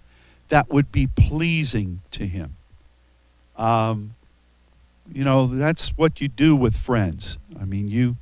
that 0.50 0.70
would 0.70 0.92
be 0.92 1.08
pleasing 1.08 2.02
to 2.12 2.26
Him. 2.26 2.56
Um, 3.56 4.16
you 5.12 5.24
know, 5.24 5.48
that's 5.48 5.90
what 5.98 6.22
you 6.22 6.28
do 6.28 6.56
with 6.56 6.76
friends. 6.76 7.38
I 7.60 7.66
mean, 7.66 7.88
you 7.88 8.18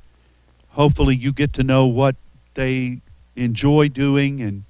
hopefully 0.70 1.16
you 1.16 1.32
get 1.32 1.52
to 1.54 1.62
know 1.62 1.86
what 1.86 2.16
they 2.54 3.00
enjoy 3.34 3.88
doing 3.88 4.40
and 4.40 4.64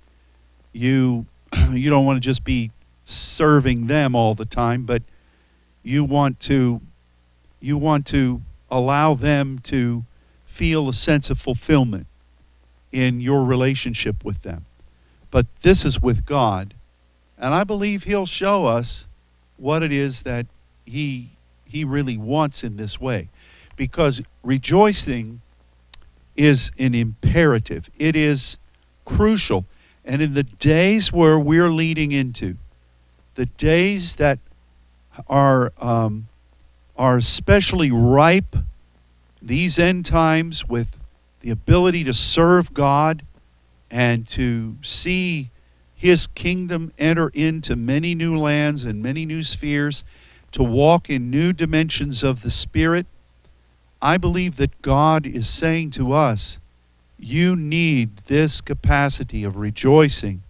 you 0.72 1.26
you 1.70 1.90
don't 1.90 2.07
want 2.07 2.16
to 2.16 2.20
just 2.20 2.44
be 2.44 2.70
serving 3.04 3.86
them 3.86 4.14
all 4.14 4.34
the 4.34 4.44
time, 4.44 4.84
but 4.84 5.02
you 5.82 6.04
want 6.04 6.40
to 6.40 6.80
you 7.61 7.76
want 7.76 8.07
to 8.07 8.42
allow 8.70 9.14
them 9.14 9.59
to 9.61 10.04
feel 10.44 10.88
a 10.88 10.94
sense 10.94 11.30
of 11.30 11.38
fulfillment 11.38 12.07
in 12.92 13.20
your 13.20 13.44
relationship 13.44 14.24
with 14.24 14.42
them. 14.42 14.64
But 15.30 15.46
this 15.62 15.84
is 15.84 16.00
with 16.00 16.24
God, 16.26 16.74
and 17.39 17.55
I 17.55 17.64
believe 17.64 18.05
he'll 18.05 18.26
show 18.26 18.66
us 18.66 19.07
what 19.57 19.82
it 19.82 19.93
is 19.93 20.22
that 20.22 20.47
he 20.84 21.30
he 21.64 21.84
really 21.84 22.16
wants 22.16 22.64
in 22.64 22.76
this 22.76 23.01
way. 23.01 23.28
Because 23.76 24.22
rejoicing 24.43 25.43
is 26.37 26.72
an 26.78 26.95
imperative, 26.95 27.91
it 27.99 28.16
is 28.16 28.59
crucial. 29.05 29.64
And 30.05 30.22
in 30.22 30.34
the 30.34 30.45
days 30.45 31.12
where 31.12 31.39
we're 31.39 31.68
leading 31.68 32.12
into, 32.12 32.57
the 33.34 33.47
days 33.47 34.16
that 34.16 34.39
are, 35.28 35.72
um, 35.78 36.28
are 36.97 37.16
especially 37.16 37.91
ripe, 37.91 38.57
these 39.43 39.78
end 39.78 40.07
times 40.07 40.68
with 40.68 40.97
the 41.41 41.51
ability 41.51 42.05
to 42.05 42.14
serve 42.14 42.72
God 42.72 43.24
and 43.91 44.26
to 44.28 44.76
see 44.82 45.51
His 45.97 46.26
kingdom 46.26 46.92
enter 46.99 47.30
into 47.30 47.74
many 47.74 48.14
new 48.14 48.38
lands 48.38 48.84
and 48.84 49.03
many 49.03 49.24
new 49.24 49.42
spheres 49.42 50.05
to 50.53 50.62
walk 50.62 51.09
in 51.09 51.30
new 51.30 51.53
dimensions 51.53 52.22
of 52.22 52.42
the 52.42 52.51
Spirit, 52.51 53.07
I 54.01 54.18
believe 54.18 54.57
that 54.57 54.82
God 54.82 55.26
is 55.26 55.49
saying 55.49 55.90
to 55.92 56.12
us, 56.12 56.61
you 57.18 57.57
need 57.57 58.18
this 58.26 58.61
capacity 58.61 59.42
of 59.42 59.57
rejoicing 59.57 60.42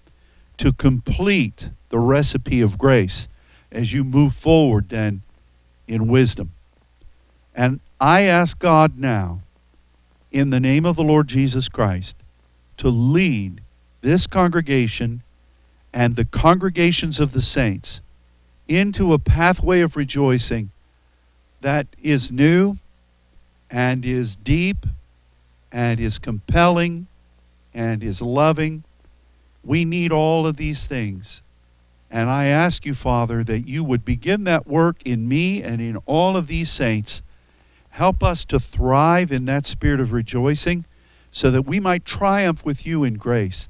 to 0.57 0.73
complete 0.73 1.71
the 1.91 1.99
recipe 2.01 2.61
of 2.61 2.77
grace 2.77 3.29
as 3.71 3.93
you 3.93 4.03
move 4.03 4.35
forward 4.35 4.89
then 4.89 5.23
in 5.87 6.09
wisdom. 6.09 6.53
And 7.55 7.81
I 8.01 8.23
ask 8.23 8.59
God 8.59 8.99
now, 8.99 9.43
in 10.33 10.51
the 10.51 10.61
name 10.61 10.85
of 10.85 10.97
the 10.97 11.05
Lord 11.05 11.29
Jesus 11.29 11.69
Christ, 11.69 12.17
to 12.79 12.89
lead 12.89 13.63
this 14.01 14.27
congregation 14.27 15.23
and 15.97 16.15
the 16.15 16.27
congregations 16.27 17.19
of 17.19 17.33
the 17.33 17.41
saints 17.41 18.03
into 18.69 19.15
a 19.15 19.19
pathway 19.19 19.81
of 19.81 19.97
rejoicing 19.97 20.71
that 21.63 21.87
is 22.03 22.31
new 22.31 22.77
and 23.71 24.05
is 24.05 24.37
deep 24.37 24.85
and 25.73 25.99
is 25.99 26.19
compelling 26.19 27.07
and 27.73 28.05
is 28.05 28.21
loving. 28.21 28.85
We 29.65 29.87
need 29.87 30.13
all 30.13 30.47
of 30.47 30.59
these 30.59 30.87
things. 30.87 31.43
And 32.11 32.29
I 32.29 32.45
ask 32.45 32.85
you, 32.85 32.95
Father, 32.95 33.43
that 33.45 33.67
you 33.67 33.83
would 33.83 34.05
begin 34.05 34.45
that 34.45 34.67
work 34.67 34.99
in 35.07 35.27
me 35.27 35.63
and 35.63 35.81
in 35.81 35.97
all 36.05 36.37
of 36.37 36.47
these 36.47 36.71
saints. 36.71 37.23
Help 37.89 38.23
us 38.23 38.45
to 38.45 38.61
thrive 38.61 39.33
in 39.33 39.47
that 39.47 39.65
spirit 39.65 40.01
of 40.01 40.13
rejoicing 40.13 40.85
so 41.33 41.51
that 41.51 41.63
we 41.63 41.81
might 41.81 42.05
triumph 42.05 42.67
with 42.67 42.87
you 42.87 43.03
in 43.03 43.15
grace. 43.15 43.67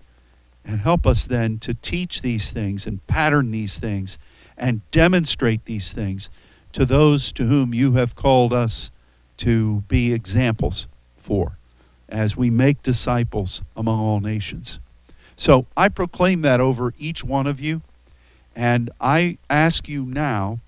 And 0.66 0.80
help 0.80 1.06
us 1.06 1.24
then 1.24 1.58
to 1.60 1.74
teach 1.74 2.22
these 2.22 2.50
things 2.50 2.86
and 2.86 3.06
pattern 3.06 3.52
these 3.52 3.78
things 3.78 4.18
and 4.58 4.80
demonstrate 4.90 5.64
these 5.64 5.92
things 5.92 6.28
to 6.72 6.84
those 6.84 7.30
to 7.32 7.44
whom 7.44 7.72
you 7.72 7.92
have 7.92 8.16
called 8.16 8.52
us 8.52 8.90
to 9.38 9.82
be 9.88 10.12
examples 10.12 10.88
for 11.16 11.56
as 12.08 12.36
we 12.36 12.50
make 12.50 12.82
disciples 12.82 13.62
among 13.76 14.00
all 14.00 14.20
nations. 14.20 14.80
So 15.36 15.66
I 15.76 15.88
proclaim 15.88 16.42
that 16.42 16.60
over 16.60 16.92
each 16.98 17.22
one 17.22 17.46
of 17.46 17.60
you. 17.60 17.82
And 18.54 18.90
I 19.00 19.38
ask 19.50 19.88
you 19.88 20.04
now 20.04 20.60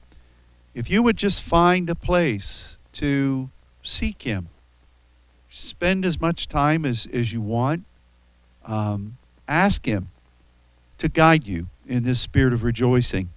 if 0.75 0.91
you 0.91 1.03
would 1.03 1.17
just 1.17 1.43
find 1.43 1.91
a 1.91 1.95
place 1.95 2.79
to 2.93 3.51
seek 3.83 4.23
Him, 4.23 4.49
spend 5.49 6.05
as 6.05 6.21
much 6.21 6.49
time 6.49 6.85
as, 6.85 7.07
as 7.13 7.33
you 7.33 7.41
want. 7.41 7.85
Um, 8.65 9.17
ask 9.49 9.87
Him 9.87 10.11
to 10.99 11.09
guide 11.09 11.47
you 11.47 11.69
in 11.87 12.03
this 12.03 12.21
spirit 12.21 12.53
of 12.53 12.63
rejoicing 12.63 13.31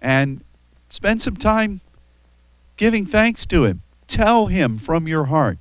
and 0.00 0.42
spend 0.88 1.22
some 1.22 1.36
time 1.36 1.80
giving 2.76 3.06
thanks 3.06 3.46
to 3.46 3.64
Him 3.64 3.82
Tell 4.06 4.46
him 4.46 4.78
from 4.78 5.08
your 5.08 5.24
heart 5.24 5.58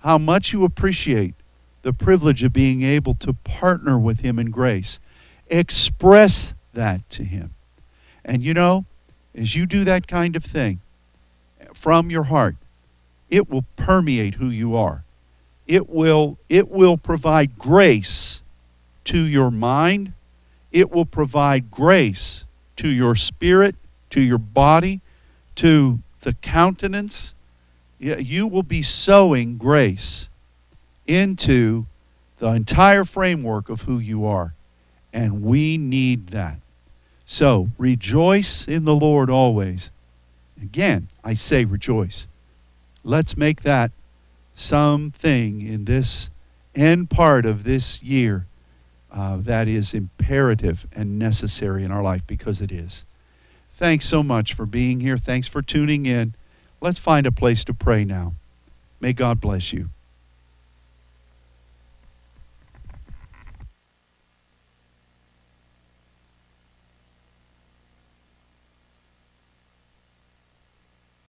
how 0.00 0.18
much 0.18 0.52
you 0.52 0.64
appreciate 0.64 1.34
the 1.82 1.92
privilege 1.92 2.42
of 2.42 2.52
being 2.52 2.82
able 2.82 3.14
to 3.14 3.32
partner 3.32 3.98
with 3.98 4.20
him 4.20 4.38
in 4.38 4.50
grace. 4.50 5.00
Express 5.48 6.54
that 6.74 7.08
to 7.10 7.24
him. 7.24 7.54
And 8.24 8.42
you 8.42 8.52
know, 8.52 8.84
as 9.34 9.56
you 9.56 9.66
do 9.66 9.84
that 9.84 10.06
kind 10.06 10.36
of 10.36 10.44
thing 10.44 10.80
from 11.74 12.10
your 12.10 12.24
heart, 12.24 12.56
it 13.30 13.48
will 13.48 13.64
permeate 13.76 14.34
who 14.34 14.48
you 14.48 14.76
are. 14.76 15.04
It 15.66 15.88
will, 15.88 16.38
it 16.48 16.68
will 16.68 16.96
provide 16.98 17.58
grace 17.58 18.42
to 19.10 19.26
your 19.26 19.50
mind. 19.50 20.12
It 20.70 20.92
will 20.92 21.04
provide 21.04 21.68
grace 21.68 22.44
to 22.76 22.88
your 22.88 23.16
spirit, 23.16 23.74
to 24.10 24.20
your 24.20 24.38
body, 24.38 25.00
to 25.56 25.98
the 26.20 26.34
countenance. 26.34 27.34
You 27.98 28.46
will 28.46 28.62
be 28.62 28.82
sowing 28.82 29.58
grace 29.58 30.28
into 31.08 31.86
the 32.38 32.50
entire 32.52 33.04
framework 33.04 33.68
of 33.68 33.82
who 33.82 33.98
you 33.98 34.24
are. 34.24 34.54
And 35.12 35.42
we 35.42 35.76
need 35.76 36.28
that. 36.28 36.60
So 37.26 37.70
rejoice 37.78 38.68
in 38.68 38.84
the 38.84 38.94
Lord 38.94 39.28
always. 39.28 39.90
Again, 40.62 41.08
I 41.24 41.34
say 41.34 41.64
rejoice. 41.64 42.28
Let's 43.02 43.36
make 43.36 43.62
that 43.62 43.90
something 44.54 45.62
in 45.62 45.86
this 45.86 46.30
end 46.76 47.10
part 47.10 47.44
of 47.44 47.64
this 47.64 48.04
year 48.04 48.46
uh, 49.12 49.36
that 49.38 49.68
is 49.68 49.94
imperative 49.94 50.86
and 50.94 51.18
necessary 51.18 51.84
in 51.84 51.90
our 51.90 52.02
life 52.02 52.26
because 52.26 52.60
it 52.60 52.70
is. 52.70 53.04
Thanks 53.74 54.04
so 54.06 54.22
much 54.22 54.54
for 54.54 54.66
being 54.66 55.00
here. 55.00 55.16
Thanks 55.16 55.48
for 55.48 55.62
tuning 55.62 56.06
in. 56.06 56.34
Let's 56.80 56.98
find 56.98 57.26
a 57.26 57.32
place 57.32 57.64
to 57.64 57.74
pray 57.74 58.04
now. 58.04 58.34
May 59.00 59.12
God 59.12 59.40
bless 59.40 59.72
you. 59.72 59.90